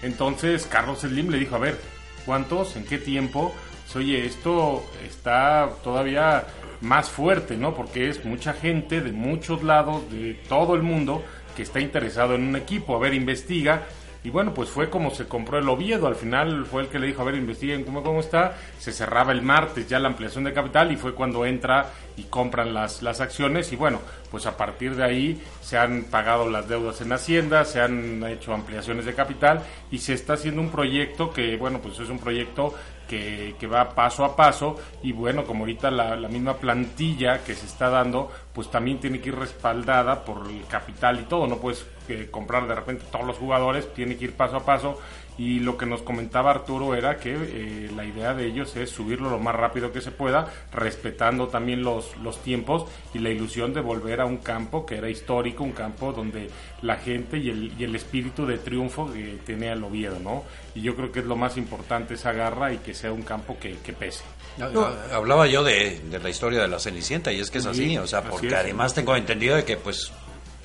Entonces 0.04 0.68
Carlos 0.68 1.00
Slim 1.00 1.30
le 1.30 1.40
dijo, 1.40 1.56
a 1.56 1.60
ver, 1.60 1.80
¿cuántos? 2.26 2.76
¿En 2.76 2.86
qué 2.86 3.00
tiempo? 3.00 3.56
Oye, 3.96 4.26
esto 4.26 4.84
está 5.08 5.70
todavía 5.84 6.46
más 6.82 7.10
fuerte, 7.10 7.58
¿no? 7.58 7.76
Porque 7.76 8.10
es 8.10 8.26
mucha 8.26 8.54
gente 8.54 9.02
de 9.02 9.12
muchos 9.12 9.64
lados, 9.64 10.10
de 10.12 10.34
todo 10.48 10.76
el 10.76 10.82
mundo, 10.82 11.24
que 11.56 11.62
está 11.62 11.80
interesado 11.80 12.34
en 12.34 12.44
un 12.44 12.56
equipo. 12.56 12.96
A 12.96 13.00
ver, 13.00 13.14
investiga. 13.14 13.84
Y 14.24 14.30
bueno, 14.30 14.54
pues 14.54 14.70
fue 14.70 14.90
como 14.90 15.12
se 15.12 15.28
compró 15.28 15.60
el 15.60 15.68
Oviedo. 15.68 16.08
Al 16.08 16.16
final 16.16 16.66
fue 16.66 16.84
el 16.84 16.88
que 16.88 16.98
le 16.98 17.08
dijo, 17.08 17.22
a 17.22 17.26
ver, 17.26 17.36
investiguen 17.36 17.84
cómo, 17.84 18.02
cómo 18.04 18.22
está. 18.22 18.56
Se 18.80 18.94
cerraba 18.94 19.34
el 19.34 19.42
martes 19.42 19.90
ya 19.90 20.00
la 20.00 20.08
ampliación 20.08 20.46
de 20.46 20.54
capital 20.54 20.92
y 20.92 20.96
fue 20.96 21.14
cuando 21.14 21.46
entra 21.46 21.92
y 22.16 22.24
compran 22.24 22.74
las, 22.74 23.02
las 23.02 23.20
acciones. 23.20 23.74
Y 23.74 23.76
bueno, 23.76 24.00
pues 24.32 24.46
a 24.46 24.56
partir 24.56 24.96
de 24.96 25.04
ahí 25.04 25.44
se 25.62 25.78
han 25.78 26.06
pagado 26.06 26.50
las 26.50 26.70
deudas 26.70 27.02
en 27.02 27.12
Hacienda, 27.12 27.66
se 27.66 27.82
han 27.82 28.24
hecho 28.24 28.54
ampliaciones 28.54 29.06
de 29.06 29.14
capital 29.14 29.62
y 29.92 29.98
se 29.98 30.14
está 30.14 30.34
haciendo 30.34 30.62
un 30.62 30.70
proyecto 30.70 31.34
que, 31.34 31.58
bueno, 31.58 31.80
pues 31.80 32.00
es 32.00 32.10
un 32.10 32.20
proyecto 32.20 32.74
que, 33.08 33.56
que 33.60 33.68
va 33.68 33.90
paso 33.90 34.24
a 34.24 34.36
paso 34.36 34.80
y 35.04 35.12
bueno, 35.12 35.44
como 35.44 35.62
ahorita 35.62 35.92
la, 35.92 36.16
la 36.16 36.30
misma 36.30 36.56
plantilla 36.56 37.44
que 37.44 37.56
se 37.56 37.66
está 37.66 37.90
dando, 37.90 38.32
pues 38.54 38.70
también 38.70 39.00
tiene 39.00 39.20
que 39.20 39.30
ir 39.30 39.36
respaldada 39.36 40.24
por 40.24 40.48
el 40.50 40.66
capital 40.68 41.20
y 41.20 41.24
todo, 41.24 41.48
no 41.48 41.58
puedes 41.58 41.86
eh, 42.08 42.28
comprar 42.30 42.68
de 42.68 42.76
repente 42.76 43.06
todos 43.12 43.26
los 43.26 43.38
jugadores, 43.38 43.92
tiene 43.94 44.16
que 44.16 44.26
ir 44.26 44.34
paso 44.34 44.58
a 44.58 44.66
paso 44.66 45.00
y 45.38 45.60
lo 45.60 45.78
que 45.78 45.86
nos 45.86 46.02
comentaba 46.04 46.52
Arturo 46.52 46.94
era 46.94 47.18
que 47.18 47.34
eh, 47.34 47.92
la 47.96 48.06
idea 48.06 48.34
de 48.34 48.46
ellos 48.46 48.76
es 48.76 48.92
subirlo 48.92 49.30
lo 49.30 49.40
más 49.40 49.56
rápido 49.56 49.92
que 49.92 50.02
se 50.02 50.12
pueda, 50.12 50.48
respetando 50.72 51.48
también 51.48 51.84
los, 51.84 52.16
los 52.18 52.42
tiempos 52.44 52.86
y 53.14 53.20
la 53.20 53.30
ilusión 53.30 53.74
de 53.74 53.82
volver 53.82 54.22
a 54.22 54.26
un 54.26 54.38
campo 54.38 54.86
que 54.86 54.98
era 54.98 55.10
histórico, 55.10 55.64
un 55.64 55.72
campo 55.72 56.14
donde 56.14 56.50
la 56.82 56.98
gente 56.98 57.38
y 57.38 57.50
el, 57.50 57.74
y 57.80 57.84
el 57.84 57.96
espíritu 57.96 58.46
de 58.46 58.60
triunfo 58.60 59.12
que 59.12 59.40
tiene 59.46 59.72
el 59.72 59.84
Oviedo, 59.84 60.20
¿no? 60.20 60.44
Y 60.76 60.82
yo 60.82 60.96
creo 60.96 61.12
que 61.12 61.20
es 61.20 61.26
lo 61.26 61.36
más 61.36 61.58
importante 61.58 62.14
esa 62.14 62.32
garra 62.34 62.72
y 62.72 62.78
que 62.78 62.94
sea 62.94 63.12
un 63.12 63.24
campo 63.24 63.58
que, 63.60 63.78
que 63.78 63.94
pese. 63.94 64.24
No, 64.58 64.88
Hablaba 65.12 65.48
yo 65.48 65.64
de, 65.64 66.00
de 66.00 66.20
la 66.20 66.30
historia 66.30 66.62
de 66.62 66.68
la 66.68 66.80
Cenicienta 66.80 67.32
y 67.32 67.40
es 67.40 67.50
que 67.50 67.58
es 67.58 67.66
así, 67.66 67.84
Sí, 67.84 67.98
o 67.98 68.08
sea, 68.08 68.20
así 68.20 68.43
porque 68.50 68.56
es. 68.56 68.62
además 68.62 68.94
tengo 68.94 69.16
entendido 69.16 69.56
de 69.56 69.66
que 69.66 69.78
pues 69.78 70.12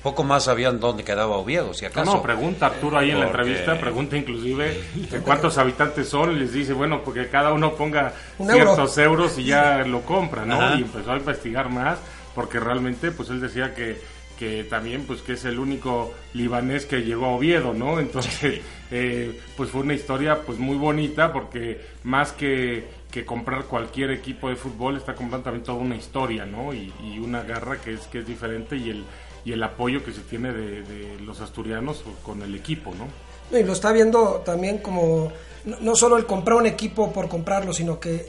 poco 0.03 0.23
más 0.23 0.45
sabían 0.45 0.79
dónde 0.79 1.03
quedaba 1.03 1.35
Oviedo, 1.37 1.73
si 1.73 1.83
No, 1.83 1.89
acaso. 1.89 2.13
no, 2.15 2.21
pregunta 2.21 2.67
Arturo 2.67 2.97
ahí 2.97 3.11
en 3.11 3.19
la 3.19 3.25
entrevista, 3.27 3.77
pregunta 3.79 4.15
inclusive 4.15 4.81
de 4.95 5.19
cuántos 5.19 5.57
habitantes 5.57 6.07
son 6.07 6.31
y 6.35 6.39
les 6.39 6.53
dice, 6.53 6.71
bueno, 6.73 7.01
porque 7.03 7.27
cada 7.27 7.51
uno 7.51 7.73
ponga 7.75 8.13
Un 8.37 8.49
euro. 8.49 8.75
ciertos 8.75 8.97
euros 8.97 9.37
y 9.37 9.43
ya 9.45 9.79
lo 9.85 10.01
compra, 10.03 10.45
¿no? 10.45 10.55
Ajá. 10.61 10.75
Y 10.77 10.83
empezó 10.83 11.11
a 11.11 11.17
investigar 11.17 11.69
más 11.69 11.99
porque 12.33 12.59
realmente, 12.61 13.11
pues 13.11 13.29
él 13.29 13.41
decía 13.41 13.75
que, 13.75 13.99
que 14.37 14.63
también, 14.63 15.03
pues 15.05 15.21
que 15.21 15.33
es 15.33 15.43
el 15.43 15.59
único 15.59 16.13
libanés 16.33 16.85
que 16.85 17.01
llegó 17.01 17.25
a 17.25 17.29
Oviedo, 17.35 17.73
¿no? 17.73 17.99
Entonces, 17.99 18.61
eh, 18.91 19.37
pues 19.57 19.69
fue 19.69 19.81
una 19.81 19.95
historia 19.95 20.43
pues 20.45 20.57
muy 20.59 20.77
bonita 20.77 21.33
porque 21.33 21.81
más 22.03 22.31
que, 22.31 22.87
que 23.11 23.25
comprar 23.25 23.65
cualquier 23.65 24.11
equipo 24.11 24.49
de 24.49 24.55
fútbol, 24.55 24.97
está 24.97 25.15
comprando 25.15 25.45
también 25.45 25.63
toda 25.63 25.79
una 25.79 25.95
historia, 25.95 26.45
¿no? 26.45 26.73
Y, 26.73 26.91
una 27.19 27.43
garra 27.43 27.77
que 27.81 27.93
es, 27.93 28.01
que 28.07 28.19
es 28.19 28.27
diferente 28.27 28.75
y 28.77 28.89
el, 28.89 29.03
y 29.43 29.51
el 29.51 29.61
apoyo 29.61 30.03
que 30.03 30.11
se 30.13 30.21
tiene 30.21 30.51
de, 30.53 31.17
los 31.21 31.41
asturianos 31.41 32.03
con 32.23 32.41
el 32.41 32.55
equipo, 32.55 32.93
¿no? 32.95 33.57
Y 33.57 33.63
lo 33.63 33.73
está 33.73 33.91
viendo 33.91 34.41
también 34.45 34.77
como 34.77 35.31
no, 35.65 35.95
solo 35.95 36.17
el 36.17 36.25
comprar 36.25 36.57
un 36.57 36.67
equipo 36.67 37.11
por 37.11 37.27
comprarlo, 37.27 37.73
sino 37.73 37.99
que 37.99 38.27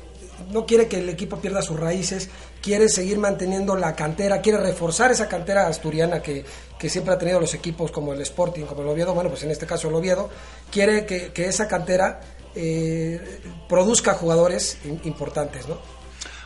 no 0.50 0.64
quiere 0.64 0.88
que 0.88 0.98
el 0.98 1.08
equipo 1.10 1.36
pierda 1.36 1.60
sus 1.60 1.78
raíces, 1.78 2.30
quiere 2.62 2.88
seguir 2.88 3.18
manteniendo 3.18 3.76
la 3.76 3.94
cantera, 3.94 4.40
quiere 4.40 4.58
reforzar 4.58 5.10
esa 5.10 5.28
cantera 5.28 5.66
asturiana 5.66 6.22
que, 6.22 6.44
siempre 6.88 7.12
ha 7.12 7.18
tenido 7.18 7.38
los 7.38 7.52
equipos 7.52 7.92
como 7.92 8.14
el 8.14 8.22
Sporting, 8.22 8.64
como 8.64 8.80
el 8.80 8.88
Oviedo, 8.88 9.12
bueno, 9.12 9.28
pues 9.28 9.42
en 9.42 9.50
este 9.50 9.66
caso 9.66 9.88
el 9.88 9.94
Oviedo, 9.94 10.30
quiere 10.70 11.04
que 11.04 11.44
esa 11.46 11.68
cantera 11.68 12.20
eh, 12.54 13.40
produzca 13.68 14.14
jugadores 14.14 14.78
importantes, 15.04 15.68
¿no? 15.68 15.78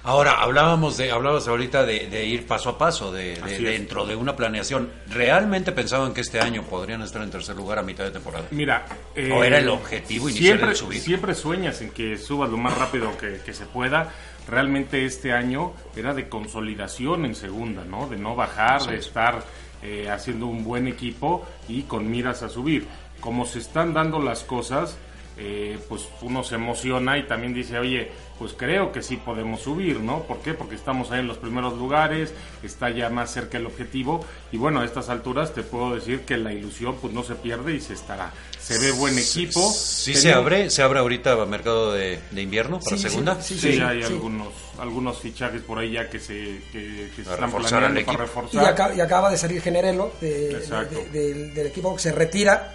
Ahora, 0.06 0.42
hablábamos 0.42 0.98
de, 0.98 1.10
hablabas 1.10 1.48
ahorita 1.48 1.86
de, 1.86 2.08
de 2.08 2.26
ir 2.26 2.46
paso 2.46 2.68
a 2.68 2.76
paso, 2.76 3.10
de, 3.10 3.40
dentro 3.58 4.04
de 4.04 4.14
una 4.14 4.36
planeación. 4.36 4.90
¿Realmente 5.08 5.72
pensaban 5.72 6.12
que 6.12 6.20
este 6.20 6.40
año 6.40 6.62
podrían 6.64 7.00
estar 7.00 7.22
en 7.22 7.30
tercer 7.30 7.56
lugar 7.56 7.78
a 7.78 7.82
mitad 7.82 8.04
de 8.04 8.10
temporada? 8.10 8.44
Mira, 8.50 8.84
eh, 9.16 9.32
¿O 9.32 9.42
era 9.42 9.58
el 9.58 9.68
objetivo 9.70 10.28
inicial 10.28 10.58
siempre, 10.58 10.70
el 10.72 10.76
subir? 10.76 11.00
Siempre 11.00 11.34
sueñas 11.34 11.80
en 11.80 11.88
que 11.88 12.18
subas 12.18 12.50
lo 12.50 12.58
más 12.58 12.76
rápido 12.76 13.16
que, 13.16 13.40
que 13.46 13.54
se 13.54 13.64
pueda. 13.64 14.12
Realmente 14.46 15.06
este 15.06 15.32
año 15.32 15.72
era 15.96 16.12
de 16.12 16.28
consolidación 16.28 17.24
en 17.24 17.34
segunda, 17.34 17.82
¿no? 17.86 18.06
De 18.06 18.18
no 18.18 18.36
bajar, 18.36 18.82
de 18.86 18.96
es. 18.96 19.06
estar 19.06 19.42
eh, 19.82 20.10
haciendo 20.10 20.48
un 20.48 20.64
buen 20.64 20.86
equipo 20.86 21.46
y 21.66 21.84
con 21.84 22.10
miras 22.10 22.42
a 22.42 22.50
subir. 22.50 22.86
Como 23.20 23.46
se 23.46 23.58
están 23.58 23.94
dando 23.94 24.18
las 24.18 24.44
cosas, 24.44 24.98
eh, 25.36 25.78
pues 25.88 26.08
uno 26.22 26.42
se 26.44 26.54
emociona 26.54 27.18
y 27.18 27.24
también 27.24 27.52
dice, 27.52 27.78
oye, 27.78 28.10
pues 28.38 28.52
creo 28.56 28.90
que 28.92 29.02
sí 29.02 29.16
podemos 29.16 29.60
subir, 29.60 30.00
¿no? 30.00 30.22
¿Por 30.24 30.38
qué? 30.38 30.54
Porque 30.54 30.74
estamos 30.74 31.10
ahí 31.10 31.20
en 31.20 31.28
los 31.28 31.38
primeros 31.38 31.78
lugares, 31.78 32.32
está 32.62 32.90
ya 32.90 33.08
más 33.08 33.32
cerca 33.32 33.58
el 33.58 33.66
objetivo 33.66 34.24
y 34.52 34.56
bueno, 34.56 34.80
a 34.80 34.84
estas 34.84 35.08
alturas 35.08 35.52
te 35.54 35.62
puedo 35.62 35.94
decir 35.94 36.20
que 36.22 36.36
la 36.36 36.52
ilusión 36.52 36.96
pues 37.00 37.12
no 37.12 37.22
se 37.22 37.34
pierde 37.36 37.74
y 37.74 37.80
se 37.80 37.94
estará. 37.94 38.32
Se 38.60 38.78
ve 38.78 38.92
buen 38.92 39.18
equipo. 39.18 39.70
¿Sí 39.72 40.14
se 40.14 40.32
abre, 40.32 40.70
se 40.70 40.82
abre 40.82 40.98
ahorita 41.00 41.36
mercado 41.44 41.92
de, 41.92 42.18
de 42.30 42.42
invierno 42.42 42.80
para 42.80 42.96
Sí, 42.96 43.02
sí, 43.02 43.08
segunda? 43.10 43.40
sí, 43.42 43.54
Sí, 43.58 43.72
sí, 43.74 43.80
hay 43.80 44.02
sí. 44.02 44.12
algunos 44.12 44.48
algunos 44.78 45.18
fichajes 45.20 45.62
por 45.62 45.78
ahí 45.78 45.92
ya 45.92 46.08
que 46.10 46.18
se, 46.18 46.60
que, 46.72 47.10
que 47.14 47.22
se 47.24 47.30
están 47.30 47.42
reforzar 47.42 47.80
planeando 47.80 48.00
para 48.00 48.00
equipo. 48.00 48.12
Y, 48.12 48.26
reforzar. 48.26 48.66
acá- 48.66 48.94
y 48.94 49.00
acaba 49.00 49.30
de 49.30 49.36
salir 49.38 49.60
Generelo 49.62 50.12
de- 50.20 50.48
de- 50.58 50.60
de- 50.86 51.08
del, 51.10 51.54
del 51.54 51.66
equipo 51.68 51.94
que 51.94 52.02
se 52.02 52.10
retira 52.12 52.74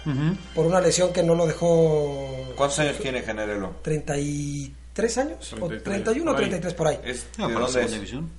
por 0.54 0.64
una 0.64 0.80
lesión 0.80 1.12
que 1.12 1.22
no 1.22 1.34
lo 1.34 1.46
dejó 1.46 2.52
¿Cuántos 2.56 2.78
años 2.78 2.96
tiene 2.98 3.20
Generelo? 3.22 3.74
33 3.82 4.70
años, 5.18 5.52
o 5.54 5.66
33, 5.68 5.82
31 6.04 6.30
o 6.30 6.34
por 6.34 6.42
ahí. 6.44 6.48
33 6.50 6.74
por 6.74 6.88
ahí. 6.88 7.00
¿Es, 7.04 7.26
Ah, 7.38 7.46
¿De 7.48 7.54
para 7.54 7.66
dónde 7.66 7.72
segunda 7.72 7.86
es? 7.86 7.92
división. 7.92 8.30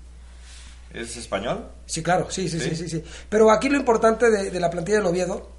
¿Es 0.93 1.17
español? 1.17 1.67
Sí, 1.85 2.03
claro, 2.03 2.27
sí, 2.29 2.49
sí, 2.49 2.59
sí, 2.59 2.69
¿Sí? 2.71 2.75
sí, 2.75 2.89
sí. 2.89 3.03
Pero 3.29 3.49
aquí 3.51 3.69
lo 3.69 3.77
importante 3.77 4.29
de, 4.29 4.51
de 4.51 4.59
la 4.59 4.69
plantilla 4.69 4.97
del 4.97 5.07
Oviedo 5.07 5.49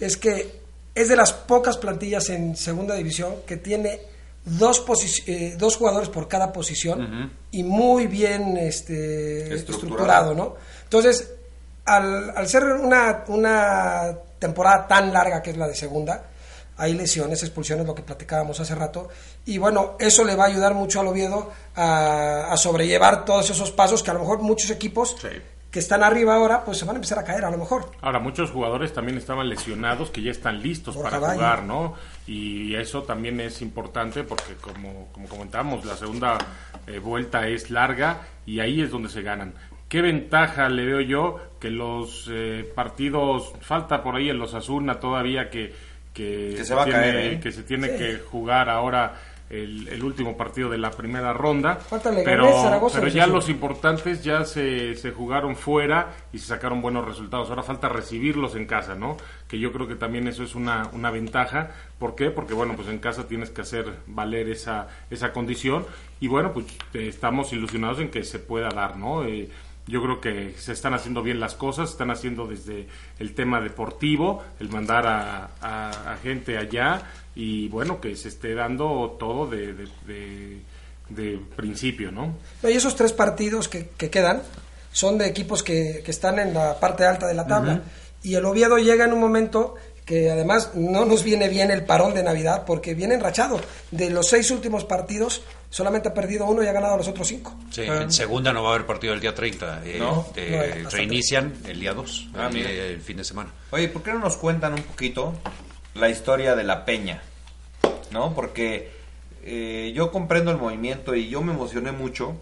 es 0.00 0.16
que 0.16 0.60
es 0.94 1.08
de 1.08 1.16
las 1.16 1.32
pocas 1.32 1.76
plantillas 1.76 2.30
en 2.30 2.56
segunda 2.56 2.94
división 2.94 3.36
que 3.46 3.56
tiene 3.58 4.00
dos, 4.44 4.82
eh, 5.26 5.54
dos 5.58 5.76
jugadores 5.76 6.08
por 6.08 6.26
cada 6.26 6.52
posición 6.52 7.30
y 7.50 7.62
muy 7.62 8.06
bien 8.06 8.56
este, 8.56 9.54
Estructurado. 9.54 9.74
estructurado, 9.76 10.34
¿no? 10.34 10.56
Entonces, 10.84 11.32
al, 11.84 12.30
al 12.36 12.48
ser 12.48 12.64
una, 12.64 13.24
una 13.28 14.16
temporada 14.38 14.86
tan 14.88 15.12
larga 15.12 15.42
que 15.42 15.50
es 15.50 15.56
la 15.58 15.68
de 15.68 15.74
segunda, 15.74 16.27
hay 16.78 16.94
lesiones, 16.94 17.42
expulsiones, 17.42 17.86
lo 17.86 17.94
que 17.94 18.02
platicábamos 18.02 18.58
hace 18.60 18.74
rato, 18.74 19.08
y 19.44 19.58
bueno, 19.58 19.96
eso 19.98 20.24
le 20.24 20.34
va 20.36 20.44
a 20.44 20.46
ayudar 20.46 20.74
mucho 20.74 21.00
al 21.00 21.08
Oviedo 21.08 21.52
a, 21.76 22.52
a 22.52 22.56
sobrellevar 22.56 23.24
todos 23.24 23.50
esos 23.50 23.70
pasos 23.72 24.02
que 24.02 24.10
a 24.10 24.14
lo 24.14 24.20
mejor 24.20 24.40
muchos 24.40 24.70
equipos 24.70 25.16
Sí. 25.20 25.28
que 25.70 25.80
están 25.80 26.02
arriba 26.02 26.34
ahora, 26.34 26.64
pues 26.64 26.78
se 26.78 26.84
van 26.86 26.96
a 26.96 26.98
empezar 26.98 27.18
a 27.18 27.24
caer 27.24 27.44
a 27.44 27.50
lo 27.50 27.58
mejor. 27.58 27.90
Ahora, 28.00 28.18
muchos 28.20 28.50
jugadores 28.50 28.92
también 28.94 29.18
estaban 29.18 29.48
lesionados 29.48 30.10
que 30.10 30.22
ya 30.22 30.30
están 30.30 30.62
listos 30.62 30.96
para 30.96 31.18
jugar, 31.18 31.64
¿no? 31.64 31.94
Y 32.26 32.74
eso 32.74 33.02
también 33.02 33.38
es 33.40 33.60
importante 33.60 34.22
porque, 34.24 34.54
como, 34.60 35.08
como 35.12 35.28
comentamos, 35.28 35.84
la 35.84 35.96
segunda 35.96 36.38
eh, 36.86 36.98
vuelta 37.00 37.46
es 37.48 37.70
larga 37.70 38.22
y 38.46 38.60
ahí 38.60 38.80
es 38.80 38.90
donde 38.90 39.10
se 39.10 39.20
ganan. 39.22 39.52
¿Qué 39.90 40.00
ventaja 40.02 40.68
le 40.68 40.84
veo 40.84 41.00
yo? 41.00 41.36
Que 41.60 41.70
los 41.70 42.26
eh, 42.30 42.70
partidos, 42.74 43.52
falta 43.60 44.02
por 44.02 44.16
ahí 44.16 44.28
en 44.30 44.38
los 44.38 44.54
Asuna 44.54 45.00
todavía 45.00 45.48
que, 45.50 45.74
que, 46.18 46.54
Que 46.56 46.64
se 46.64 46.74
va 46.74 46.82
a 46.82 46.84
tiene, 46.84 47.00
caer, 47.00 47.16
¿eh? 47.34 47.40
que 47.40 47.52
se 47.52 47.62
tiene 47.62 47.96
que 47.96 48.18
jugar 48.18 48.68
ahora 48.68 49.14
el, 49.50 49.88
el 49.88 50.02
último 50.04 50.36
partido 50.36 50.68
de 50.68 50.78
la 50.78 50.90
primera 50.90 51.32
ronda. 51.32 51.78
Pero 52.24 52.62
Zaragoza 52.62 52.98
pero 52.98 53.10
ya 53.10 53.26
los 53.26 53.48
importantes 53.48 54.22
ya 54.22 54.44
se, 54.44 54.94
se 54.96 55.10
jugaron 55.12 55.56
fuera 55.56 56.12
y 56.32 56.38
se 56.38 56.46
sacaron 56.46 56.82
buenos 56.82 57.06
resultados. 57.06 57.48
Ahora 57.48 57.62
falta 57.62 57.88
recibirlos 57.88 58.54
en 58.56 58.66
casa, 58.66 58.94
¿no? 58.94 59.16
Que 59.46 59.58
yo 59.58 59.72
creo 59.72 59.88
que 59.88 59.94
también 59.94 60.28
eso 60.28 60.42
es 60.42 60.54
una, 60.54 60.90
una 60.92 61.10
ventaja. 61.10 61.70
¿Por 61.98 62.14
qué? 62.14 62.30
Porque, 62.30 62.54
bueno, 62.54 62.74
pues 62.76 62.88
en 62.88 62.98
casa 62.98 63.26
tienes 63.26 63.50
que 63.50 63.62
hacer 63.62 63.86
valer 64.06 64.48
esa, 64.48 64.88
esa 65.10 65.32
condición. 65.32 65.86
Y 66.20 66.28
bueno, 66.28 66.52
pues 66.52 66.66
eh, 66.94 67.08
estamos 67.08 67.52
ilusionados 67.52 68.00
en 68.00 68.10
que 68.10 68.24
se 68.24 68.38
pueda 68.38 68.68
dar, 68.68 68.96
¿no? 68.96 69.24
Eh, 69.24 69.48
yo 69.88 70.00
creo 70.02 70.20
que 70.20 70.54
se 70.58 70.72
están 70.72 70.94
haciendo 70.94 71.22
bien 71.22 71.40
las 71.40 71.54
cosas, 71.54 71.88
se 71.88 71.92
están 71.94 72.10
haciendo 72.12 72.46
desde 72.46 72.86
el 73.18 73.34
tema 73.34 73.60
deportivo, 73.60 74.44
el 74.60 74.68
mandar 74.68 75.06
a, 75.06 75.50
a- 75.60 76.12
a 76.12 76.16
gente 76.18 76.56
allá 76.58 77.02
y 77.34 77.68
bueno, 77.68 78.00
que 78.00 78.14
se 78.14 78.28
esté 78.28 78.54
dando 78.54 79.16
todo 79.18 79.46
de, 79.46 79.72
de- 79.72 79.88
de- 80.06 80.60
de 81.08 81.40
principio, 81.56 82.12
¿no? 82.12 82.34
No, 82.62 82.68
Y 82.68 82.74
esos 82.74 82.94
tres 82.94 83.12
partidos 83.14 83.66
que, 83.68 83.88
que 83.96 84.10
quedan 84.10 84.42
son 84.92 85.16
de 85.18 85.26
equipos 85.26 85.62
que, 85.62 86.02
que 86.04 86.10
están 86.10 86.38
en 86.38 86.52
la 86.52 86.78
parte 86.78 87.04
alta 87.06 87.26
de 87.26 87.34
la 87.34 87.46
tabla. 87.46 87.82
Y 88.22 88.34
el 88.34 88.44
Oviedo 88.44 88.76
llega 88.78 89.04
en 89.06 89.12
un 89.14 89.20
momento 89.20 89.74
que 90.04 90.30
además 90.30 90.72
no 90.74 91.04
nos 91.04 91.22
viene 91.22 91.48
bien 91.48 91.70
el 91.70 91.84
parón 91.84 92.12
de 92.14 92.22
Navidad 92.22 92.64
porque 92.66 92.94
viene 92.94 93.14
enrachado. 93.14 93.60
De 93.90 94.10
los 94.10 94.28
seis 94.28 94.50
últimos 94.50 94.84
partidos, 94.84 95.42
solamente 95.70 96.08
ha 96.08 96.14
perdido 96.14 96.46
uno 96.46 96.62
y 96.62 96.66
ha 96.66 96.72
ganado 96.72 96.96
los 96.96 97.08
otros 97.08 97.28
cinco. 97.28 97.54
Sí, 97.70 97.82
en 97.82 98.10
segunda 98.12 98.52
no 98.52 98.62
va 98.62 98.70
a 98.70 98.74
haber 98.74 98.86
partido 98.86 99.12
el 99.14 99.20
día 99.20 99.34
30. 99.34 99.82
eh, 99.84 99.96
No, 99.98 100.26
eh, 100.36 100.80
no 100.82 100.90
reinician 100.90 101.54
el 101.66 101.80
día 101.80 101.92
2, 101.94 102.28
Ah, 102.34 102.50
el, 102.52 103.00
fin 103.00 103.16
de 103.18 103.24
semana. 103.24 103.50
Oye, 103.70 103.88
¿por 103.88 104.02
qué 104.02 104.12
no 104.12 104.18
nos 104.20 104.36
cuentan 104.36 104.74
un 104.74 104.82
poquito 104.82 105.34
la 105.94 106.08
historia 106.08 106.56
de 106.56 106.64
la 106.64 106.84
peña? 106.84 107.22
¿No? 108.10 108.34
Porque 108.34 108.90
eh, 109.44 109.92
yo 109.94 110.10
comprendo 110.10 110.50
el 110.50 110.56
movimiento 110.56 111.14
y 111.14 111.28
yo 111.28 111.42
me 111.42 111.52
emocioné 111.52 111.92
mucho 111.92 112.34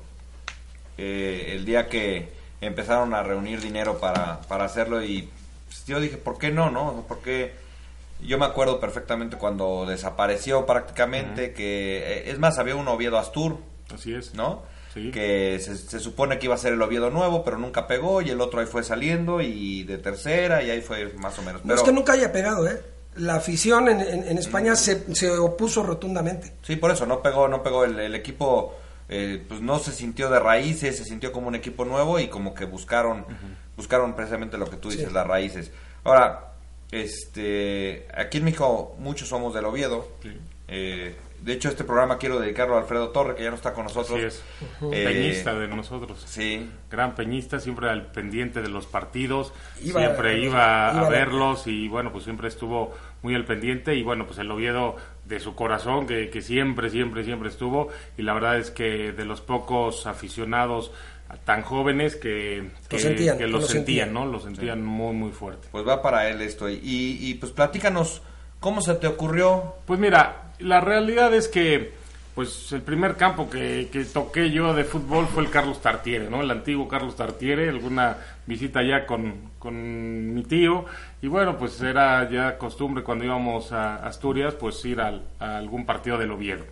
eh, 0.99 1.53
el 1.53 1.65
día 1.65 1.89
que 1.89 2.29
empezaron 2.61 3.13
a 3.15 3.23
reunir 3.23 3.61
dinero 3.61 3.99
para, 3.99 4.41
para 4.43 4.65
hacerlo 4.65 5.03
y 5.05 5.29
pues, 5.67 5.85
yo 5.87 6.01
dije, 6.01 6.17
¿por 6.17 6.39
qué 6.39 6.51
no? 6.51 6.71
no? 6.71 7.05
Porque 7.07 7.53
yo 8.21 8.39
me 8.39 8.47
acuerdo 8.47 8.81
perfectamente 8.81 9.37
cuando 9.37 9.85
desapareció 9.87 10.65
prácticamente, 10.67 11.53
que 11.53 11.99
eh, 11.99 12.31
es 12.31 12.39
más, 12.39 12.59
había 12.59 12.77
un 12.77 12.89
Oviedo 12.89 13.19
Astur, 13.19 13.59
Así 13.95 14.15
es. 14.15 14.35
¿no? 14.35 14.63
Sí. 14.95 15.11
Que 15.11 15.59
se, 15.61 15.77
se 15.77 16.01
supone 16.01 16.39
que 16.39 16.47
iba 16.47 16.55
a 16.55 16.59
ser 16.59 16.73
el 16.73 16.81
Oviedo 16.83 17.11
nuevo, 17.11 17.45
pero 17.45 17.59
nunca 17.59 17.87
pegó 17.87 18.23
y 18.23 18.31
el 18.31 18.41
otro 18.41 18.61
ahí 18.61 18.67
fue 18.67 18.83
saliendo 18.83 19.41
y 19.43 19.85
de 19.85 19.99
tercera 19.99 20.63
y 20.63 20.71
ahí 20.71 20.81
fue 20.81 21.13
más 21.19 21.39
o 21.39 21.43
menos. 21.43 21.61
No 21.63 21.69
Pero, 21.69 21.77
es 21.77 21.83
que 21.83 21.93
nunca 21.93 22.15
haya 22.15 22.33
pegado, 22.33 22.67
¿eh? 22.67 22.81
La 23.17 23.37
afición 23.37 23.89
en, 23.89 24.01
en- 24.01 24.29
en 24.29 24.39
España 24.39 24.75
se, 24.77 25.15
se 25.15 25.31
opuso 25.31 25.83
rotundamente. 25.83 26.53
Sí, 26.63 26.77
por 26.77 26.91
eso 26.91 27.07
no 27.07 27.23
pegó, 27.23 27.47
no 27.49 27.63
pegó 27.63 27.85
el, 27.85 27.99
el 28.01 28.15
equipo, 28.15 28.75
eh, 29.09 29.43
pues 29.49 29.61
no 29.61 29.79
se 29.79 29.93
sintió 29.93 30.29
de 30.31 30.39
raíces, 30.41 30.97
se 30.99 31.05
sintió 31.05 31.31
como 31.33 31.49
un 31.49 31.55
equipo 31.55 31.85
nuevo 31.85 32.19
y 32.19 32.29
como 32.29 32.53
que 32.55 32.65
buscaron, 32.65 33.25
buscaron 33.77 34.15
precisamente 34.15 34.59
lo 34.59 34.69
que 34.69 34.77
tú 34.77 34.91
dices, 34.91 35.09
Sí. 35.09 35.15
las 35.15 35.27
raíces. 35.27 35.71
Ahora, 36.05 36.46
este, 36.93 38.07
aquí 38.15 38.39
en 38.39 38.45
México 38.45 38.95
muchos 38.99 39.29
somos 39.29 39.55
del 39.55 39.65
Oviedo. 39.65 40.09
Sí. 40.23 40.37
Eh, 40.69 41.15
de 41.43 41.53
hecho, 41.53 41.69
este 41.69 41.85
programa 41.85 42.17
quiero 42.19 42.41
dedicarlo 42.41 42.77
a 42.77 42.81
Alfredo 42.81 43.11
Torre, 43.11 43.35
que 43.37 43.45
ya 43.45 43.51
no 43.51 43.57
está 43.57 43.73
con 43.75 43.85
nosotros. 43.85 44.17
Así 44.19 44.27
es. 44.27 44.43
Eh, 44.91 45.05
Peñista 45.05 45.55
de 45.55 45.69
nosotros. 45.69 46.25
Sí, 46.27 46.69
Gran 46.91 47.15
peñista, 47.15 47.61
siempre 47.61 47.89
al 47.91 48.11
pendiente 48.11 48.63
de 48.63 48.69
los 48.69 48.87
partidos, 48.87 49.53
Iba- 49.83 50.01
siempre 50.01 50.39
iba, 50.39 50.45
iba 50.49 50.89
a 50.89 51.07
a- 51.07 51.09
verlos 51.11 51.67
y 51.67 51.89
bueno, 51.89 52.11
pues 52.11 52.25
siempre 52.25 52.49
estuvo 52.49 52.95
muy 53.23 53.35
al 53.35 53.45
pendiente 53.45 53.95
y 53.95 54.03
bueno, 54.03 54.27
pues 54.27 54.39
el 54.39 54.51
Oviedo 54.51 54.97
de 55.27 55.39
su 55.39 55.55
corazón 55.55 56.07
que, 56.07 56.31
que 56.31 56.41
siempre, 56.41 56.89
siempre, 56.91 57.23
siempre 57.23 57.51
estuvo 57.51 57.89
y 58.17 58.23
la 58.23 58.33
verdad 58.33 58.59
es 58.59 58.71
que 58.71 59.13
de 59.13 59.25
los 59.27 59.41
pocos 59.43 60.07
aficionados 60.07 60.91
tan 61.45 61.63
jóvenes 61.63 62.17
que, 62.17 62.69
que, 62.89 62.99
sentían, 62.99 63.37
que 63.39 63.45
que 63.45 63.51
lo 63.51 63.59
lo 63.59 63.67
sentían, 63.67 64.09
sentían. 64.09 64.13
¿no? 64.15 64.27
Lo 64.27 64.41
sentían 64.41 64.85
muy, 64.85 65.15
muy 65.15 65.31
fuerte. 65.33 65.69
pues 65.71 65.87
va 65.87 66.03
para 66.03 66.29
él 66.29 66.41
esto. 66.43 66.69
Y, 66.69 66.79
y 66.83 67.35
pues 67.35 67.53
platícanos, 67.53 68.23
¿cómo 68.61 68.81
se 68.81 68.95
te 68.95 69.07
ocurrió? 69.07 69.75
Pues 69.87 69.99
mira, 70.01 70.53
la 70.61 70.81
realidad 70.81 71.35
es 71.35 71.49
que 71.49 71.93
pues 72.35 72.71
el 72.73 72.83
primer 72.83 73.17
campo 73.17 73.49
que, 73.49 73.89
que 73.91 74.05
toqué 74.05 74.51
yo 74.51 74.75
de 74.75 74.85
fútbol 74.85 75.27
fue 75.27 75.43
el 75.43 75.49
Carlos 75.51 75.81
Tartiere, 75.81 76.29
¿no? 76.29 76.43
El 76.43 76.51
antiguo 76.51 76.87
Carlos 76.87 77.17
Tartiere, 77.17 77.69
alguna 77.71 78.19
visita 78.47 78.83
ya 78.83 79.07
con, 79.07 79.53
con 79.59 80.35
mi 80.35 80.43
tío 80.43 80.85
y 81.23 81.29
bueno, 81.29 81.57
pues 81.57 81.81
era 81.81 82.29
ya 82.31 82.59
costumbre 82.59 83.03
cuando 83.03 83.25
íbamos 83.25 83.73
a 83.73 83.97
Asturias 84.07 84.53
pues 84.55 84.85
ir 84.85 85.01
al- 85.01 85.23
a 85.41 85.57
algún 85.57 85.87
partido 85.87 86.19
del 86.19 86.31
Oviedo. 86.31 86.65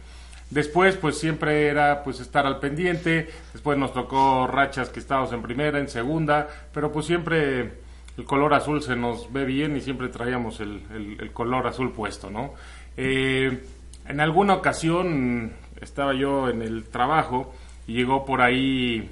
Después, 0.50 0.96
pues 0.96 1.18
siempre 1.18 1.66
era 1.68 2.02
pues 2.04 2.20
estar 2.20 2.46
al 2.46 2.61
pendiente. 2.61 3.28
Después 3.52 3.76
nos 3.78 3.92
tocó 3.92 4.46
rachas 4.46 4.88
que 4.90 5.00
estábamos 5.00 5.33
en 5.33 5.42
primera, 5.42 5.78
en 5.80 5.88
segunda, 5.88 6.48
pero 6.72 6.92
pues 6.92 7.07
siempre 7.07 7.72
el 8.16 8.24
color 8.24 8.54
azul 8.54 8.80
se 8.83 8.94
nos 8.94 9.33
ve 9.33 9.45
bien 9.45 9.76
y 9.76 9.80
siempre 9.80 10.09
traíamos 10.09 10.61
el, 10.61 10.82
el- 10.95 11.16
el 11.20 11.32
color 11.32 11.66
azul 11.66 11.92
puesto, 11.92 12.30
¿no? 12.30 12.55
Eh, 12.97 13.64
en 14.07 14.20
alguna 14.20 14.55
ocasión 14.55 15.53
estaba 15.80 16.14
yo 16.14 16.49
en 16.49 16.62
el 16.62 16.84
trabajo 16.84 17.53
y 17.88 17.95
llegó 17.95 18.24
por 18.24 18.40
ahí 18.40 19.11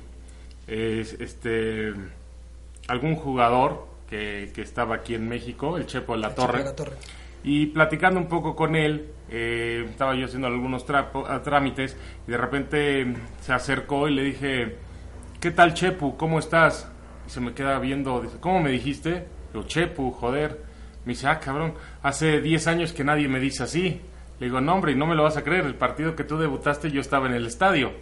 eh, 0.69 1.05
este 1.19 1.93
algún 2.89 3.17
jugador 3.17 3.87
que, 4.09 4.53
que 4.55 4.63
estaba 4.63 4.97
aquí 4.97 5.15
en 5.15 5.29
México, 5.29 5.77
el 5.77 5.87
Chepo 5.87 6.13
de 6.15 6.21
la 6.21 6.29
El 6.29 6.35
Torre. 6.35 6.59
Chepo 6.59 6.59
de 6.59 6.71
la 6.71 6.77
Torre. 6.77 6.97
Y 7.45 7.67
platicando 7.67 8.21
un 8.21 8.29
poco 8.29 8.55
con 8.55 8.77
él, 8.77 9.11
eh, 9.29 9.87
estaba 9.89 10.15
yo 10.15 10.27
haciendo 10.27 10.49
algunos 10.49 10.85
ah, 10.91 11.41
trámites 11.43 11.97
y 12.27 12.31
de 12.31 12.37
repente 12.37 13.15
se 13.41 13.53
acercó 13.53 14.09
y 14.09 14.15
le 14.15 14.23
dije, 14.23 14.77
¿qué 15.41 15.51
tal 15.51 15.75
Chepu? 15.75 16.17
¿Cómo 16.17 16.39
estás? 16.39 16.91
Y 17.27 17.31
se 17.31 17.41
me 17.41 17.53
queda 17.53 17.79
viendo, 17.79 18.21
dice, 18.21 18.39
¿cómo 18.41 18.61
me 18.61 18.71
dijiste? 18.71 19.27
Digo, 19.53 19.67
Chepu, 19.67 20.11
joder. 20.13 20.61
Me 21.05 21.15
dice, 21.15 21.27
ah, 21.27 21.41
cabrón, 21.41 21.75
hace 22.03 22.41
10 22.41 22.67
años 22.69 22.93
que 22.93 23.03
nadie 23.05 23.27
me 23.29 23.41
dice 23.41 23.65
así. 23.65 24.01
Le 24.39 24.47
digo, 24.47 24.61
no, 24.61 24.75
hombre, 24.75 24.93
y 24.93 24.97
no 24.97 25.07
me 25.07 25.15
lo 25.15 25.25
vas 25.25 25.37
a 25.37 25.43
creer, 25.43 25.65
el 25.67 25.75
partido 25.75 26.15
que 26.15 26.25
tú 26.25 26.39
debutaste 26.39 26.91
yo 26.91 27.01
estaba 27.01 27.27
en 27.27 27.35
el 27.35 27.47
estadio. 27.47 27.93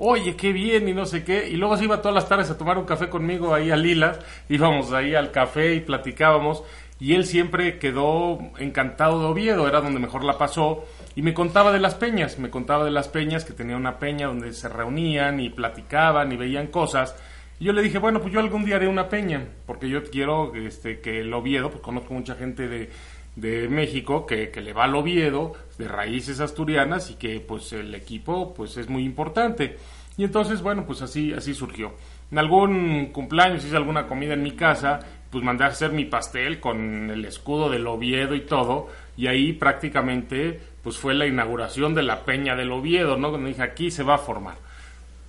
Oye, 0.00 0.36
qué 0.36 0.52
bien 0.52 0.88
y 0.88 0.94
no 0.94 1.06
sé 1.06 1.24
qué. 1.24 1.48
Y 1.48 1.56
luego 1.56 1.76
se 1.76 1.84
iba 1.84 2.00
todas 2.00 2.14
las 2.14 2.28
tardes 2.28 2.48
a 2.50 2.56
tomar 2.56 2.78
un 2.78 2.84
café 2.84 3.08
conmigo 3.08 3.52
ahí 3.52 3.72
a 3.72 3.76
Lilas. 3.76 4.20
Íbamos 4.48 4.92
ahí 4.92 5.16
al 5.16 5.32
café 5.32 5.74
y 5.74 5.80
platicábamos. 5.80 6.62
Y 7.00 7.14
él 7.14 7.24
siempre 7.24 7.78
quedó 7.78 8.38
encantado 8.58 9.20
de 9.20 9.26
Oviedo, 9.26 9.68
era 9.68 9.80
donde 9.80 10.00
mejor 10.00 10.24
la 10.24 10.36
pasó. 10.36 10.84
Y 11.14 11.22
me 11.22 11.34
contaba 11.34 11.72
de 11.72 11.78
las 11.78 11.94
peñas, 11.94 12.38
me 12.38 12.50
contaba 12.50 12.84
de 12.84 12.90
las 12.90 13.08
peñas, 13.08 13.44
que 13.44 13.52
tenía 13.52 13.76
una 13.76 13.98
peña 13.98 14.26
donde 14.26 14.52
se 14.52 14.68
reunían 14.68 15.40
y 15.40 15.50
platicaban 15.50 16.32
y 16.32 16.36
veían 16.36 16.68
cosas. 16.68 17.16
Y 17.60 17.64
yo 17.64 17.72
le 17.72 17.82
dije, 17.82 17.98
bueno, 17.98 18.20
pues 18.20 18.32
yo 18.32 18.40
algún 18.40 18.64
día 18.64 18.76
haré 18.76 18.88
una 18.88 19.08
peña, 19.08 19.46
porque 19.66 19.88
yo 19.88 20.02
quiero 20.04 20.54
este, 20.54 21.00
que 21.00 21.20
el 21.20 21.32
Oviedo, 21.32 21.70
pues 21.70 21.82
conozco 21.82 22.14
mucha 22.14 22.34
gente 22.34 22.68
de, 22.68 22.90
de 23.36 23.68
México 23.68 24.26
que, 24.26 24.50
que 24.50 24.60
le 24.60 24.72
va 24.72 24.84
al 24.84 24.94
Oviedo, 24.94 25.54
de 25.76 25.88
raíces 25.88 26.40
asturianas, 26.40 27.10
y 27.10 27.14
que 27.14 27.40
pues 27.40 27.72
el 27.72 27.94
equipo 27.94 28.54
pues 28.54 28.76
es 28.76 28.88
muy 28.88 29.04
importante. 29.04 29.76
Y 30.16 30.24
entonces, 30.24 30.62
bueno, 30.62 30.84
pues 30.84 31.00
así, 31.00 31.32
así 31.32 31.54
surgió. 31.54 31.94
En 32.30 32.38
algún 32.38 33.06
cumpleaños 33.06 33.64
hice 33.64 33.76
alguna 33.76 34.06
comida 34.06 34.34
en 34.34 34.42
mi 34.42 34.50
casa, 34.50 35.00
pues 35.30 35.44
mandé 35.44 35.64
a 35.64 35.68
hacer 35.68 35.92
mi 35.92 36.04
pastel 36.04 36.60
con 36.60 37.10
el 37.10 37.24
escudo 37.24 37.70
del 37.70 37.86
Oviedo 37.86 38.34
y 38.34 38.40
todo, 38.40 38.88
y 39.16 39.26
ahí 39.26 39.52
prácticamente 39.52 40.60
pues 40.82 40.96
fue 40.96 41.14
la 41.14 41.26
inauguración 41.26 41.94
de 41.94 42.02
la 42.02 42.24
Peña 42.24 42.56
del 42.56 42.72
Oviedo, 42.72 43.16
¿no? 43.16 43.36
Dije, 43.36 43.62
aquí 43.62 43.90
se 43.90 44.02
va 44.02 44.14
a 44.14 44.18
formar. 44.18 44.56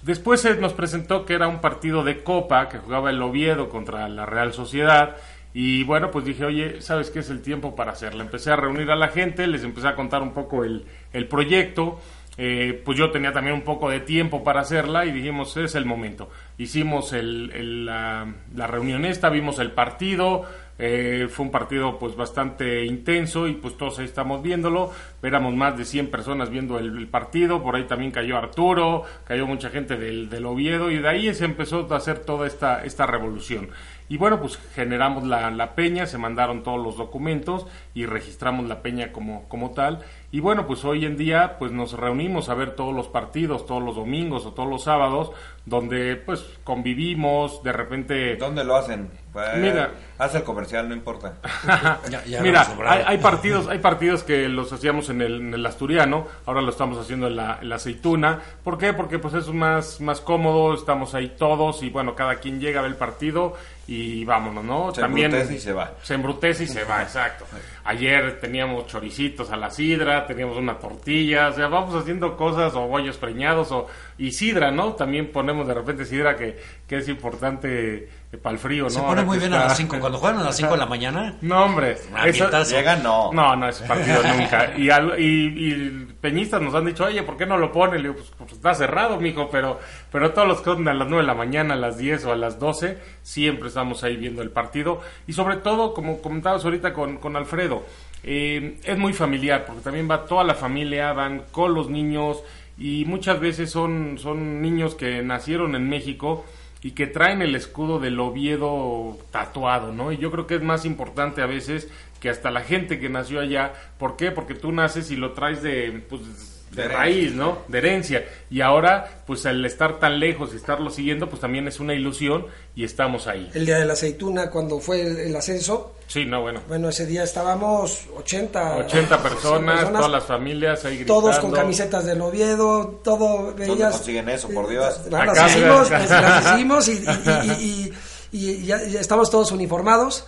Después 0.01 0.39
se 0.39 0.55
nos 0.55 0.73
presentó 0.73 1.25
que 1.25 1.33
era 1.33 1.47
un 1.47 1.59
partido 1.59 2.03
de 2.03 2.23
Copa 2.23 2.69
que 2.69 2.77
jugaba 2.77 3.09
el 3.09 3.21
Oviedo 3.21 3.67
contra 3.67 4.07
la 4.07 4.25
Real 4.25 4.53
Sociedad. 4.53 5.17
Y 5.53 5.83
bueno, 5.83 6.11
pues 6.11 6.23
dije, 6.23 6.45
oye, 6.45 6.81
¿sabes 6.81 7.09
qué 7.09 7.19
es 7.19 7.29
el 7.29 7.41
tiempo 7.41 7.75
para 7.75 7.91
hacerla? 7.91 8.23
Empecé 8.23 8.51
a 8.51 8.55
reunir 8.55 8.91
a 8.91 8.95
la 8.95 9.09
gente, 9.09 9.47
les 9.47 9.63
empecé 9.63 9.89
a 9.89 9.95
contar 9.95 10.21
un 10.21 10.31
poco 10.31 10.63
el, 10.63 10.85
el 11.11 11.27
proyecto. 11.27 11.99
Eh, 12.41 12.81
pues 12.85 12.97
yo 12.97 13.11
tenía 13.11 13.33
también 13.33 13.53
un 13.53 13.63
poco 13.63 13.89
de 13.89 13.99
tiempo 13.99 14.45
para 14.45 14.61
hacerla 14.61 15.05
y 15.05 15.11
dijimos, 15.11 15.57
es 15.57 15.75
el 15.75 15.83
momento. 15.83 16.29
Hicimos 16.57 17.11
el, 17.11 17.85
la, 17.85 18.33
la 18.55 18.65
reunión 18.65 19.03
esta, 19.03 19.27
vimos 19.29 19.59
el 19.59 19.71
partido, 19.73 20.45
eh, 20.77 21.27
fue 21.29 21.47
un 21.47 21.51
partido 21.51 21.99
pues 21.99 22.15
bastante 22.15 22.85
intenso 22.85 23.49
y 23.49 23.55
pues 23.55 23.75
todos 23.75 23.99
ahí 23.99 24.05
estamos 24.05 24.41
viéndolo. 24.41 24.89
Éramos 25.21 25.53
más 25.53 25.77
de 25.77 25.83
100 25.83 26.09
personas 26.09 26.49
viendo 26.49 26.79
el, 26.79 26.97
el 26.97 27.07
partido, 27.09 27.61
por 27.61 27.75
ahí 27.75 27.83
también 27.83 28.11
cayó 28.11 28.37
Arturo, 28.37 29.03
cayó 29.25 29.45
mucha 29.45 29.69
gente 29.69 29.97
del, 29.97 30.29
del 30.29 30.45
Oviedo 30.45 30.89
y 30.91 30.99
de 30.99 31.09
ahí 31.09 31.33
se 31.33 31.43
empezó 31.43 31.85
a 31.91 31.97
hacer 31.97 32.19
toda 32.19 32.47
esta, 32.47 32.85
esta 32.85 33.05
revolución. 33.05 33.67
Y 34.07 34.17
bueno, 34.17 34.39
pues 34.39 34.57
generamos 34.73 35.23
la, 35.23 35.51
la 35.51 35.75
peña, 35.75 36.07
se 36.07 36.17
mandaron 36.17 36.63
todos 36.63 36.83
los 36.83 36.97
documentos 36.97 37.67
y 37.93 38.05
registramos 38.05 38.65
la 38.65 38.81
peña 38.81 39.11
como, 39.11 39.47
como 39.49 39.71
tal. 39.71 39.99
Y 40.31 40.41
bueno, 40.41 40.67
pues 40.67 40.85
hoy 40.85 41.05
en 41.05 41.17
día 41.17 41.57
pues 41.57 41.71
nos 41.71 41.93
reunimos 41.93 42.49
a 42.49 42.53
ver 42.53 42.75
todos 42.75 42.93
los 42.93 43.07
partidos, 43.07 43.65
todos 43.65 43.81
los 43.81 43.95
domingos 43.95 44.45
o 44.45 44.53
todos 44.53 44.69
los 44.69 44.83
sábados, 44.83 45.31
donde 45.65 46.15
pues 46.17 46.45
convivimos, 46.63 47.63
de 47.63 47.71
repente... 47.71 48.35
¿Dónde 48.35 48.63
lo 48.63 48.75
hacen? 48.75 49.09
Pues, 49.33 49.57
Mira. 49.57 49.91
Haz 50.17 50.35
el 50.35 50.43
comercial, 50.43 50.89
no 50.89 50.95
importa. 50.95 51.35
Mira, 52.41 52.67
hay, 52.85 53.03
hay 53.05 53.17
partidos, 53.19 53.67
hay 53.67 53.79
partidos 53.79 54.23
que 54.23 54.49
los 54.49 54.73
hacíamos 54.73 55.09
en 55.09 55.21
el, 55.21 55.35
en 55.35 55.53
el 55.53 55.65
asturiano, 55.65 56.27
ahora 56.45 56.61
lo 56.61 56.71
estamos 56.71 56.97
haciendo 56.97 57.27
en 57.27 57.35
la, 57.35 57.59
en 57.61 57.69
la 57.69 57.75
aceituna. 57.75 58.39
¿Por 58.63 58.77
qué? 58.77 58.93
Porque 58.93 59.17
pues 59.17 59.33
es 59.35 59.47
más, 59.47 60.01
más 60.01 60.19
cómodo, 60.19 60.73
estamos 60.73 61.15
ahí 61.15 61.35
todos 61.37 61.83
y 61.83 61.89
bueno, 61.89 62.15
cada 62.15 62.35
quien 62.35 62.59
llega 62.59 62.79
a 62.79 62.83
ver 62.83 62.91
el 62.91 62.97
partido 62.97 63.53
y 63.87 64.25
vámonos, 64.25 64.63
¿no? 64.63 64.93
Se 64.93 65.01
embrutece 65.01 65.55
y 65.55 65.59
se 65.59 65.73
va. 65.73 65.93
Se 66.03 66.13
embrutece 66.15 66.63
y 66.65 66.67
se 66.67 66.83
va, 66.83 67.01
exacto. 67.01 67.45
Ayer 67.89 68.39
teníamos 68.39 68.85
choricitos 68.85 69.49
a 69.49 69.57
la 69.57 69.71
sidra, 69.71 70.27
teníamos 70.27 70.57
una 70.57 70.77
tortilla, 70.77 71.47
o 71.47 71.53
sea, 71.53 71.69
vamos 71.69 71.95
haciendo 71.95 72.37
cosas 72.37 72.75
o 72.75 72.81
bollos 72.85 73.17
preñados 73.17 73.71
o 73.71 73.87
y 74.15 74.31
sidra, 74.31 74.69
¿no? 74.69 74.93
También 74.93 75.31
ponemos 75.31 75.67
de 75.67 75.73
repente 75.73 76.05
sidra 76.05 76.37
que, 76.37 76.55
que 76.87 76.97
es 76.97 77.09
importante 77.09 78.07
para 78.37 78.53
el 78.53 78.59
frío, 78.59 78.83
¿no? 78.83 78.89
Se 78.91 78.99
pone 78.99 79.23
muy 79.23 79.39
bien 79.39 79.53
a 79.53 79.65
las 79.65 79.75
5. 79.77 79.97
Cuando 79.99 80.19
juegan 80.19 80.39
a 80.39 80.43
las 80.43 80.55
5 80.55 80.71
de 80.73 80.77
la 80.77 80.85
mañana. 80.85 81.35
no, 81.41 81.65
hombre. 81.65 81.97
Ah, 82.15 82.27
eso-. 82.27 82.47
Llegan, 82.63 83.01
no. 83.01 83.31
No, 83.33 83.55
no, 83.55 83.67
ese 83.69 83.85
partido 83.85 84.21
nunca. 84.23 84.71
Y, 84.77 84.89
al- 84.91 85.19
y, 85.19 85.25
y 85.73 86.07
peñistas 86.21 86.61
nos 86.61 86.75
han 86.75 86.85
dicho, 86.85 87.05
oye, 87.05 87.23
¿por 87.23 87.37
qué 87.37 87.47
no 87.47 87.57
lo 87.57 87.71
ponen? 87.71 88.03
Le 88.03 88.09
digo, 88.09 88.15
pues, 88.15 88.31
pues 88.37 88.51
está 88.51 88.75
cerrado, 88.75 89.19
mijo, 89.19 89.49
pero, 89.49 89.79
pero 90.11 90.31
todos 90.31 90.47
los 90.47 90.59
que 90.59 90.65
son 90.65 90.87
a 90.87 90.93
las 90.93 91.07
9 91.07 91.23
de 91.23 91.27
la 91.27 91.33
mañana, 91.33 91.73
a 91.73 91.77
las 91.77 91.97
10 91.97 92.25
o 92.25 92.31
a 92.31 92.35
las 92.35 92.59
12, 92.59 92.99
siempre 93.23 93.69
estamos 93.69 94.03
ahí 94.03 94.15
viendo 94.15 94.43
el 94.43 94.51
partido. 94.51 95.01
Y 95.25 95.33
sobre 95.33 95.55
todo, 95.57 95.95
como 95.95 96.21
comentabas 96.21 96.63
ahorita 96.65 96.93
con, 96.93 97.17
con 97.17 97.35
Alfredo, 97.35 97.83
eh, 98.23 98.77
es 98.83 98.97
muy 98.97 99.13
familiar, 99.13 99.65
porque 99.65 99.81
también 99.81 100.07
va 100.09 100.25
toda 100.25 100.43
la 100.43 100.53
familia, 100.53 101.13
van 101.13 101.43
con 101.51 101.73
los 101.73 101.89
niños, 101.89 102.43
y 102.77 103.05
muchas 103.05 103.39
veces 103.39 103.71
son, 103.71 104.17
son 104.19 104.61
niños 104.61 104.93
que 104.95 105.21
nacieron 105.23 105.73
en 105.75 105.89
México 105.89 106.45
y 106.81 106.91
que 106.91 107.07
traen 107.07 107.41
el 107.41 107.55
escudo 107.55 107.99
del 107.99 108.19
Oviedo 108.19 109.17
tatuado, 109.31 109.91
¿no? 109.91 110.11
Y 110.11 110.17
yo 110.17 110.31
creo 110.31 110.47
que 110.47 110.55
es 110.55 110.61
más 110.61 110.85
importante 110.85 111.41
a 111.41 111.45
veces 111.45 111.89
que 112.19 112.29
hasta 112.29 112.51
la 112.51 112.61
gente 112.61 112.99
que 112.99 113.09
nació 113.09 113.39
allá. 113.39 113.73
¿Por 113.97 114.15
qué? 114.15 114.31
Porque 114.31 114.55
tú 114.55 114.71
naces 114.71 115.11
y 115.11 115.15
lo 115.15 115.33
traes 115.33 115.61
de, 115.61 116.03
pues, 116.09 116.58
de 116.71 116.87
raíz, 116.87 117.33
¿no? 117.33 117.59
De 117.67 117.77
herencia. 117.79 118.25
Y 118.49 118.61
ahora, 118.61 119.23
pues 119.25 119.45
al 119.45 119.63
estar 119.65 119.99
tan 119.99 120.19
lejos 120.19 120.51
y 120.53 120.57
estarlo 120.57 120.89
siguiendo, 120.89 121.29
pues 121.29 121.41
también 121.41 121.67
es 121.67 121.79
una 121.79 121.93
ilusión 121.93 122.45
y 122.75 122.83
estamos 122.83 123.27
ahí. 123.27 123.49
El 123.53 123.65
día 123.65 123.79
de 123.79 123.85
la 123.85 123.93
aceituna, 123.93 124.49
cuando 124.49 124.79
fue 124.79 125.01
el, 125.01 125.17
el 125.19 125.35
ascenso, 125.35 125.95
Sí, 126.07 126.25
no, 126.25 126.41
bueno. 126.41 126.61
bueno, 126.67 126.89
ese 126.89 127.05
día 127.05 127.23
estábamos 127.23 128.05
80, 128.17 128.77
80 128.77 129.17
personas, 129.23 129.91
todas 129.91 130.09
las 130.09 130.23
familias 130.23 130.83
ahí 130.85 130.97
gritando. 130.97 131.21
todos 131.21 131.39
con 131.39 131.51
camisetas 131.51 132.03
del 132.05 132.19
Oviedo, 132.21 132.99
todo 133.03 133.53
veías. 133.53 133.95
consiguen 133.97 134.27
eso, 134.29 134.49
por 134.49 134.67
Dios? 134.69 135.01
Las, 135.09 135.27
las 135.27 135.29
Acá, 135.37 135.47
hicimos, 135.49 135.85
mira. 135.89 135.99
las, 135.99 136.09
las 136.45 136.55
hicimos 136.55 136.87
y, 136.89 136.91
y- 136.93 137.51
y- 137.61 137.93
y- 138.31 138.49
y 138.61 138.65
ya, 138.65 138.83
ya 138.83 138.99
estamos 138.99 139.29
todos 139.29 139.51
uniformados. 139.51 140.25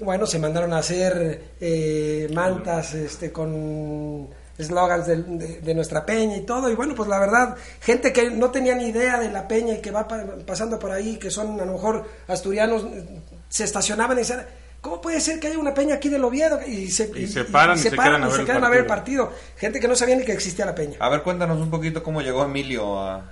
Bueno, 0.00 0.26
se 0.26 0.38
mandaron 0.38 0.72
a 0.72 0.78
hacer 0.78 1.42
eh, 1.60 2.28
mantas 2.32 2.94
este, 2.94 3.30
con 3.30 4.28
eslogans 4.60 5.06
de, 5.06 5.16
de- 5.22 5.60
de 5.60 5.74
nuestra 5.74 6.04
peña 6.06 6.36
y 6.36 6.42
todo. 6.42 6.70
Y 6.70 6.74
bueno, 6.74 6.94
pues 6.94 7.08
la 7.08 7.18
verdad, 7.18 7.56
gente 7.80 8.12
que 8.12 8.30
no 8.30 8.50
tenía 8.50 8.74
ni 8.74 8.86
idea 8.86 9.18
de 9.18 9.30
la 9.30 9.48
peña 9.48 9.74
y 9.74 9.80
que 9.80 9.90
va 9.90 10.06
pa- 10.06 10.24
pasando 10.46 10.78
por 10.78 10.90
ahí, 10.92 11.16
que 11.16 11.30
son 11.30 11.60
a 11.60 11.64
lo 11.64 11.72
mejor 11.72 12.06
asturianos, 12.28 12.86
se 13.48 13.64
estacionaban 13.64 14.16
y 14.16 14.20
decían, 14.20 14.46
¿cómo 14.80 15.00
puede 15.00 15.20
ser 15.20 15.40
que 15.40 15.48
haya 15.48 15.58
una 15.58 15.74
peña 15.74 15.96
aquí 15.96 16.08
del 16.08 16.24
Oviedo? 16.24 16.60
Y 16.66 16.90
se, 16.90 17.10
Y 17.14 17.26
se 17.26 17.44
paran 17.44 17.76
y 17.78 17.80
se 17.82 17.90
quedan 17.90 18.22
a 18.22 18.28
ver 18.28 18.40
el 18.40 18.46
quedan 18.46 18.64
a 18.64 18.68
ver 18.70 18.80
el 18.80 18.86
partido. 18.86 19.32
Gente 19.56 19.80
que 19.80 19.88
no 19.88 19.96
sabía 19.96 20.16
ni 20.16 20.24
que 20.24 20.32
existía 20.32 20.64
la 20.66 20.74
peña. 20.74 20.96
A 21.00 21.08
ver, 21.08 21.22
cuéntanos 21.22 21.58
un 21.58 21.70
poquito 21.70 22.02
cómo 22.02 22.20
llegó 22.22 22.44
Emilio 22.44 22.98
a... 23.00 23.22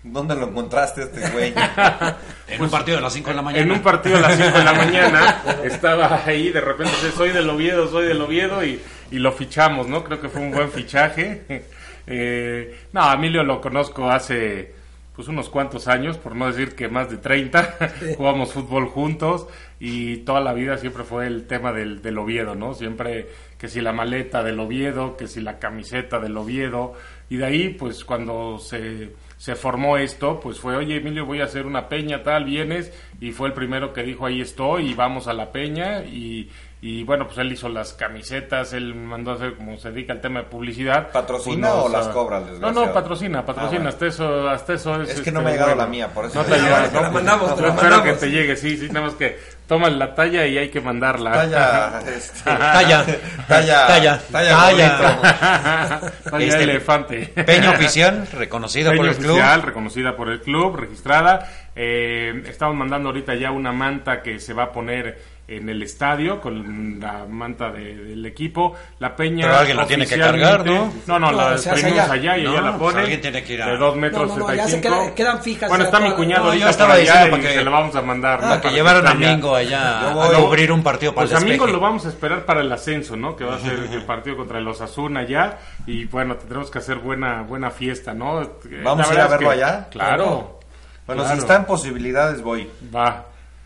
¿Dónde 0.00 0.36
lo 0.36 0.46
encontraste 0.48 1.02
este 1.02 1.28
güey? 1.30 1.52
En 2.48 2.62
un 2.62 2.70
partido 2.70 2.96
de 2.98 3.02
las 3.02 3.12
5 3.12 3.30
de 3.30 3.36
la 3.36 3.42
mañana. 3.42 3.64
En 3.64 3.70
un 3.72 3.82
partido 3.82 4.16
a 4.16 4.20
las 4.20 4.36
5 4.38 4.58
de 4.58 4.64
la 4.64 4.72
mañana 4.72 5.42
estaba 5.64 6.22
ahí, 6.24 6.50
de 6.50 6.60
repente 6.60 6.92
soy 7.16 7.30
del 7.30 7.50
Oviedo, 7.50 7.90
soy 7.90 8.06
del 8.06 8.20
Oviedo 8.22 8.64
y, 8.64 8.80
y 9.10 9.18
lo 9.18 9.32
fichamos, 9.32 9.88
¿no? 9.88 10.04
Creo 10.04 10.20
que 10.20 10.28
fue 10.28 10.42
un 10.42 10.50
buen 10.50 10.70
fichaje. 10.70 11.64
Eh, 12.10 12.74
no, 12.94 13.02
a 13.02 13.12
Emilio 13.12 13.42
lo 13.42 13.60
conozco 13.60 14.10
hace 14.10 14.72
pues 15.18 15.26
unos 15.26 15.48
cuantos 15.50 15.88
años, 15.88 16.16
por 16.16 16.36
no 16.36 16.46
decir 16.46 16.76
que 16.76 16.88
más 16.88 17.10
de 17.10 17.18
30, 17.18 17.76
jugamos 18.16 18.52
fútbol 18.52 18.86
juntos 18.86 19.48
y 19.80 20.18
toda 20.18 20.40
la 20.40 20.52
vida 20.52 20.78
siempre 20.78 21.02
fue 21.02 21.26
el 21.26 21.48
tema 21.48 21.72
del, 21.72 22.00
del 22.00 22.16
Oviedo, 22.18 22.54
¿no? 22.54 22.72
Siempre 22.72 23.26
que 23.58 23.66
si 23.66 23.80
la 23.80 23.92
maleta 23.92 24.44
del 24.44 24.60
Oviedo, 24.60 25.16
que 25.16 25.26
si 25.26 25.40
la 25.40 25.58
camiseta 25.58 26.20
del 26.20 26.36
Oviedo 26.36 26.94
y 27.28 27.36
de 27.36 27.44
ahí 27.44 27.68
pues 27.70 28.04
cuando 28.04 28.58
se, 28.58 29.12
se 29.36 29.56
formó 29.56 29.96
esto, 29.96 30.38
pues 30.38 30.60
fue, 30.60 30.76
oye 30.76 30.98
Emilio, 30.98 31.26
voy 31.26 31.40
a 31.40 31.46
hacer 31.46 31.66
una 31.66 31.88
peña, 31.88 32.22
tal, 32.22 32.44
vienes 32.44 32.92
y 33.20 33.32
fue 33.32 33.48
el 33.48 33.54
primero 33.54 33.92
que 33.92 34.04
dijo, 34.04 34.24
ahí 34.24 34.40
estoy 34.40 34.90
y 34.90 34.94
vamos 34.94 35.26
a 35.26 35.32
la 35.32 35.50
peña 35.50 36.04
y... 36.04 36.48
Y 36.80 37.02
bueno, 37.02 37.26
pues 37.26 37.36
él 37.38 37.50
hizo 37.50 37.68
las 37.68 37.92
camisetas, 37.92 38.72
él 38.72 38.94
mandó 38.94 39.32
a 39.32 39.34
hacer 39.34 39.54
como 39.56 39.76
se 39.78 39.90
dedica 39.90 40.12
al 40.12 40.20
tema 40.20 40.40
de 40.42 40.46
publicidad. 40.46 41.10
¿Patrocina 41.10 41.72
Pues 41.72 41.84
o 41.84 41.88
las 41.88 42.06
cobra 42.08 42.38
No, 42.60 42.70
no, 42.70 42.92
patrocina, 42.92 43.44
patrocina. 43.44 43.66
Ah, 43.66 43.70
bueno. 43.74 43.88
Hasta 43.88 44.06
eso, 44.06 44.48
hasta 44.48 44.74
eso 44.74 45.02
es. 45.02 45.10
Es 45.10 45.20
que 45.22 45.32
no 45.32 45.40
este, 45.40 45.44
me 45.44 45.48
ha 45.48 45.52
llegado 45.54 45.70
bueno. 45.70 45.82
la 45.82 45.88
mía, 45.88 46.08
por 46.14 46.26
eso 46.26 46.38
No 46.38 46.44
te 46.44 46.56
llegado, 46.60 46.88
Te 46.88 46.94
la 46.94 47.02
¿no? 47.02 47.10
mandamos, 47.10 47.56
te 47.56 47.62
la 47.62 47.68
Espero 47.70 48.02
que 48.04 48.12
te 48.12 48.30
llegue, 48.30 48.56
sí, 48.56 48.76
sí, 48.76 48.86
nada 48.90 49.06
más 49.06 49.14
que 49.16 49.36
toman 49.66 49.98
la 49.98 50.14
talla 50.14 50.46
y 50.46 50.56
hay 50.56 50.68
que 50.68 50.80
mandarla. 50.80 51.32
Talla, 51.32 52.00
este, 52.16 52.42
Talla. 52.44 53.04
talla, 53.48 53.86
Talla. 53.88 53.88
talla, 53.88 54.20
Talla. 54.30 54.70
bonito. 54.70 56.10
Talla 56.30 56.46
Este, 56.46 56.62
elefante. 56.62 57.26
Peña 57.44 57.70
oficial, 57.72 58.28
reconocida 58.32 58.92
por 58.94 59.06
el 59.08 59.16
club. 59.16 59.30
oficial, 59.32 59.62
reconocida 59.62 60.16
por 60.16 60.28
el 60.28 60.40
club, 60.42 60.76
registrada. 60.76 61.50
Eh, 61.74 62.44
estamos 62.46 62.76
mandando 62.76 63.08
ahorita 63.08 63.34
ya 63.34 63.50
una 63.50 63.72
manta 63.72 64.22
que 64.22 64.38
se 64.38 64.52
va 64.54 64.64
a 64.64 64.72
poner 64.72 65.37
en 65.48 65.66
el 65.70 65.82
estadio 65.82 66.40
con 66.42 67.00
la 67.00 67.24
manta 67.26 67.70
de- 67.72 67.96
del 67.96 68.26
equipo. 68.26 68.74
La 68.98 69.16
peña. 69.16 69.46
Pero 69.46 69.56
alguien 69.58 69.76
la 69.78 69.86
tiene 69.86 70.06
que 70.06 70.18
cargar, 70.18 70.66
¿no? 70.66 70.92
No, 71.06 71.18
no, 71.18 71.32
No, 71.32 71.38
la 71.38 71.54
exprimimos 71.54 72.00
allá. 72.00 72.12
allá 72.12 72.38
y 72.38 72.42
No, 72.44 72.50
ella 72.52 72.60
la 72.60 72.76
pues 72.76 72.92
pone. 72.92 73.00
alguien 73.00 73.20
tiene 73.22 73.42
que 73.42 73.54
ir 73.54 73.62
a- 73.62 73.70
De 73.70 73.76
2 73.78 73.96
metros 73.96 74.28
No, 74.28 74.36
no, 74.36 74.46
no, 74.48 74.54
ya 74.54 74.64
se 74.64 74.72
65. 74.72 75.02
quedan- 75.04 75.14
quedan 75.14 75.42
fijas 75.42 75.68
Bueno, 75.70 75.84
está 75.84 76.00
mi 76.00 76.10
cuñado 76.12 76.44
yo 76.44 76.48
ahorita 76.50 76.68
estaba 76.70 76.90
por 76.92 77.00
allá 77.00 77.12
diciendo 77.12 77.26
y 77.28 77.30
para 77.40 77.42
que- 77.52 77.58
se 77.58 77.64
lo 77.64 77.70
vamos 77.70 77.96
a 77.96 78.02
mandar. 78.02 78.40
¿no? 78.42 78.48
Para 78.48 78.60
que 78.60 78.68
esté 78.68 78.80
a 78.80 78.90
allá. 78.98 79.14
Mingo 79.14 79.54
allá 79.54 80.00
Yo 80.02 80.08
a 80.08 80.12
voy- 80.28 80.36
cubrir 80.36 80.72
un 80.72 80.82
partido 80.82 81.14
para 81.14 81.26
Pues 81.26 81.30
el 81.32 81.36
amigos 81.38 81.66
despeje. 81.66 81.72
lo 81.72 81.80
vamos 81.80 82.04
a 82.04 82.08
esperar 82.10 82.44
para 82.44 82.60
el 82.60 82.70
ascenso, 82.70 83.16
¿no? 83.16 83.34
Que 83.34 83.44
va 83.44 83.56
a 83.56 83.58
ser 83.60 83.72
el 83.92 84.02
partido 84.04 84.36
contra 84.36 84.58
el 84.58 84.68
Osasuna 84.68 85.26
ya 85.26 85.58
y 85.86 86.04
bueno, 86.04 86.36
tendremos 86.36 86.70
que 86.70 86.78
hacer 86.78 86.98
buena 86.98 87.40
buena 87.40 87.70
fiesta, 87.70 88.12
¿no? 88.12 88.46
¿Vamos 88.84 89.06
La 89.06 89.12
a 89.12 89.14
ir 89.14 89.20
a 89.20 89.28
verlo 89.28 89.48
que- 89.48 89.54
allá? 89.54 89.88
Claro. 89.90 90.58
Bueno, 91.06 91.22
claro. 91.22 91.36
si 91.36 91.40
está 91.40 91.56
en 91.56 91.64
posibilidades, 91.64 92.42
voy. 92.42 92.68
Va. 92.94 93.24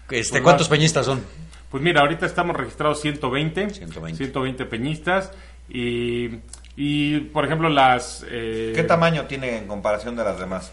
Este, 0.09 0.31
Pues 0.35 0.43
¿Cuántos 0.43 0.69
va. 0.69 0.71
peñistas 0.71 1.07
son? 1.07 1.42
Pues 1.73 1.83
mira, 1.83 2.03
ahorita 2.03 2.27
estamos 2.27 2.55
registrados 2.57 3.01
120, 3.01 3.71
120. 3.71 4.17
120 4.17 4.67
peñistas 4.67 5.33
y, 5.69 6.29
y 6.77 7.19
por 7.21 7.45
ejemplo 7.47 7.69
las... 7.69 8.25
eh, 8.31 8.73
¿Qué 8.77 8.85
tamaño 8.85 9.25
tiene 9.25 9.57
en 9.59 9.67
comparación 9.67 10.15
de 10.15 10.23
las 10.23 10.39
demás? 10.39 10.71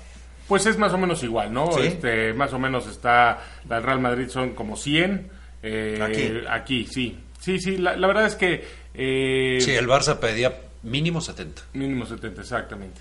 Pues 0.48 0.66
es 0.66 0.78
más 0.78 0.92
o 0.94 0.98
menos 0.98 1.24
igual, 1.24 1.54
¿no? 1.54 1.72
¿Sí? 1.72 1.82
Este, 1.88 2.34
más 2.34 2.54
o 2.54 2.60
menos 2.60 2.86
está, 2.88 3.40
la 3.68 3.76
del 3.78 3.84
Real 3.86 4.00
Madrid 4.02 4.28
son 4.30 4.52
como 4.56 4.76
100. 4.76 5.30
eh, 5.64 6.00
Aquí. 6.02 6.32
Aquí, 6.50 6.86
sí. 6.88 7.18
Sí, 7.40 7.60
sí, 7.60 7.78
la, 7.78 7.96
la 7.96 8.06
verdad 8.08 8.26
es 8.26 8.36
que... 8.36 8.68
eh, 8.94 9.58
Sí, 9.62 9.72
el 9.72 9.88
Barça 9.88 10.20
pedía 10.20 10.54
mínimo 10.84 11.22
70. 11.22 11.62
Mínimo 11.74 12.06
70, 12.06 12.42
exactamente. 12.42 13.00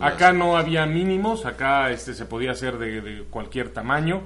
Acá 0.00 0.32
no 0.32 0.56
había 0.56 0.84
mínimos, 0.86 1.46
acá 1.46 1.90
este 1.92 2.12
se 2.14 2.24
podía 2.24 2.50
hacer 2.52 2.76
de, 2.78 3.00
de 3.02 3.22
cualquier 3.24 3.68
tamaño 3.68 4.22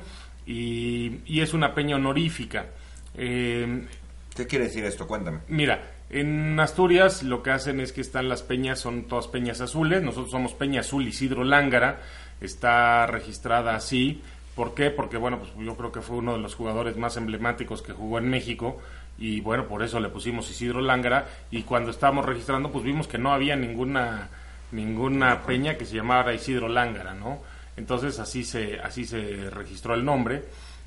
y, 0.46 1.18
y 1.26 1.42
es 1.42 1.52
una 1.52 1.74
peña 1.74 1.96
honorífica. 1.96 2.66
Eh, 3.14 3.86
¿Qué 4.34 4.46
quiere 4.46 4.66
decir 4.66 4.84
esto? 4.84 5.06
Cuéntame. 5.06 5.40
Mira, 5.48 5.82
en 6.10 6.58
Asturias 6.58 7.22
lo 7.22 7.42
que 7.42 7.50
hacen 7.50 7.80
es 7.80 7.92
que 7.92 8.00
están 8.00 8.28
las 8.28 8.42
peñas, 8.42 8.80
son 8.80 9.04
todas 9.04 9.28
peñas 9.28 9.60
azules. 9.60 10.02
Nosotros 10.02 10.30
somos 10.30 10.54
Peña 10.54 10.80
Azul 10.80 11.06
Isidro 11.06 11.44
Lángara. 11.44 12.00
Está 12.40 13.06
registrada 13.06 13.74
así. 13.74 14.22
¿Por 14.54 14.74
qué? 14.74 14.90
Porque, 14.90 15.16
bueno, 15.16 15.38
pues 15.38 15.52
yo 15.58 15.76
creo 15.76 15.92
que 15.92 16.00
fue 16.00 16.16
uno 16.16 16.32
de 16.32 16.40
los 16.40 16.54
jugadores 16.54 16.96
más 16.96 17.16
emblemáticos 17.16 17.82
que 17.82 17.92
jugó 17.92 18.18
en 18.18 18.28
México. 18.28 18.78
Y 19.18 19.40
bueno, 19.40 19.68
por 19.68 19.82
eso 19.82 20.00
le 20.00 20.08
pusimos 20.08 20.50
Isidro 20.50 20.80
Lángara. 20.80 21.28
Y 21.50 21.62
cuando 21.62 21.90
estábamos 21.90 22.26
registrando, 22.26 22.72
pues 22.72 22.84
vimos 22.84 23.06
que 23.06 23.18
no 23.18 23.32
había 23.32 23.54
ninguna, 23.54 24.28
ninguna 24.72 25.42
peña 25.42 25.76
que 25.76 25.84
se 25.84 25.96
llamara 25.96 26.34
Isidro 26.34 26.68
Lángara, 26.68 27.14
¿no? 27.14 27.40
Entonces 27.76 28.18
así 28.18 28.44
se, 28.44 28.80
así 28.80 29.04
se 29.04 29.50
registró 29.50 29.94
el 29.94 30.04
nombre. 30.04 30.44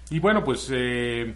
Y 0.10 0.20
bueno, 0.20 0.44
pues 0.44 0.68
eh, 0.72 1.34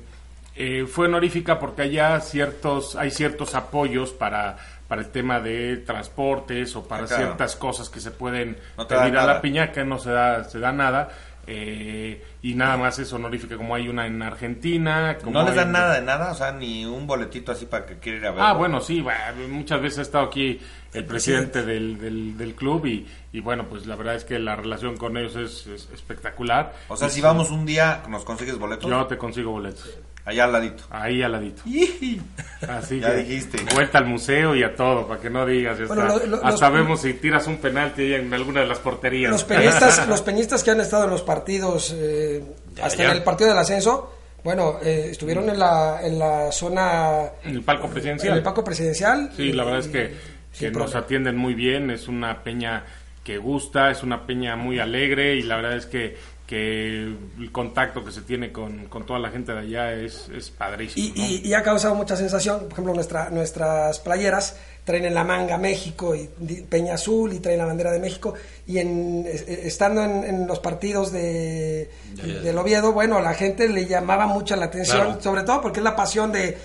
eh, 0.58 0.86
fue 0.88 1.05
honorífica 1.05 1.60
porque 1.60 1.84
allá 1.84 2.20
ciertos, 2.20 2.95
hay 2.95 3.12
ciertos 3.12 3.53
apoyos 3.55 4.12
para, 4.12 4.58
para 4.88 5.01
el 5.01 5.10
tema 5.10 5.39
de 5.39 5.78
transportes 5.78 6.76
o 6.76 6.88
para 6.88 7.03
Ah, 7.03 7.08
claro. 7.08 7.24
ciertas 7.26 7.55
cosas 7.55 7.89
que 7.89 7.99
se 7.99 8.12
pueden 8.12 8.58
No 8.78 8.88
pedir 8.88 9.18
a 9.18 9.26
la 9.26 9.41
piña 9.41 9.72
que 9.72 9.84
no 9.86 9.97
se 9.99 10.12
da, 10.12 10.43
se 10.45 10.60
da 10.60 10.72
nada. 10.72 11.10
eh, 11.49 12.22
y 12.41 12.55
nada 12.55 12.76
más 12.76 12.99
es 12.99 13.12
honorífica 13.14 13.55
como 13.55 13.74
hay 13.74 13.88
una 13.88 14.05
en 14.05 14.22
Argentina. 14.22 15.18
Como 15.24 15.32
¿No 15.39 15.45
les 15.45 15.55
dan 15.55 15.68
en- 15.68 15.72
nada 15.74 15.93
de 15.95 16.01
nada? 16.01 16.32
O 16.32 16.36
sea, 16.36 16.51
ni 16.51 16.86
un 16.86 17.08
boletito 17.08 17.51
así 17.53 17.66
para 17.66 17.86
que 17.86 17.97
quiera 17.99 18.18
ir 18.18 18.26
a 18.26 18.32
ver. 18.32 18.41
Ah, 18.41 18.53
bueno, 18.53 18.82
sí, 18.82 18.99
bueno, 19.01 19.20
muchas 19.49 19.82
veces 19.82 19.99
ha 19.99 20.01
estado 20.01 20.26
aquí 20.26 20.60
el 20.93 21.05
presidente 21.05 21.64
del, 21.64 21.97
del, 21.99 22.38
del 22.38 22.53
club 22.55 22.86
y, 22.86 23.08
y 23.32 23.39
bueno, 23.39 23.66
pues 23.70 23.86
la 23.86 23.95
verdad 23.95 24.16
es 24.16 24.26
que 24.26 24.39
la 24.39 24.55
relación 24.58 24.97
con 24.97 25.16
ellos 25.18 25.36
es, 25.38 25.68
es 25.68 25.89
espectacular. 25.93 26.74
O 26.89 26.97
sea, 26.97 27.08
Y 27.08 27.12
si 27.12 27.16
sí, 27.18 27.22
vamos 27.22 27.49
un 27.49 27.66
día, 27.66 28.03
¿nos 28.10 28.26
consigues 28.26 28.58
boletos? 28.58 28.89
Yo 28.89 29.05
te 29.08 29.18
consigo 29.18 29.51
boletos. 29.51 29.97
Allá 30.28 30.44
al 30.44 30.52
ladito. 30.52 30.84
Ahí 30.90 31.22
al 31.24 31.32
ladito. 31.32 31.64
Así 32.68 33.00
Ya 33.00 33.12
que 33.12 33.24
dijiste. 33.24 33.58
vuelta 33.74 33.98
al 34.00 34.06
museo 34.08 34.56
y 34.56 34.64
a 34.64 34.76
todo, 34.76 35.08
para 35.08 35.22
que 35.22 35.30
no 35.30 35.46
digas. 35.46 35.80
Bueno, 35.88 36.06
lo- 36.06 36.26
lo- 36.26 36.46
hasta 36.46 36.70
los- 36.70 36.78
vemos 36.78 37.02
si 37.02 37.14
tiras 37.14 37.48
un 37.48 37.58
penalti 37.58 38.14
en 38.14 38.34
alguna 38.34 38.62
de 38.62 38.68
las 38.68 38.80
porterías. 38.80 39.32
Los 39.32 39.44
peñistas, 39.46 40.06
los 40.10 40.22
peñistas 40.22 40.64
que 40.64 40.72
han 40.72 40.82
estado 40.82 41.06
en 41.06 41.12
los 41.12 41.22
partidos, 41.22 41.96
eh, 41.98 42.44
hasta 42.82 43.04
ya. 43.04 43.12
en 43.12 43.18
el 43.18 43.24
partido 43.24 43.50
del 43.52 43.60
ascenso, 43.60 44.14
bueno, 44.44 44.80
eh, 44.84 45.08
estuvieron 45.12 45.50
en 45.50 45.60
la, 45.60 46.00
en 46.06 46.20
la 46.20 46.52
zona, 46.52 47.22
En 47.44 47.56
el 47.56 47.62
palco 47.64 47.86
en 47.88 47.94
presidencial. 47.94 48.38
el 48.38 48.44
palco 48.44 48.64
presidencial. 48.66 49.32
Sí, 49.36 49.54
la 49.54 49.64
verdad 49.64 49.80
es 49.80 49.88
que, 49.88 50.14
que 50.60 50.66
nos 50.72 50.74
problema. 50.74 51.00
atienden 51.00 51.38
muy 51.38 51.54
bien, 51.54 51.90
es 51.90 52.08
una 52.10 52.44
peña 52.44 52.84
que 53.24 53.38
gusta, 53.38 53.92
es 53.92 54.04
una 54.04 54.26
peña 54.26 54.56
muy 54.56 54.80
alegre 54.80 55.36
y 55.36 55.44
la 55.44 55.56
verdad 55.58 55.78
es 55.78 55.86
que, 55.86 56.18
que 56.48 57.04
el 57.04 57.50
contacto 57.52 58.06
que 58.06 58.12
se 58.14 58.22
tiene 58.22 58.54
con, 58.54 58.86
con 58.86 59.06
toda 59.06 59.20
la 59.20 59.30
gente 59.30 59.52
de 59.52 59.60
allá 59.60 59.91
es, 59.93 60.30
es 60.30 60.50
padrísimo. 60.50 61.06
Y, 61.06 61.20
¿no? 61.20 61.26
y- 61.26 61.41
y 61.50 61.54
ha 61.54 61.62
causado 61.62 61.93
mucha 61.93 62.16
sensación. 62.16 62.60
Por 62.62 62.72
ejemplo, 62.72 62.93
nuestra, 62.93 63.30
nuestras 63.30 64.00
playeras 64.00 64.56
traen 64.86 65.04
en 65.04 65.14
la 65.14 65.26
manga 65.26 65.58
México 65.58 66.16
y 66.16 66.28
Peña 66.70 66.93
Azul 66.93 67.34
y 67.34 67.39
traen 67.39 67.58
la 67.58 67.66
bandera 67.66 67.91
de 67.91 68.00
México. 68.00 68.34
Y 68.66 68.78
en, 68.80 69.26
eh, 69.28 69.62
estando 69.66 70.02
en, 70.06 70.24
en 70.24 70.48
los 70.48 70.60
partidos 70.60 71.12
de, 71.12 71.89
del 72.16 72.58
Oviedo, 72.58 72.93
bueno, 72.93 73.20
la 73.20 73.34
gente 73.34 73.68
le 73.68 73.86
llamaba 73.86 74.26
mucho 74.26 74.56
la 74.56 74.66
atención, 74.68 75.04
Claro. 75.06 75.22
sobre 75.22 75.43
todo 75.43 75.62
porque 75.62 75.82
es 75.82 75.84
la 75.84 75.98
pasión 75.98 76.32
de 76.32 76.58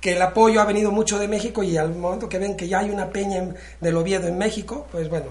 que 0.00 0.12
el 0.14 0.22
apoyo 0.22 0.62
ha 0.62 0.64
venido 0.64 0.90
mucho 0.92 1.18
de 1.18 1.28
México 1.28 1.62
y 1.62 1.76
al 1.76 1.94
momento 1.94 2.26
que 2.28 2.38
ven 2.38 2.56
que 2.56 2.68
ya 2.68 2.78
hay 2.78 2.88
una 2.88 3.10
peña 3.10 3.36
en- 3.36 3.54
del 3.82 3.96
Oviedo 3.98 4.28
en 4.28 4.38
México, 4.38 4.86
pues 4.90 5.10
bueno, 5.10 5.26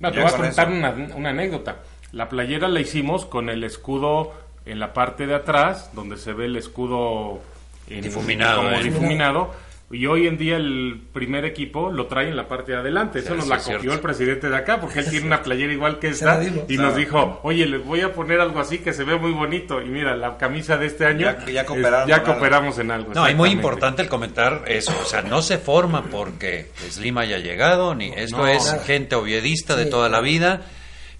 No, 0.00 0.10
te 0.10 0.18
voy 0.20 0.28
a 0.28 0.32
con 0.32 0.40
contar 0.46 0.68
una, 0.70 0.90
una 1.14 1.28
anécdota. 1.28 1.76
La 2.14 2.28
playera 2.28 2.68
la 2.68 2.80
hicimos 2.80 3.26
con 3.26 3.48
el 3.48 3.64
escudo 3.64 4.32
en 4.66 4.78
la 4.78 4.92
parte 4.94 5.26
de 5.26 5.34
atrás, 5.34 5.90
donde 5.94 6.16
se 6.16 6.32
ve 6.32 6.46
el 6.46 6.56
escudo 6.56 7.40
en- 7.88 8.02
Difuminado, 8.02 8.62
como 8.62 8.70
¿eh? 8.70 8.82
difuminado. 8.82 9.64
Y 9.90 10.06
hoy 10.06 10.26
en 10.26 10.38
día 10.38 10.56
el 10.56 10.98
primer 11.12 11.44
equipo 11.44 11.90
lo 11.92 12.06
trae 12.06 12.28
en 12.28 12.36
la 12.36 12.48
parte 12.48 12.72
de 12.72 12.78
adelante. 12.78 13.18
Eso 13.18 13.28
Sí, 13.28 13.34
nos 13.34 13.44
sí, 13.44 13.50
la 13.50 13.56
es 13.56 13.62
copió 13.64 13.80
cierto. 13.80 13.94
el 13.94 14.00
presidente 14.00 14.48
de 14.48 14.56
acá, 14.56 14.80
porque 14.80 15.00
él 15.00 15.10
tiene 15.10 15.26
una 15.26 15.42
playera 15.42 15.72
igual 15.72 15.98
que 15.98 16.08
esta. 16.08 16.40
Y 16.68 16.78
nos 16.78 16.96
dijo, 16.96 17.38
oye, 17.44 17.66
les 17.66 17.84
voy 17.84 18.00
a 18.00 18.12
poner 18.12 18.40
algo 18.40 18.58
así 18.60 18.78
que 18.78 18.92
se 18.92 19.04
ve 19.04 19.16
muy 19.16 19.30
bonito. 19.32 19.82
Y 19.82 19.86
mira, 19.86 20.16
la 20.16 20.36
camisa 20.38 20.78
de 20.78 20.86
este 20.86 21.04
año, 21.06 21.26
Ya- 21.46 21.62
es- 21.62 22.20
cooperamos 22.24 22.78
en 22.78 22.90
algo. 22.90 23.12
No, 23.14 23.28
y 23.28 23.34
muy 23.34 23.50
importante 23.50 24.02
el 24.02 24.08
comentar 24.08 24.62
eso, 24.66 24.92
o 25.00 25.04
sea, 25.04 25.22
no 25.22 25.42
se 25.42 25.58
forma 25.58 26.02
porque 26.10 26.70
Slim 26.90 27.18
haya 27.18 27.38
llegado, 27.38 27.94
ni 27.94 28.08
esto 28.16 28.38
no. 28.38 28.46
es 28.48 28.74
gente 28.86 29.14
oviedista 29.16 29.76
de 29.76 29.86
toda 29.86 30.08
la 30.08 30.20
vida, 30.20 30.62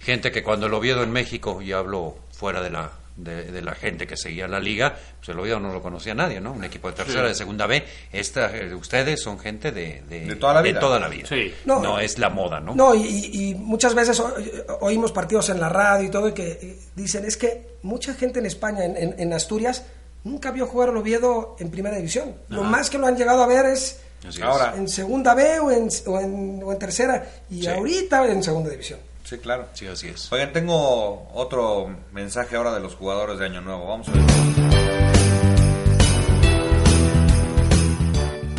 gente 0.05 0.31
que 0.31 0.43
cuando 0.43 0.67
el 0.67 0.75
Oviedo 0.75 1.03
en 1.03 1.11
México, 1.11 1.61
y 1.63 1.73
hablo 1.73 2.17
fuera 2.33 2.61
de 2.63 2.71
la 2.71 2.91
de, 3.17 3.45
de 3.53 3.63
la 3.63 3.77
gente 3.77 4.09
que 4.09 4.17
seguía 4.17 4.49
la 4.49 4.59
liga, 4.59 4.97
pues 5.19 5.29
el 5.29 5.39
Oviedo 5.39 5.61
no 5.61 5.73
lo 5.73 5.81
conocía 5.81 6.15
nadie, 6.15 6.41
¿no? 6.41 6.51
Un 6.53 6.65
equipo 6.65 6.89
de 6.91 6.97
tercera, 6.97 7.29
de 7.29 7.35
segunda 7.37 7.69
B, 7.69 7.85
esta, 8.13 8.51
eh, 8.57 8.75
ustedes 8.75 9.23
son 9.23 9.39
gente 9.39 9.71
de, 9.71 10.03
De 10.09 10.35
toda 10.35 10.55
la 10.55 10.63
vida. 10.63 10.81
toda 10.81 10.99
la 10.99 11.07
vida. 11.07 11.29
Sí. 11.29 11.55
No, 11.65 11.81
No. 11.81 12.01
es 12.01 12.19
la 12.19 12.29
moda, 12.29 12.59
¿no? 12.59 12.75
No, 12.75 12.93
y, 12.93 13.31
y- 13.33 13.55
muchas 13.55 13.95
veces 13.95 14.19
o- 14.19 14.35
oímos 14.81 15.13
partidos 15.13 15.49
en 15.51 15.61
la 15.61 15.69
radio 15.69 16.09
y 16.09 16.11
todo, 16.11 16.29
y 16.29 16.33
que 16.33 16.49
eh, 16.61 16.77
dicen, 16.97 17.25
es 17.25 17.37
que 17.37 17.77
mucha 17.83 18.15
gente 18.15 18.41
en 18.41 18.47
España, 18.47 18.85
en, 18.85 18.97
en- 18.97 19.15
en 19.17 19.33
Asturias, 19.33 19.85
nunca 20.25 20.51
vio 20.51 20.67
jugar 20.67 20.89
al 20.89 20.97
Oviedo 20.97 21.55
en 21.61 21.71
primera 21.71 21.95
división. 21.97 22.35
Lo 22.49 22.65
más 22.65 22.91
que 22.91 22.99
lo 22.99 23.07
han 23.07 23.17
llegado 23.17 23.45
a 23.45 23.47
ver 23.47 23.67
es. 23.67 24.01
Ahora. 24.43 24.75
en 24.77 24.89
segunda 24.89 25.35
B 25.35 25.61
o 25.61 25.71
en, 25.71 25.89
o 26.07 26.19
en, 26.19 26.63
o 26.65 26.73
en 26.73 26.79
tercera, 26.81 27.25
y 27.49 27.61
Sí. 27.61 27.69
ahorita 27.69 28.27
en 28.27 28.43
segunda 28.43 28.71
división. 28.71 28.99
Sí, 29.35 29.41
claro. 29.41 29.67
Sí, 29.73 29.87
así 29.89 30.09
es. 30.09 30.33
Oigan, 30.33 30.53
tengo 30.53 31.29
otro 31.35 31.89
mensaje 32.13 32.55
ahora 32.55 32.73
de 32.73 32.79
los 32.79 32.95
jugadores 32.95 33.37
de 33.39 33.47
Año 33.47 33.61
Nuevo. 33.63 33.89
Vamos 33.89 34.09
a 34.09 34.13
ver. 34.13 34.23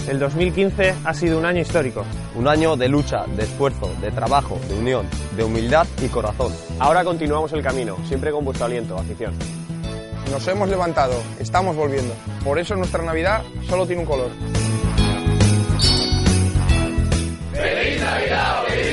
El 0.10 0.20
2015 0.20 0.96
ha 1.06 1.14
sido 1.14 1.40
un 1.40 1.46
año 1.46 1.62
histórico. 1.62 2.04
Un 2.36 2.50
año 2.50 2.76
de 2.76 2.90
lucha, 2.90 3.24
de 3.26 3.44
esfuerzo, 3.44 3.90
de 4.02 4.12
trabajo, 4.12 4.60
de 4.68 4.74
unión, 4.74 5.08
de 5.38 5.46
humildad 5.46 5.88
y 6.04 6.08
corazón. 6.08 6.54
Ahora 6.80 7.06
continuamos 7.06 7.54
el 7.54 7.64
camino, 7.64 7.98
siempre 8.06 8.32
con 8.32 8.44
vuestro 8.44 8.66
aliento, 8.66 8.98
afición. 8.98 9.34
Nos 10.30 10.46
hemos 10.48 10.68
levantado, 10.68 11.14
estamos 11.40 11.78
volviendo. 11.78 12.14
Por 12.44 12.60
eso 12.60 12.76
nuestra 12.76 13.02
Navidad 13.02 13.44
solo 13.70 13.88
tiene 13.88 14.02
un 14.02 14.08
color. 14.08 14.32
La 17.56 17.62
felicitación 17.62 18.86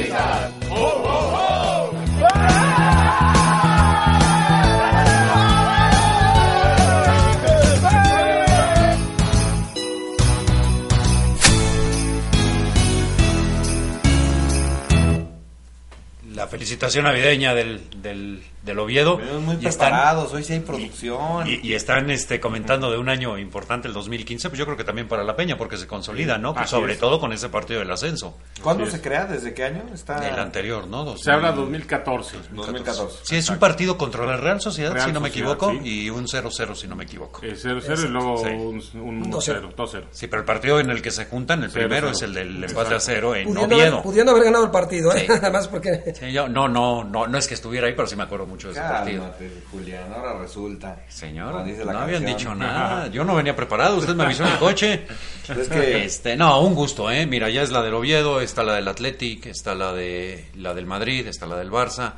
felicitación 16.53 17.05
navideña 17.05 17.55
del, 17.55 17.81
del, 18.03 18.43
del 18.63 18.79
Oviedo. 18.79 19.19
Muy 19.41 19.57
Y 19.61 19.67
están- 19.67 19.89
preparados, 19.89 20.33
hoy 20.35 20.45
sí 20.45 20.53
hay 20.53 20.61
producción. 20.61 21.47
Y, 21.49 21.61
y 21.67 21.73
están 21.75 22.11
este, 22.11 22.41
comentando 22.41 22.91
de 22.91 22.99
un 22.99 23.09
año 23.09 23.39
importante, 23.39 23.89
el 23.89 23.95
2015, 23.95 24.51
pues 24.51 24.59
yo 24.59 24.67
creo 24.67 24.77
que 24.77 24.85
también 24.85 25.09
para 25.09 25.25
la 25.25 25.35
Peña, 25.35 25.57
porque 25.57 25.79
se 25.79 25.87
consolida, 25.87 26.37
¿no? 26.37 26.55
Pues 26.55 26.69
sobre 26.69 26.93
es. 26.93 26.99
todo 26.99 27.19
con 27.19 27.33
ese 27.33 27.49
partido 27.49 27.81
del 27.81 27.91
ascenso. 27.91 28.37
¿Cuándo 28.63 28.83
Así 28.85 28.93
se 28.93 28.97
es. 28.99 29.03
crea? 29.03 29.25
¿Desde 29.25 29.55
qué 29.55 29.65
año? 29.65 29.83
Está 29.95 30.29
El 30.29 30.39
anterior, 30.39 30.87
¿no? 30.87 31.05
Dos- 31.05 31.23
Se 31.23 31.31
habla 31.33 31.53
2014. 31.53 32.37
2014. 32.53 33.17
Sí, 33.23 33.37
es 33.37 33.49
un 33.49 33.59
partido 33.59 33.97
contra 33.97 34.27
la 34.27 34.37
Real 34.37 34.61
Sociedad, 34.61 34.93
Real 34.93 35.07
si 35.07 35.13
no 35.13 35.21
me 35.21 35.29
Sociedad, 35.31 35.53
equivoco, 35.55 35.73
sí. 35.83 35.89
y 36.05 36.11
un 36.11 36.27
0-0, 36.27 36.75
si 36.75 36.87
no 36.87 36.97
me 36.97 37.05
equivoco. 37.05 37.41
Eh, 37.43 37.57
0-0 37.57 38.05
y 38.05 38.09
luego 38.09 38.37
Sí. 38.39 38.51
un, 38.51 39.01
un 39.01 39.33
1-0, 39.33 39.75
2-0. 39.75 40.03
Sí, 40.11 40.27
pero 40.27 40.41
el 40.41 40.47
partido 40.47 40.79
en 40.81 40.91
el 40.91 41.01
que 41.01 41.11
se 41.11 41.25
juntan, 41.25 41.63
el 41.65 41.71
Cero, 41.71 41.89
primero 41.89 42.09
cero. 42.09 42.17
es 42.17 42.23
el 42.23 42.35
del 42.35 42.65
empate 42.65 42.95
a 42.95 43.01
cero 43.01 43.35
en 43.35 43.49
Pudiendo, 43.49 43.77
Oviedo. 43.77 43.93
haber, 43.93 44.03
pudiendo 44.03 44.33
haber 44.33 44.45
ganado 44.45 44.65
el 44.65 44.71
partido, 44.71 45.15
¿eh? 45.15 45.21
Sí. 45.27 45.33
además 45.43 45.69
porque... 45.69 46.13
Sí, 46.19 46.31
yo- 46.33 46.49
no, 46.53 46.69
no, 46.69 47.03
no, 47.03 47.27
no 47.27 47.39
es 47.39 47.49
que 47.49 47.55
estuviera 47.55 47.87
ahí, 47.89 47.95
pero 47.97 48.07
sí 48.07 48.15
me 48.15 48.23
acuerdo 48.23 48.47
mucho 48.47 48.69
de 48.69 48.75
ese 48.75 48.83
partido. 48.83 49.35
Julián, 49.71 50.13
ahora 50.15 50.39
resulta. 50.39 50.97
Señor, 51.09 51.67
no 51.67 51.99
habían 51.99 52.25
dicho 52.25 52.55
nada. 52.55 53.09
Yo 53.09 53.25
no 53.25 53.35
venía 53.35 53.57
preparado. 53.57 53.97
Usted 53.97 54.15
me 54.15 54.25
avisó 54.25 54.45
en 54.45 54.53
el 54.53 54.59
coche. 54.59 55.07
Es 55.49 55.69
que- 55.69 56.05
Este, 56.05 56.37
no, 56.37 56.61
un 56.61 56.75
gusto, 56.75 57.11
¿eh? 57.11 57.27
Mira, 57.27 57.49
ya 57.51 57.63
es 57.63 57.73
la 57.73 57.83
del 57.83 57.95
Oviedo, 57.95 58.41
está 58.41 58.63
la 58.63 58.75
del 58.75 58.87
Athletic, 58.87 59.47
está 59.47 59.75
la 59.75 59.93
de 59.93 60.47
la 60.55 60.73
del 60.75 60.87
Madrid, 60.87 61.27
está 61.27 61.47
la 61.47 61.57
del 61.57 61.71
Barça. 61.71 62.13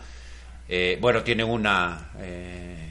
Eh, 0.69 0.99
bueno, 1.01 1.23
tiene 1.23 1.45
una 1.45 2.11
eh, 2.19 2.84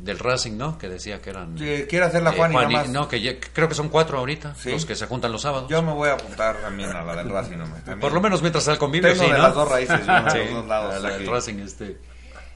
del 0.00 0.18
Racing, 0.18 0.56
¿no? 0.56 0.78
Que 0.78 0.88
decía 0.88 1.20
que 1.20 1.30
eran. 1.30 1.56
Sí, 1.58 1.84
quiere 1.88 2.06
hacerla 2.06 2.32
Juan 2.32 2.52
y 2.52 2.56
nada 2.56 2.68
más. 2.70 2.88
No, 2.88 3.06
que 3.08 3.20
ya- 3.20 3.34
creo 3.52 3.68
que 3.68 3.74
son 3.74 3.88
cuatro 3.90 4.18
ahorita, 4.18 4.54
Sí. 4.54 4.70
los 4.70 4.86
que 4.86 4.94
se 4.96 5.06
juntan 5.06 5.30
los 5.32 5.42
sábados. 5.42 5.68
Yo 5.68 5.82
me 5.82 5.92
voy 5.92 6.08
a 6.08 6.14
apuntar 6.14 6.56
también 6.56 6.90
a 6.90 7.02
la 7.04 7.16
del 7.16 7.28
Racing. 7.30 7.56
No. 7.58 8.00
Por 8.00 8.12
lo 8.12 8.20
menos 8.20 8.40
mientras 8.40 8.66
al 8.68 8.78
convivio, 8.78 9.10
Tengo 9.10 9.24
sí, 9.24 9.30
de 9.30 9.36
¿no? 9.36 9.42
las 9.44 9.54
dos 9.54 9.68
raíces, 9.68 10.00
yo, 10.06 10.12
de 10.24 10.30
Sí, 10.30 10.38
los 10.46 10.52
dos 10.54 10.66
lados, 10.66 11.02
la 11.02 11.10
del 11.10 11.26
Racing, 11.26 11.54
este. 11.60 11.98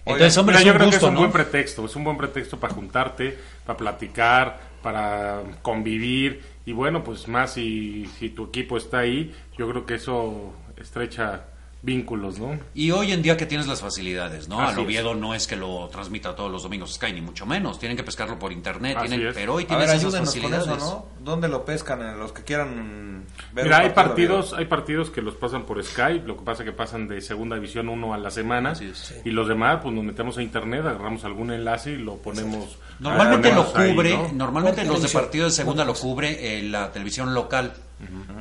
Entonces, 0.06 0.36
hombre, 0.36 0.56
Mira, 0.58 0.66
yo 0.66 0.72
un 0.72 0.76
creo 0.76 0.86
gusto, 0.88 1.00
que 1.00 1.04
es 1.06 1.08
un 1.08 1.14
¿no? 1.14 1.20
buen 1.20 1.32
pretexto, 1.32 1.84
es 1.86 1.96
un 1.96 2.04
buen 2.04 2.16
pretexto 2.18 2.60
para 2.60 2.74
juntarte, 2.74 3.38
para 3.64 3.76
platicar, 3.78 4.60
para 4.82 5.40
convivir 5.62 6.42
y 6.66 6.72
bueno, 6.72 7.02
pues 7.02 7.26
más 7.26 7.52
si, 7.54 8.04
si 8.18 8.28
tu 8.28 8.44
equipo 8.46 8.76
está 8.76 8.98
ahí, 8.98 9.34
yo 9.56 9.66
creo 9.70 9.86
que 9.86 9.94
eso 9.94 10.52
estrecha 10.76 11.44
vínculos, 11.84 12.38
¿no? 12.38 12.58
Y 12.74 12.90
hoy 12.90 13.12
en 13.12 13.22
día 13.22 13.36
que 13.36 13.46
tienes 13.46 13.66
las 13.66 13.80
facilidades, 13.80 14.48
¿no? 14.48 14.60
Al 14.60 14.72
es. 14.72 14.78
Oviedo 14.78 15.14
no 15.14 15.34
es 15.34 15.46
que 15.46 15.56
lo 15.56 15.88
transmita 15.88 16.34
todos 16.34 16.50
los 16.50 16.62
domingos 16.62 16.94
Sky, 16.94 17.12
ni 17.12 17.20
mucho 17.20 17.44
menos. 17.44 17.78
Tienen 17.78 17.96
que 17.96 18.02
pescarlo 18.02 18.38
por 18.38 18.52
internet, 18.52 18.96
tienen, 19.00 19.32
pero 19.34 19.54
hoy 19.54 19.66
tienes 19.66 19.86
ver, 19.88 19.96
esas 19.96 20.16
facilidades. 20.18 20.66
eso, 20.66 20.76
¿no? 20.76 21.24
¿Dónde 21.24 21.48
lo 21.48 21.64
pescan? 21.64 22.18
Los 22.18 22.32
que 22.32 22.42
quieran 22.42 23.24
ver 23.52 23.64
Mira, 23.64 23.78
hay 23.78 23.90
partido, 23.90 24.36
partidos, 24.36 24.58
hay 24.58 24.64
partidos 24.64 25.10
que 25.10 25.20
los 25.20 25.34
pasan 25.34 25.64
por 25.64 25.82
Skype, 25.82 26.26
lo 26.26 26.36
que 26.36 26.44
pasa 26.44 26.62
es 26.62 26.70
que 26.70 26.74
pasan 26.74 27.06
de 27.06 27.20
segunda 27.20 27.56
división 27.56 27.88
uno 27.88 28.14
a 28.14 28.18
la 28.18 28.30
semana 28.30 28.70
Así 28.70 28.86
es. 28.86 29.20
y 29.24 29.30
los 29.30 29.48
demás 29.48 29.80
pues 29.82 29.94
nos 29.94 30.04
metemos 30.04 30.38
a 30.38 30.42
internet, 30.42 30.80
agarramos 30.80 31.24
algún 31.24 31.50
enlace 31.52 31.92
y 31.92 31.96
lo 31.96 32.16
ponemos 32.16 32.78
Normalmente 33.00 33.52
lo 33.52 33.66
ahí, 33.76 33.92
cubre, 33.92 34.16
¿no? 34.16 34.32
normalmente 34.32 34.84
los 34.84 35.02
de 35.02 35.08
partido 35.08 35.46
de 35.46 35.50
segunda 35.50 35.84
lo 35.84 35.94
cubre 35.94 36.58
eh, 36.58 36.62
la 36.62 36.90
televisión 36.92 37.34
local. 37.34 37.74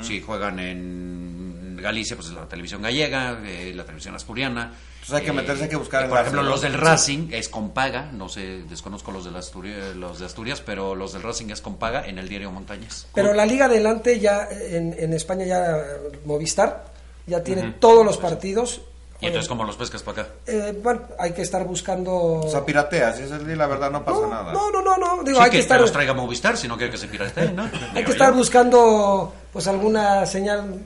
Si 0.02 0.22
juegan 0.22 0.60
en 0.60 1.43
Galicia, 1.84 2.16
pues 2.16 2.30
la 2.32 2.48
televisión 2.48 2.82
gallega, 2.82 3.40
eh, 3.46 3.72
la 3.76 3.84
televisión 3.84 4.16
asturiana. 4.16 4.72
Entonces 4.94 5.16
hay 5.16 5.26
que 5.26 5.34
meterse, 5.34 5.64
hay 5.64 5.70
que 5.70 5.76
buscar 5.76 6.06
eh, 6.06 6.08
Por 6.10 6.18
ejemplo, 6.20 6.42
los 6.44 6.62
del 6.62 6.74
Racing 6.74 7.28
es 7.32 7.50
con 7.50 7.72
paga, 7.72 8.10
no 8.12 8.30
sé, 8.30 8.64
desconozco 8.70 9.12
los 9.12 9.26
de, 9.26 9.32
la 9.32 9.40
Asturia- 9.40 9.94
los 9.96 10.20
de 10.20 10.26
Asturias, 10.26 10.62
pero 10.66 10.96
los 10.96 11.12
del 11.14 11.22
Racing 11.24 11.50
es 11.50 11.62
con 11.62 11.76
paga 11.76 12.08
en 12.08 12.18
el 12.18 12.28
diario 12.30 12.50
Montañas. 12.52 13.06
Pero 13.14 13.34
la 13.34 13.46
Liga 13.46 13.66
Adelante 13.66 14.20
ya 14.20 14.48
en, 14.50 14.96
en 14.98 15.14
España 15.14 15.46
ya 15.46 15.78
eh, 15.78 16.22
Movistar 16.26 16.86
ya 17.28 17.44
tiene 17.44 17.74
todos 17.80 18.06
los 18.06 18.18
partidos. 18.18 18.82
Y 19.22 19.28
entonces, 19.28 19.48
¿cómo 19.48 19.64
los 19.64 19.78
pescas 19.78 20.04
para 20.04 20.24
acá? 20.24 20.32
Eh, 20.48 20.78
bueno, 20.84 21.02
hay 21.18 21.32
que 21.32 21.44
estar 21.44 21.64
buscando... 21.64 22.14
O 22.14 22.50
sea, 22.52 22.66
pirateas, 22.66 23.20
es 23.20 23.30
la 23.32 23.68
verdad, 23.68 23.90
no 23.90 24.04
pasa 24.04 24.28
nada. 24.28 24.52
No, 24.52 24.70
no, 24.70 24.82
no, 24.82 24.98
no. 24.98 25.24
Digo, 25.24 25.38
Sí, 25.38 25.44
hay 25.46 25.50
que, 25.50 25.58
que 25.58 25.62
estar, 25.62 25.80
los 25.80 25.94
traiga 25.94 26.14
Movistar 26.14 26.58
si 26.58 26.68
no 26.68 26.76
quiere 26.76 26.92
que 26.92 26.98
se 26.98 27.08
pirateen, 27.08 27.56
¿no? 27.56 27.70
hay 27.94 28.04
que 28.04 28.12
estar 28.12 28.34
buscando 28.34 29.34
pues 29.54 29.66
alguna 29.68 30.26
señal. 30.26 30.78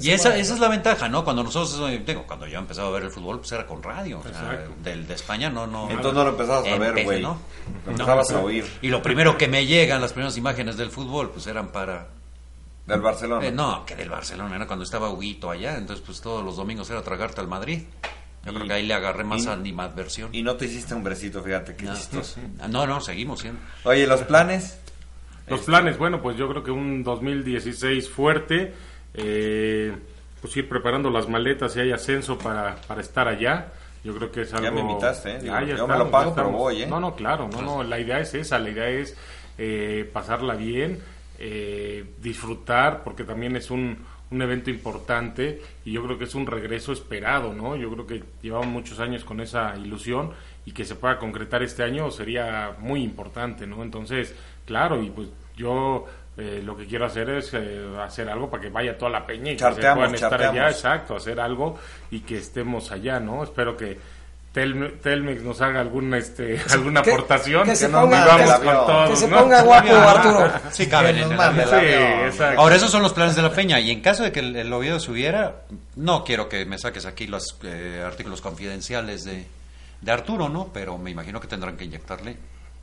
Y 0.00 0.10
esa, 0.10 0.36
esa 0.36 0.54
es 0.54 0.60
la 0.60 0.68
ventaja, 0.68 1.08
¿no? 1.08 1.24
Cuando 1.24 1.42
nosotros, 1.42 1.80
digo, 2.06 2.24
cuando 2.26 2.46
yo 2.46 2.58
empezaba 2.58 2.88
a 2.88 2.90
ver 2.92 3.04
el 3.04 3.10
fútbol, 3.10 3.38
pues 3.40 3.52
era 3.52 3.66
con 3.66 3.82
radio. 3.82 4.18
o 4.18 4.22
sea, 4.22 4.30
Exacto. 4.32 4.70
del, 4.82 5.06
de 5.06 5.14
España 5.14 5.50
no, 5.50 5.66
no. 5.66 5.88
Entonces 5.90 6.14
no 6.14 6.24
lo 6.24 6.30
empezabas 6.30 6.66
a 6.68 6.78
ver, 6.78 7.04
güey. 7.04 7.22
¿no? 7.22 7.38
Lo 7.84 7.86
No. 7.86 7.90
empezabas 7.92 8.30
a 8.32 8.40
oír. 8.40 8.64
Y 8.82 8.88
lo 8.88 9.02
primero 9.02 9.36
que 9.38 9.48
me 9.48 9.66
llegan, 9.66 10.00
las 10.00 10.12
primeras 10.12 10.36
imágenes 10.36 10.76
del 10.76 10.90
fútbol, 10.90 11.30
pues 11.30 11.46
eran 11.46 11.68
para. 11.68 12.08
Del 12.86 13.00
Barcelona. 13.02 13.46
Eh, 13.46 13.52
no, 13.52 13.84
que 13.84 13.94
del 13.96 14.08
Barcelona, 14.08 14.56
era 14.56 14.66
cuando 14.66 14.84
estaba 14.84 15.10
Huguito 15.10 15.50
allá. 15.50 15.76
Entonces, 15.76 16.02
pues 16.04 16.20
todos 16.22 16.42
los 16.44 16.56
domingos 16.56 16.88
era 16.90 17.02
tragarte 17.02 17.40
al 17.40 17.48
Madrid. 17.48 17.82
Yo 18.46 18.54
creo 18.54 18.66
que 18.66 18.72
ahí 18.72 18.86
le 18.86 18.94
agarré 18.94 19.24
más 19.24 19.44
y- 19.44 19.48
animadversión. 19.48 20.34
Y 20.34 20.42
no 20.42 20.56
te 20.56 20.64
hiciste 20.66 20.94
hombrecito, 20.94 21.42
fíjate, 21.42 21.76
qué 21.76 21.84
No. 21.84 21.94
chistoso. 21.94 22.40
No, 22.70 22.86
no, 22.86 23.00
seguimos 23.02 23.40
siendo. 23.40 23.60
Oye, 23.84 24.06
¿los 24.06 24.22
planes? 24.22 24.78
Los 25.48 25.60
planes, 25.62 25.98
bueno, 25.98 26.22
pues 26.22 26.36
yo 26.36 26.48
creo 26.48 26.62
que 26.62 26.70
un 26.70 27.02
2016 27.02 28.08
fuerte, 28.08 28.74
eh, 29.18 29.92
pues 30.40 30.56
ir 30.56 30.68
preparando 30.68 31.10
las 31.10 31.28
maletas 31.28 31.72
si 31.72 31.80
hay 31.80 31.92
ascenso 31.92 32.38
para, 32.38 32.76
para 32.86 33.00
estar 33.00 33.28
allá. 33.28 33.72
Yo 34.04 34.14
creo 34.16 34.30
que 34.30 34.42
es 34.42 34.54
algo... 34.54 34.64
Ya 34.64 34.70
me 34.70 34.80
invitaste. 34.80 35.38
Digo, 35.40 35.54
ya 35.54 35.60
yo 35.60 35.66
me 35.66 35.72
estamos, 35.72 35.98
lo 35.98 36.10
pago, 36.10 36.30
ya 36.30 36.36
pero 36.36 36.50
voy, 36.50 36.82
¿eh? 36.82 36.86
No, 36.86 37.00
no, 37.00 37.14
claro, 37.14 37.48
no, 37.48 37.62
no, 37.62 37.82
la 37.82 37.98
idea 37.98 38.20
es 38.20 38.32
esa, 38.32 38.58
la 38.58 38.70
idea 38.70 38.88
es 38.88 39.16
eh, 39.58 40.08
pasarla 40.12 40.54
bien, 40.54 41.00
eh, 41.38 42.04
disfrutar, 42.22 43.02
porque 43.02 43.24
también 43.24 43.56
es 43.56 43.70
un, 43.72 43.98
un 44.30 44.42
evento 44.42 44.70
importante 44.70 45.60
y 45.84 45.92
yo 45.92 46.04
creo 46.04 46.16
que 46.16 46.24
es 46.24 46.34
un 46.34 46.46
regreso 46.46 46.92
esperado, 46.92 47.52
¿no? 47.52 47.74
Yo 47.76 47.90
creo 47.90 48.06
que 48.06 48.22
llevamos 48.40 48.68
muchos 48.68 49.00
años 49.00 49.24
con 49.24 49.40
esa 49.40 49.74
ilusión 49.76 50.30
y 50.64 50.72
que 50.72 50.84
se 50.84 50.94
pueda 50.94 51.18
concretar 51.18 51.62
este 51.62 51.82
año 51.82 52.10
sería 52.10 52.76
muy 52.78 53.02
importante, 53.02 53.66
¿no? 53.66 53.82
Entonces, 53.82 54.34
claro, 54.64 55.02
y 55.02 55.10
pues 55.10 55.28
yo 55.56 56.06
eh, 56.38 56.62
lo 56.64 56.76
que 56.76 56.86
quiero 56.86 57.04
hacer 57.06 57.28
es 57.30 57.50
eh, 57.52 57.84
hacer 58.00 58.28
algo 58.30 58.48
para 58.48 58.62
que 58.62 58.70
vaya 58.70 58.96
toda 58.96 59.10
la 59.10 59.26
peña 59.26 59.50
y 59.52 59.56
que 59.56 59.58
se 59.58 59.64
Charteamos, 59.64 59.96
puedan 59.98 60.14
estar 60.14 60.30
charteamos. 60.30 60.58
allá, 60.58 60.70
exacto, 60.70 61.16
hacer 61.16 61.40
algo 61.40 61.76
y 62.10 62.20
que 62.20 62.38
estemos 62.38 62.90
allá, 62.92 63.18
¿no? 63.20 63.42
Espero 63.44 63.76
que 63.76 63.98
Tel- 64.54 64.98
Telmex 65.02 65.42
nos 65.42 65.60
haga 65.60 65.80
alguna 65.80 66.16
este 66.16 66.58
alguna 66.70 67.02
que- 67.02 67.12
avión 67.28 67.64
que 67.64 67.76
se 67.76 67.88
ponga- 67.90 68.24
vamos 68.24 68.46
que 68.46 68.56
se- 68.58 68.64
con 68.64 68.74
todos, 68.86 69.10
que 69.10 69.16
se 69.16 69.28
¿no? 69.28 69.38
ponga 69.38 69.62
guapo, 69.62 69.92
Arturo. 69.94 70.52
Sí, 70.70 70.86
caben 70.88 71.16
Que 71.16 71.22
en 71.22 71.32
el 71.32 71.40
avión. 71.40 72.32
Sí. 72.32 72.42
Ahora, 72.56 72.76
esos 72.76 72.90
son 72.90 73.02
los 73.02 73.12
planes 73.12 73.36
de 73.36 73.42
la 73.42 73.52
Peña. 73.52 73.78
Y 73.78 73.90
en 73.90 74.00
caso 74.00 74.22
de 74.22 74.32
que 74.32 74.40
el, 74.40 74.56
el 74.56 74.72
Oviedo 74.72 75.00
subiera, 75.00 75.62
no 75.96 76.24
quiero 76.24 76.48
que 76.48 76.64
me 76.64 76.78
saques 76.78 77.04
aquí 77.04 77.26
los 77.26 77.58
eh, 77.62 78.02
artículos 78.04 78.40
confidenciales 78.40 79.24
de, 79.24 79.46
de 80.00 80.12
Arturo, 80.12 80.48
¿no? 80.48 80.70
Pero 80.72 80.96
me 80.98 81.10
imagino 81.10 81.40
que 81.40 81.46
tendrán 81.46 81.76
que 81.76 81.84
inyectarle 81.84 82.36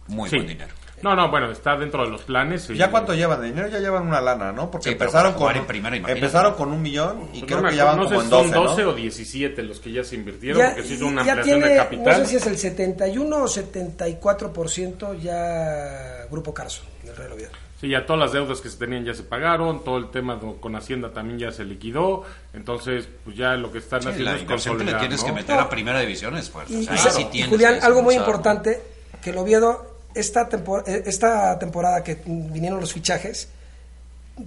muy 0.08 0.30
Sí. 0.30 0.36
buen 0.38 0.48
dinero. 0.48 0.72
No, 1.02 1.14
no, 1.16 1.30
bueno, 1.30 1.52
está 1.52 1.76
dentro 1.76 2.04
de 2.06 2.10
los 2.10 2.22
planes. 2.24 2.68
y- 2.70 2.76
¿Ya 2.78 2.90
cuánto 2.90 3.14
llevan 3.14 3.42
de 3.42 3.48
dinero? 3.48 3.68
Ya 3.68 3.80
llevan 3.80 4.08
una 4.08 4.22
lana, 4.22 4.52
¿no? 4.52 4.72
Porque 4.72 4.86
Sí, 4.86 4.92
empezaron 4.94 5.34
con 5.34 5.56
en 5.56 5.66
primera, 5.66 5.96
imagínate. 5.96 6.26
empezaron 6.26 6.54
con 6.56 6.72
un 6.72 6.82
millón 6.82 7.30
y 7.34 7.42
creo 7.44 7.62
no 7.62 7.70
que 7.70 7.76
ya 7.76 7.84
van 7.84 7.98
como 7.98 8.10
no 8.10 8.16
en 8.16 8.22
sé 8.22 8.26
si 8.26 8.32
12, 8.32 8.54
son 8.54 8.64
12 8.66 8.84
¿no? 8.84 8.90
o 8.90 8.94
17 8.94 9.62
los 9.64 9.80
que 9.82 9.92
ya 9.92 10.04
se 10.04 10.16
invirtieron, 10.16 10.62
Ya, 10.62 10.70
porque 10.74 10.84
se 10.88 10.94
hizo 10.96 11.06
una 11.08 11.22
ampliación 11.22 11.60
tiene, 11.60 11.70
de 11.70 11.78
capital. 11.78 12.06
no 12.06 12.26
sé 12.26 12.26
si 12.32 12.36
es 12.38 12.48
el 12.48 12.58
71 12.58 13.44
o 13.44 13.48
74% 13.48 15.14
ya 15.22 16.26
Grupo 16.32 16.54
Carso 16.54 16.84
del 17.04 17.16
Real 17.16 17.34
Oviedo. 17.34 17.52
Sí, 17.80 17.90
ya 17.90 18.06
todas 18.06 18.22
las 18.22 18.32
deudas 18.32 18.62
que 18.62 18.70
se 18.70 18.78
tenían 18.78 19.04
ya 19.04 19.14
se 19.14 19.24
pagaron, 19.24 19.84
todo 19.84 19.98
el 19.98 20.10
tema 20.10 20.40
con 20.40 20.76
Hacienda 20.76 21.12
también 21.12 21.38
ya 21.40 21.52
se 21.52 21.66
liquidó, 21.66 22.24
entonces 22.54 23.08
pues 23.24 23.36
ya 23.36 23.56
lo 23.56 23.72
que 23.72 23.80
están 23.80 24.02
Sí, 24.02 24.08
haciendo 24.10 24.32
la 24.32 24.38
es 24.38 24.42
que 24.44 24.48
le 24.48 24.54
consolidar, 24.54 25.00
tienes 25.02 25.20
¿no? 25.22 25.26
que 25.28 25.32
meter 25.34 25.60
a 25.60 25.70
primera 25.70 26.00
división 26.00 26.38
es 26.38 26.50
fuerte. 26.50 26.74
Y, 26.74 26.84
O 26.88 26.98
sea, 26.98 27.12
se- 27.12 27.30
sí 27.32 27.44
Julián, 27.44 27.80
algo 27.82 28.02
muy 28.02 28.16
importante, 28.16 28.82
que 29.22 29.32
el 29.32 29.38
Oviedo, 29.38 29.95
esta, 30.16 30.50
tempor- 30.50 30.84
eh, 30.88 31.04
esta 31.06 31.58
temporada 31.60 32.04
que 32.04 32.18
vinieron 32.26 32.80
los 32.80 32.94
fichajes, 32.94 33.50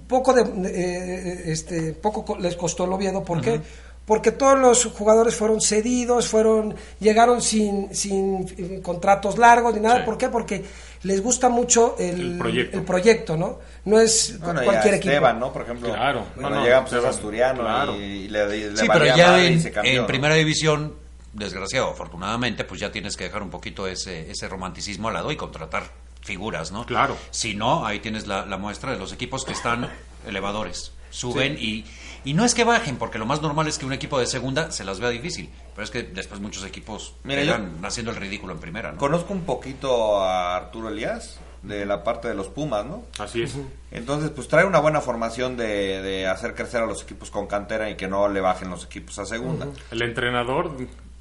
poco 0.07 0.33
de, 0.33 0.43
eh, 0.69 1.43
este, 1.51 1.93
poco 1.93 2.23
co- 2.25 2.37
les 2.37 2.55
costó 2.55 2.85
el 2.85 2.93
Oviedo, 2.93 3.23
¿por 3.23 3.41
qué? 3.41 3.59
Porque 4.05 4.31
todos 4.31 4.57
los 4.57 4.85
jugadores 4.85 5.35
fueron 5.35 5.61
cedidos, 5.61 6.27
fueron, 6.27 6.73
llegaron 6.99 7.41
sin, 7.43 7.93
sin 7.93 8.47
eh, 8.57 8.79
contratos 8.81 9.37
largos 9.37 9.75
ni 9.75 9.81
nada, 9.81 9.97
Sí. 9.99 10.03
¿por 10.05 10.17
qué? 10.17 10.29
Porque 10.29 10.65
les 11.03 11.21
gusta 11.21 11.47
mucho 11.49 11.95
el, 11.99 12.33
El 12.33 12.37
proyecto. 12.39 12.77
el 12.79 12.83
proyecto, 12.85 13.37
¿no? 13.37 13.59
No 13.85 13.99
es 13.99 14.39
Bueno, 14.39 14.63
cualquier 14.63 14.93
ya 14.95 14.97
equipo. 14.97 15.11
Esteban, 15.11 15.39
¿no? 15.39 15.53
Por 15.53 15.61
ejemplo. 15.61 15.89
Claro. 15.89 16.25
Cuando 16.33 16.49
No, 16.49 16.55
no, 16.57 16.63
llegamos 16.63 16.91
a 16.91 16.95
Esteban, 16.95 17.13
Asturiano 17.15 17.61
claro. 17.61 17.95
y, 17.95 17.99
y 18.03 18.27
le, 18.29 18.57
y 18.57 18.69
le 18.71 18.77
Sí, 18.77 18.87
pero 18.91 19.05
ya 19.15 19.43
en, 19.45 19.61
se 19.61 19.71
cambió, 19.71 19.91
en 19.91 19.97
¿no? 19.99 20.07
primera 20.07 20.33
división, 20.35 20.95
desgraciado, 21.33 21.89
afortunadamente, 21.89 22.63
pues 22.63 22.79
ya 22.79 22.91
tienes 22.91 23.15
que 23.17 23.25
dejar 23.25 23.43
un 23.43 23.49
poquito 23.49 23.87
ese, 23.87 24.29
ese 24.31 24.47
romanticismo 24.47 25.07
al 25.07 25.15
lado 25.15 25.31
y 25.31 25.35
contratar 25.35 25.91
figuras, 26.21 26.71
¿no? 26.71 26.85
Claro. 26.85 27.17
Si 27.31 27.55
no, 27.55 27.85
ahí 27.85 27.99
tienes 27.99 28.27
la, 28.27 28.45
la 28.45 28.57
muestra 28.57 28.91
de 28.91 28.99
los 28.99 29.13
equipos 29.13 29.45
que 29.45 29.53
están 29.53 29.89
elevadores. 30.27 30.93
Suben 31.11 31.57
y, 31.59 31.85
y 32.23 32.35
no 32.35 32.45
es 32.45 32.53
que 32.53 32.63
bajen, 32.63 32.97
porque 32.97 33.17
lo 33.17 33.25
más 33.25 33.41
normal 33.41 33.67
es 33.67 33.79
que 33.79 33.85
un 33.85 33.93
equipo 33.93 34.19
de 34.19 34.27
segunda 34.27 34.71
se 34.71 34.83
las 34.83 34.99
vea 34.99 35.09
difícil, 35.09 35.49
pero 35.73 35.83
es 35.83 35.89
que 35.89 36.03
después 36.03 36.39
muchos 36.39 36.63
equipos 36.63 37.15
Mira, 37.23 37.41
quedan 37.41 37.79
haciendo 37.83 38.11
el 38.11 38.17
ridículo 38.17 38.53
en 38.53 38.59
primera, 38.59 38.91
¿no? 38.91 38.99
Conozco 38.99 39.33
un 39.33 39.41
poquito 39.41 40.19
a 40.19 40.55
Arturo 40.55 40.89
Elías 40.89 41.39
de 41.63 41.85
la 41.85 42.03
parte 42.03 42.27
de 42.27 42.35
los 42.35 42.47
Pumas, 42.47 42.85
¿no? 42.85 43.03
Así 43.17 43.41
es. 43.41 43.57
Entonces, 43.91 44.29
pues 44.29 44.47
trae 44.47 44.65
una 44.65 44.79
buena 44.79 45.01
formación 45.01 45.57
de, 45.57 46.01
de 46.01 46.27
hacer 46.27 46.53
crecer 46.53 46.83
a 46.83 46.85
los 46.85 47.01
equipos 47.01 47.31
con 47.31 47.47
cantera 47.47 47.89
y 47.89 47.95
que 47.95 48.07
no 48.07 48.29
le 48.29 48.39
bajen 48.39 48.69
los 48.69 48.85
equipos 48.85 49.17
a 49.19 49.25
segunda. 49.25 49.67
El 49.91 50.01
entrenador 50.03 50.77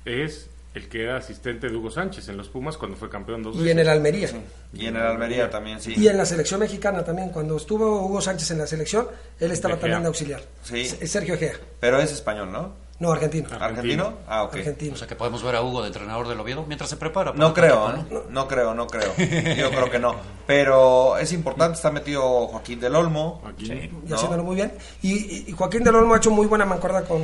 es 0.09 0.49
el 0.75 0.89
que 0.89 1.03
era 1.03 1.17
asistente 1.17 1.69
de 1.69 1.75
Hugo 1.77 1.91
Sánchez 1.91 2.29
en 2.29 2.37
los 2.37 2.49
Pumas 2.49 2.77
cuando 2.77 2.97
fue 2.97 3.09
campeón 3.09 3.43
dos 3.43 3.55
Y 3.57 3.59
veces. 3.59 3.73
en 3.73 3.79
el 3.81 3.89
Almería. 3.89 4.29
Y 4.73 4.87
en 4.87 4.97
el 4.97 5.03
Almería 5.03 5.51
también, 5.51 5.81
sí. 5.81 5.95
Y 5.97 6.07
en 6.09 6.17
la 6.17 6.25
selección 6.27 6.61
mexicana 6.61 7.05
también, 7.05 7.31
cuando 7.31 7.57
estuvo 7.57 8.03
Hugo 8.07 8.21
Sánchez 8.21 8.51
en 8.53 8.59
la 8.59 8.67
selección, 8.67 9.09
él 9.41 9.51
estaba 9.51 9.75
Egea. 9.75 9.81
también 9.81 10.03
de 10.03 10.09
auxiliar. 10.09 10.43
Sí. 10.63 10.85
Sergio 10.85 11.35
Egea. 11.35 11.55
Pero 11.81 11.99
es 12.01 12.13
español, 12.13 12.53
¿no? 12.53 12.75
No, 13.01 13.13
argentino. 13.13 13.49
¿Argentino? 13.61 14.15
Ah, 14.27 14.43
ok. 14.43 14.55
Argentino. 14.57 14.95
O 14.95 14.97
sea 14.97 15.07
que 15.07 15.15
podemos 15.15 15.41
ver 15.45 15.55
a 15.55 15.63
Hugo 15.63 15.83
de 15.83 15.87
entrenador 15.87 16.27
del 16.27 16.41
Oviedo 16.41 16.65
mientras 16.67 16.91
se 16.91 16.97
prepara. 16.97 17.33
para 17.33 17.39
No 17.47 17.55
creo, 17.55 17.85
partido, 17.85 18.21
¿eh? 18.21 18.25
no 18.31 18.49
creo, 18.49 18.75
no 18.75 18.87
creo. 18.89 19.13
Yo 19.57 19.71
creo 19.71 19.89
que 19.91 19.99
no. 20.01 20.17
Pero 20.49 21.17
es 21.17 21.33
importante, 21.33 21.77
está 21.77 21.93
metido 21.93 22.49
Joaquín 22.49 22.81
del 22.81 22.97
Olmo. 22.97 23.41
y 23.59 23.69
¿no? 24.05 24.17
haciéndolo 24.17 24.43
muy 24.43 24.57
bien. 24.57 24.73
Y, 25.03 25.13
y- 25.13 25.45
y 25.49 25.53
Joaquín 25.53 25.85
del 25.85 25.95
Olmo 25.95 26.15
ha 26.15 26.17
hecho 26.17 26.33
muy 26.33 26.47
buena 26.47 26.65
mancuerda 26.67 27.03
con 27.05 27.23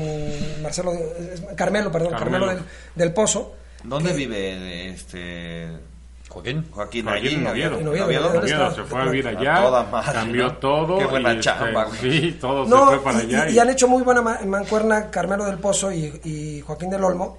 Marcelo, 0.63 0.93
es- 0.93 1.43
Carmelo, 1.57 1.91
perdón, 1.91 2.13
Carmelo, 2.13 2.47
Carmelo. 2.47 2.67
del, 2.95 3.03
del 3.07 3.13
Pozo. 3.13 3.55
¿Dónde 3.83 4.11
que- 4.11 4.17
vive 4.17 4.91
este 4.91 5.71
Joaquín? 6.35 6.65
Joaquín, 6.71 7.05
Joaquín 7.07 7.47
Oviedo. 7.47 7.79
Oviedo, 7.91 8.71
se 8.75 8.83
fue 8.85 9.01
a 9.01 9.05
vivir 9.07 9.27
A 9.27 9.31
allá, 9.31 9.63
toda 9.63 9.83
madre, 9.85 10.13
cambió 10.13 10.45
¿no? 10.45 10.53
todo. 10.59 10.99
Qué 10.99 11.07
buena 11.07 11.33
y, 11.35 11.41
chamba, 11.41 11.87
este, 11.93 12.11
Sí, 12.21 12.33
todo 12.41 12.67
No, 12.67 12.91
se 12.91 12.97
fue 12.97 13.05
para 13.05 13.23
y, 13.25 13.27
allá. 13.35 13.49
y- 13.51 13.55
y 13.55 13.59
han 13.59 13.71
hecho 13.71 13.89
muy 13.89 14.03
buena 14.03 14.21
ma- 14.21 14.41
mancuerna 14.47 15.11
Carmelo 15.11 15.45
del 15.47 15.59
Pozo 15.59 15.91
y, 15.93 16.21
y 16.25 16.61
Joaquín 16.61 16.91
del 16.91 17.03
Olmo, 17.05 17.39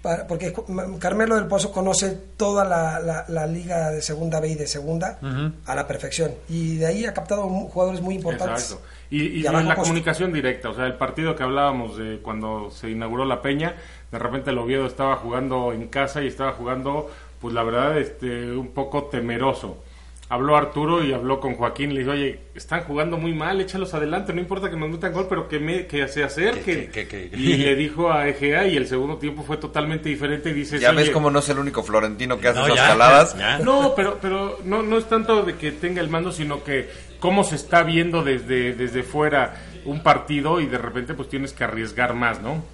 pa- 0.00 0.26
porque 0.28 0.54
Carmelo 0.98 1.34
del 1.36 1.46
Pozo 1.46 1.70
conoce 1.72 2.10
toda 2.36 2.64
la, 2.64 3.00
la- 3.00 3.24
la 3.28 3.46
liga 3.46 3.90
de 3.90 4.00
segunda 4.00 4.40
B 4.40 4.48
y 4.48 4.54
de 4.54 4.66
segunda 4.66 5.18
a 5.66 5.74
la 5.74 5.86
perfección. 5.86 6.32
Y 6.48 6.76
de 6.76 6.86
ahí 6.86 7.04
ha 7.04 7.12
captado 7.12 7.42
jugadores 7.48 8.00
muy 8.00 8.14
importantes. 8.14 8.64
Exacto. 8.72 8.86
Y, 9.08 9.42
la 9.42 9.76
comunicación 9.76 10.32
directa, 10.32 10.68
o 10.70 10.74
sea, 10.74 10.86
el 10.86 10.94
partido 10.94 11.36
que 11.36 11.44
hablábamos 11.44 11.96
de 11.96 12.18
cuando 12.20 12.72
se 12.72 12.90
inauguró 12.90 13.24
la 13.24 13.40
Peña, 13.40 13.76
de 14.10 14.18
repente 14.18 14.50
el 14.50 14.58
Oviedo 14.58 14.84
estaba 14.86 15.14
jugando 15.16 15.72
en 15.72 15.86
casa 15.86 16.22
y 16.22 16.26
estaba 16.26 16.52
jugando, 16.54 17.08
pues 17.40 17.54
la 17.54 17.62
verdad, 17.62 17.98
este, 17.98 18.50
un 18.52 18.68
poco 18.68 19.04
temeroso. 19.04 19.82
Habló 20.28 20.56
Arturo 20.56 21.04
y 21.04 21.12
habló 21.12 21.38
con 21.38 21.54
Joaquín, 21.54 21.94
le 21.94 22.00
dijo, 22.00 22.10
oye, 22.10 22.40
están 22.56 22.80
jugando 22.82 23.16
muy 23.16 23.32
mal, 23.32 23.60
échalos 23.60 23.94
adelante, 23.94 24.32
no 24.32 24.40
importa 24.40 24.68
que 24.68 24.76
nos 24.76 24.90
metan 24.90 25.12
gol, 25.12 25.26
pero 25.28 25.46
que, 25.46 25.60
me, 25.60 25.86
que 25.86 26.08
se 26.08 26.24
acerquen. 26.24 26.90
Que- 26.90 27.06
que- 27.06 27.28
que- 27.30 27.36
Y 27.36 27.56
le 27.58 27.76
dijo 27.76 28.10
a 28.10 28.26
Egea 28.26 28.66
y 28.66 28.76
el 28.76 28.88
segundo 28.88 29.18
tiempo 29.18 29.44
fue 29.44 29.56
totalmente 29.56 30.08
diferente 30.08 30.50
y 30.50 30.52
dices, 30.52 30.80
Ya 30.80 30.90
ves 30.90 31.04
"Oye, 31.04 31.12
cómo 31.12 31.30
no 31.30 31.38
es 31.38 31.48
el 31.48 31.60
único 31.60 31.84
florentino 31.84 32.40
que 32.40 32.48
hace 32.48 32.58
No, 32.58 32.64
esas 32.66 32.76
ya, 32.76 32.86
jaladas. 32.88 33.38
ya. 33.38 33.58
no, 33.60 33.92
pero, 33.94 34.18
pero 34.20 34.58
no, 34.64 34.82
no 34.82 34.98
es 34.98 35.04
tanto 35.08 35.44
de 35.44 35.54
que 35.54 35.70
tenga 35.70 36.00
el 36.00 36.08
mando, 36.08 36.32
sino 36.32 36.64
que 36.64 36.88
cómo 37.20 37.44
se 37.44 37.54
está 37.54 37.84
viendo 37.84 38.24
desde, 38.24 38.72
desde 38.74 39.04
fuera 39.04 39.54
un 39.84 40.02
partido 40.02 40.60
y 40.60 40.66
de 40.66 40.78
repente 40.78 41.14
pues 41.14 41.28
tienes 41.28 41.52
que 41.52 41.62
arriesgar 41.62 42.14
más, 42.14 42.42
¿no? 42.42 42.64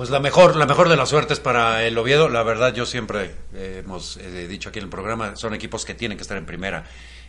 Pues 0.00 0.08
la 0.08 0.18
mejor, 0.18 0.56
la 0.56 0.64
mejor 0.64 0.88
de 0.88 0.96
las 0.96 1.10
suertes 1.10 1.40
para 1.40 1.84
el 1.84 1.98
Oviedo, 1.98 2.30
la 2.30 2.42
verdad 2.42 2.72
yo 2.72 2.86
siempre 2.86 3.34
eh, 3.52 3.82
hemos 3.84 4.16
eh, 4.16 4.48
dicho 4.48 4.70
aquí 4.70 4.78
en 4.78 4.84
el 4.86 4.88
programa, 4.90 5.36
son 5.36 5.52
equipos 5.52 5.84
que 5.84 5.92
tienen 5.92 6.16
que 6.16 6.22
estar 6.22 6.38
en 6.38 6.46
primera. 6.46 6.84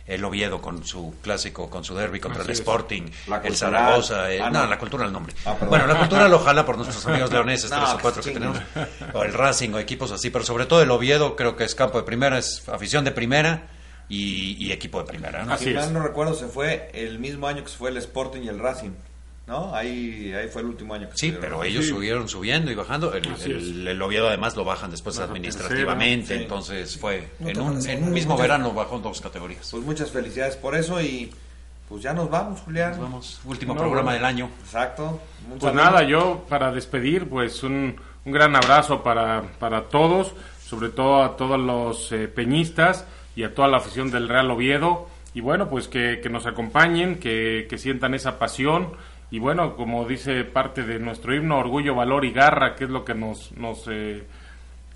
El 0.06 0.24
Oviedo 0.24 0.62
con 0.62 0.82
su 0.82 1.14
clásico, 1.20 1.68
con 1.68 1.84
su 1.84 1.94
derby 1.94 2.18
contra 2.18 2.40
Así 2.40 2.52
el. 2.52 2.56
Sporting, 2.56 3.02
La 3.26 3.42
el. 3.44 3.54
Zaragoza, 3.54 4.32
el- 4.32 4.40
Ah, 4.40 4.48
no, 4.48 4.62
no. 4.62 4.70
la 4.70 4.78
cultura 4.78 5.04
el 5.04 5.12
nombre. 5.12 5.34
Ah, 5.44 5.54
bueno, 5.68 5.86
la 5.86 5.98
cultura 5.98 6.26
lo 6.28 6.38
jala 6.38 6.64
por 6.64 6.78
nuestros 6.78 7.04
amigos 7.08 7.30
leoneses, 7.30 7.70
No, 7.70 7.76
tres 7.76 7.90
o 7.90 7.98
cuatro 8.00 8.22
que 8.22 8.32
chinga. 8.32 8.40
tenemos, 8.40 8.62
o 9.12 9.22
el 9.22 9.34
Racing 9.34 9.74
o 9.74 9.78
equipos 9.78 10.10
así, 10.10 10.30
pero 10.30 10.42
sobre 10.42 10.64
todo 10.64 10.80
el 10.80 10.90
Oviedo 10.90 11.36
creo 11.36 11.54
que 11.56 11.64
es 11.64 11.74
campo 11.74 11.98
de 11.98 12.04
primera, 12.04 12.38
es 12.38 12.66
afición 12.70 13.04
de 13.04 13.10
primera 13.12 13.68
y, 14.08 14.56
y 14.66 14.72
equipo 14.72 14.98
de 14.98 15.04
primera. 15.04 15.44
¿no? 15.44 15.58
si 15.58 15.74
mal 15.74 15.92
no 15.92 16.02
recuerdo, 16.02 16.32
se 16.32 16.46
fue 16.46 16.90
el 16.94 17.18
mismo 17.18 17.48
año 17.48 17.64
que 17.64 17.68
se 17.70 17.76
fue 17.76 17.90
el 17.90 17.98
Sporting 17.98 18.40
y 18.44 18.48
el 18.48 18.58
Racing. 18.60 18.92
¿No? 19.52 19.74
Ahí, 19.74 20.32
ahí 20.32 20.48
fue 20.48 20.62
el 20.62 20.68
último 20.68 20.94
año 20.94 21.10
que 21.10 21.16
Sí, 21.18 21.30
se 21.30 21.36
pero 21.36 21.62
ellos 21.62 21.86
subieron 21.86 22.26
subiendo 22.28 22.70
y 22.70 22.74
bajando. 22.74 23.12
El, 23.14 23.30
Así 23.32 23.50
el- 23.50 23.86
el 23.86 24.00
Oviedo 24.00 24.28
además 24.28 24.56
lo 24.56 24.64
bajan 24.64 24.90
después 24.90 25.16
Baja 25.18 25.28
administrativamente, 25.30 26.20
tercera, 26.28 26.38
sí. 26.38 26.42
entonces 26.44 26.98
fue 26.98 27.28
No 27.38 27.48
en 27.50 27.60
un, 27.60 27.86
en 27.88 28.02
un 28.04 28.12
mismo 28.12 28.36
verano 28.38 28.72
bajó 28.72 28.96
en 28.96 29.02
dos 29.02 29.20
categorías. 29.20 29.68
Pues 29.70 29.84
muchas 29.84 30.10
felicidades 30.10 30.56
por 30.56 30.74
eso 30.74 31.00
y 31.02 31.30
pues 31.88 32.02
ya 32.02 32.14
nos 32.14 32.30
vamos, 32.30 32.60
Julián. 32.60 32.92
Nos 32.92 33.00
vamos. 33.00 33.40
Último 33.44 33.74
No, 33.74 33.80
programa 33.80 34.12
bueno. 34.12 34.16
del 34.16 34.24
año. 34.24 34.50
Exacto. 34.64 35.20
Pues 35.60 35.74
nada, 35.74 36.02
yo 36.02 36.46
para 36.48 36.72
despedir, 36.72 37.28
pues 37.28 37.62
un, 37.62 37.94
un 38.24 38.32
gran 38.32 38.56
abrazo 38.56 39.02
para, 39.02 39.42
para 39.58 39.82
todos, 39.90 40.32
sobre 40.64 40.88
todo 40.88 41.22
a 41.22 41.36
todos 41.36 41.60
los 41.60 42.10
eh, 42.12 42.26
peñistas 42.28 43.04
y 43.36 43.42
a 43.44 43.54
toda 43.54 43.68
la 43.68 43.76
afición 43.76 44.10
del 44.10 44.28
Real 44.30 44.50
Oviedo. 44.50 45.08
Y 45.34 45.40
bueno, 45.40 45.68
pues 45.68 45.88
que, 45.88 46.20
que 46.22 46.28
nos 46.30 46.46
acompañen, 46.46 47.18
que, 47.18 47.66
que 47.68 47.76
sientan 47.78 48.14
esa 48.14 48.38
pasión. 48.38 48.92
Y 49.32 49.38
bueno, 49.38 49.76
como 49.76 50.04
dice 50.04 50.44
parte 50.44 50.82
de 50.82 50.98
nuestro 50.98 51.34
himno, 51.34 51.58
orgullo, 51.58 51.94
valor 51.94 52.26
y 52.26 52.32
garra, 52.32 52.76
que 52.76 52.84
es 52.84 52.90
lo 52.90 53.02
que 53.02 53.14
nos, 53.14 53.50
nos, 53.52 53.88
eh, 53.90 54.24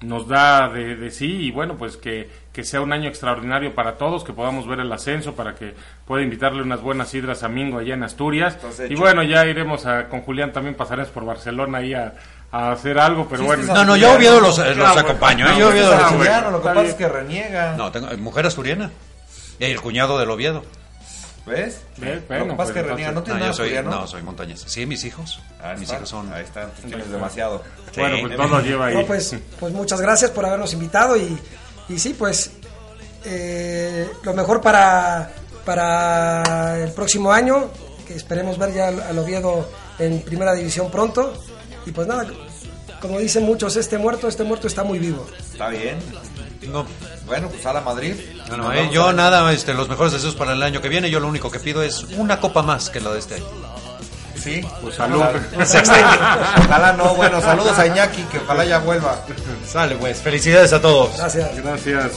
nos 0.02 0.28
da 0.28 0.68
de, 0.68 0.94
de 0.94 1.10
sí. 1.10 1.46
Y 1.46 1.50
bueno, 1.50 1.76
pues 1.78 1.96
que, 1.96 2.28
que 2.52 2.62
sea 2.62 2.82
un 2.82 2.92
año 2.92 3.08
extraordinario 3.08 3.74
para 3.74 3.96
todos, 3.96 4.24
que 4.24 4.34
podamos 4.34 4.68
ver 4.68 4.80
el 4.80 4.92
ascenso, 4.92 5.34
para 5.34 5.54
que 5.54 5.74
pueda 6.06 6.22
invitarle 6.22 6.60
unas 6.60 6.82
buenas 6.82 7.08
sidras 7.08 7.44
a 7.44 7.48
Mingo 7.48 7.78
allá 7.78 7.94
en 7.94 8.02
Asturias. 8.02 8.58
Y 8.90 8.94
bueno, 8.94 9.22
ya 9.22 9.46
iremos 9.46 9.86
a, 9.86 10.08
con 10.10 10.20
Julián 10.20 10.52
también 10.52 10.74
pasaremos 10.74 11.10
por 11.10 11.24
Barcelona 11.24 11.78
ahí 11.78 11.94
a, 11.94 12.12
a 12.52 12.72
hacer 12.72 12.98
algo, 12.98 13.26
pero 13.30 13.44
bueno. 13.44 13.62
No, 13.72 13.86
no, 13.86 13.96
yo 13.96 14.12
Oviedo 14.16 14.38
los, 14.40 14.58
eh, 14.58 14.74
los 14.74 14.96
acompaño. 14.98 15.46
¿eh? 15.50 15.54
Yo 15.58 15.70
Oviedo 15.70 15.96
los 15.96 16.52
lo 16.52 16.60
que 16.60 16.68
pasa 16.68 16.82
es 16.82 16.94
que 16.94 17.08
reniega. 17.08 17.74
No, 17.74 17.90
tengo 17.90 18.10
eh, 18.10 18.18
mujer 18.18 18.44
asturiana. 18.44 18.90
Y 19.58 19.64
el 19.64 19.80
cuñado 19.80 20.18
del 20.18 20.28
Oviedo. 20.28 20.62
¿Ves? 21.46 21.80
Lo 21.98 22.04
que 22.04 22.20
pasa 22.20 22.42
es 22.42 22.48
que 22.48 22.54
pues, 22.56 22.86
reniega. 22.86 23.12
¿No 23.12 23.20
No, 23.20 23.26
nada 23.34 23.52
soy, 23.52 23.68
asturiano? 23.68 23.90
no, 23.90 24.06
soy 24.06 24.22
montañés. 24.22 24.64
Sí, 24.66 24.84
mis 24.84 25.04
hijos. 25.04 25.40
Ahí 25.62 25.74
mis 25.74 25.82
está, 25.84 25.96
hijos 25.96 26.08
son. 26.08 26.32
Ahí 26.32 26.42
está, 26.44 26.66
tú 26.70 26.88
tienes 26.88 27.08
demasiado. 27.10 27.62
Bueno, 27.96 28.16
pues 28.20 28.36
todo 28.36 28.60
lleva 28.60 28.86
ahí. 28.86 28.94
No, 28.94 29.06
pues, 29.06 29.34
pues 29.60 29.72
muchas 29.72 30.00
gracias 30.00 30.30
por 30.32 30.44
habernos 30.44 30.72
invitado 30.72 31.16
y, 31.16 31.38
y 31.88 31.98
sí, 31.98 32.14
pues 32.18 32.50
eh, 33.24 34.08
lo 34.24 34.34
mejor 34.34 34.60
para, 34.60 35.30
para 35.64 36.82
el 36.82 36.90
próximo 36.92 37.32
año, 37.32 37.70
que 38.06 38.14
esperemos 38.14 38.58
ver 38.58 38.74
ya 38.74 38.88
al, 38.88 39.00
al 39.00 39.18
Oviedo 39.18 39.68
en 39.98 40.20
primera 40.22 40.52
división 40.52 40.90
pronto. 40.90 41.32
Y 41.86 41.92
pues 41.92 42.08
nada, 42.08 42.26
como 43.00 43.18
dicen 43.20 43.44
muchos, 43.44 43.76
este 43.76 43.98
muerto, 43.98 44.26
este 44.26 44.42
muerto 44.42 44.66
está 44.66 44.82
muy 44.82 44.98
vivo. 44.98 45.26
Está 45.38 45.68
bien. 45.68 45.98
Tengo- 46.60 46.86
Bueno, 47.26 47.48
pues 47.48 47.66
a 47.66 47.72
la 47.72 47.80
Madrid. 47.80 48.14
Bueno, 48.48 48.72
eh, 48.72 48.88
yo 48.92 49.08
a- 49.08 49.12
nada, 49.12 49.52
este, 49.52 49.74
los 49.74 49.88
mejores 49.88 50.12
deseos 50.12 50.34
para 50.36 50.52
el 50.52 50.62
año 50.62 50.80
que 50.80 50.88
viene. 50.88 51.10
Yo 51.10 51.18
lo 51.20 51.26
único 51.28 51.50
que 51.50 51.58
pido 51.58 51.82
es 51.82 52.04
una 52.16 52.38
copa 52.40 52.62
más 52.62 52.88
que 52.88 53.00
la 53.00 53.10
de 53.12 53.18
este 53.18 53.34
año. 53.36 53.46
Sí, 54.40 54.64
Pues 54.80 54.94
salud. 54.94 55.20
Ojalá 56.68 56.92
no. 56.92 57.14
Bueno, 57.16 57.40
saludos 57.40 57.76
a 57.78 57.86
Iñaki, 57.86 58.22
que 58.24 58.38
ojalá 58.38 58.64
ya 58.64 58.78
vuelva. 58.78 59.18
Sale, 59.66 59.96
pues. 59.96 60.20
Felicidades 60.20 60.72
a 60.72 60.80
todos. 60.80 61.16
Gracias. 61.16 61.56
Gracias. 61.56 62.12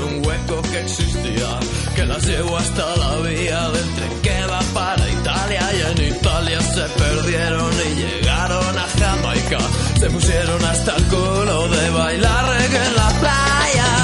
Un 0.00 0.26
hueco 0.26 0.62
que 0.62 0.80
existía. 0.80 1.58
Que 1.94 2.04
las 2.04 2.24
llevo 2.26 2.56
hasta 2.56 2.96
la 2.96 3.16
vía 3.16 3.68
del 3.70 3.94
tren 3.94 4.20
que 4.22 4.46
va 4.46 4.60
para 4.74 5.08
Italia. 5.08 5.62
Y 5.74 5.80
en 5.90 6.16
Italia 6.16 6.60
se 6.60 6.82
perdieron 7.00 7.72
y 7.86 7.94
llegaron 8.00 8.78
a 8.78 8.86
Jamaica. 8.98 9.58
Se 9.98 10.10
pusieron 10.10 10.64
hasta 10.64 10.96
el 10.96 11.04
culo 11.04 11.68
de 11.68 11.90
bailar 11.90 12.48
reggae 12.48 12.86
en 12.86 12.94
la 12.96 13.08
playa. 13.20 13.95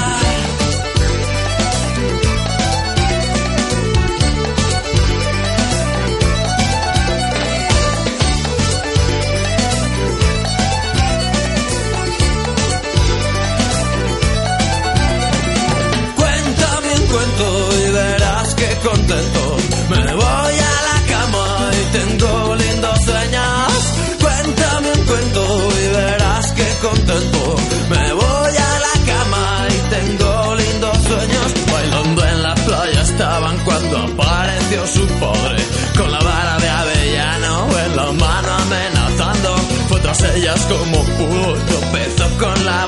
Tengo 21.93 22.55
lindos 22.55 22.97
sueños. 23.05 23.71
Cuéntame 24.19 24.91
un 24.91 25.05
cuento 25.05 25.43
y 25.79 25.95
verás 25.95 26.51
que 26.53 26.67
contento. 26.81 27.55
Me 27.89 28.13
voy 28.13 28.53
a 28.69 28.71
la 28.85 28.95
cama 29.11 29.67
y 29.69 29.77
tengo 29.95 30.55
lindos 30.55 30.97
sueños. 31.07 31.47
Bailando 31.71 32.25
en 32.25 32.43
la 32.43 32.55
playa 32.55 33.01
estaban 33.01 33.57
cuando 33.59 33.97
apareció 33.97 34.87
su 34.87 35.05
padre. 35.21 35.63
Con 35.97 36.11
la 36.11 36.19
vara 36.19 36.57
de 36.57 36.69
avellano 36.69 37.67
en 37.85 37.95
la 37.95 38.11
mano 38.11 38.49
amenazando. 38.65 39.55
Fue 39.87 39.99
tras 39.99 40.21
ellas 40.35 40.61
como 40.61 40.97
pudo, 41.03 41.53
tropezó 41.69 42.27
con 42.39 42.65
la 42.65 42.87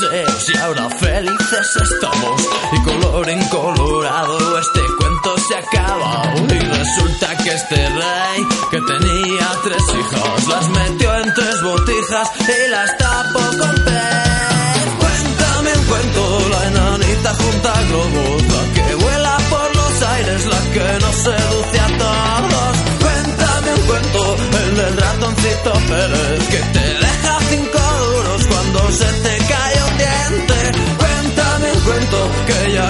deseos 0.00 0.50
y 0.50 0.56
ahora 0.58 0.88
felices 0.90 1.76
estamos. 1.76 2.42
Y 2.72 2.82
color 2.82 3.28
incolorado 3.28 4.58
este 4.58 4.80
cuento 4.98 5.36
se 5.48 5.56
acaba. 5.56 6.34
Y 6.36 6.58
resulta 6.58 7.36
que 7.38 7.50
este 7.52 7.76
rey 7.76 8.40
que 8.70 8.80
tenía 8.80 9.52
tres 9.62 9.82
hijas 9.82 10.48
las 10.48 10.68
metió 10.68 11.14
en 11.18 11.34
tres 11.34 11.62
botijas 11.62 12.30
y 12.40 12.70
las 12.70 12.96
tapó 12.98 13.40
con 13.58 13.74
pez. 13.84 14.84
Cuéntame 14.98 15.72
un 15.74 15.84
cuento, 15.84 16.48
la 16.50 16.66
enanita 16.68 17.34
junta 17.34 17.72
globos, 17.88 18.42
la 18.42 18.74
que 18.74 18.94
vuela 18.96 19.36
por 19.50 19.76
los 19.76 20.02
aires, 20.02 20.46
la 20.46 20.60
que 20.72 21.04
nos 21.04 21.16
seduce 21.16 21.80
a 21.80 21.98
todos. 21.98 22.76
Cuéntame 23.00 23.74
un 23.74 23.86
cuento, 23.86 24.36
el 24.64 24.76
del 24.76 24.96
ratoncito 24.96 25.72
Pérez, 25.88 26.43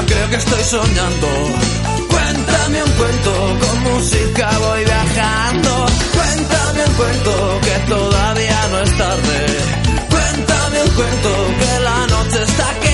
creo 0.07 0.31
que 0.31 0.37
estoy 0.37 0.65
soñando. 0.65 1.29
Cuéntame 2.09 2.83
un 2.83 2.91
cuento, 2.93 3.33
con 3.61 3.83
música 3.93 4.51
voy 4.59 4.85
viajando. 4.85 5.87
Cuéntame 6.15 6.85
un 6.87 6.95
cuento, 6.95 7.61
que 7.63 7.93
todavía 7.95 8.69
no 8.71 8.81
es 8.81 8.99
tarde. 8.99 9.47
Cuéntame 10.11 10.83
un 10.83 10.91
cuento, 10.91 11.31
que 11.61 11.81
la 11.81 12.07
noche 12.07 12.43
está 12.43 12.81
que 12.81 12.94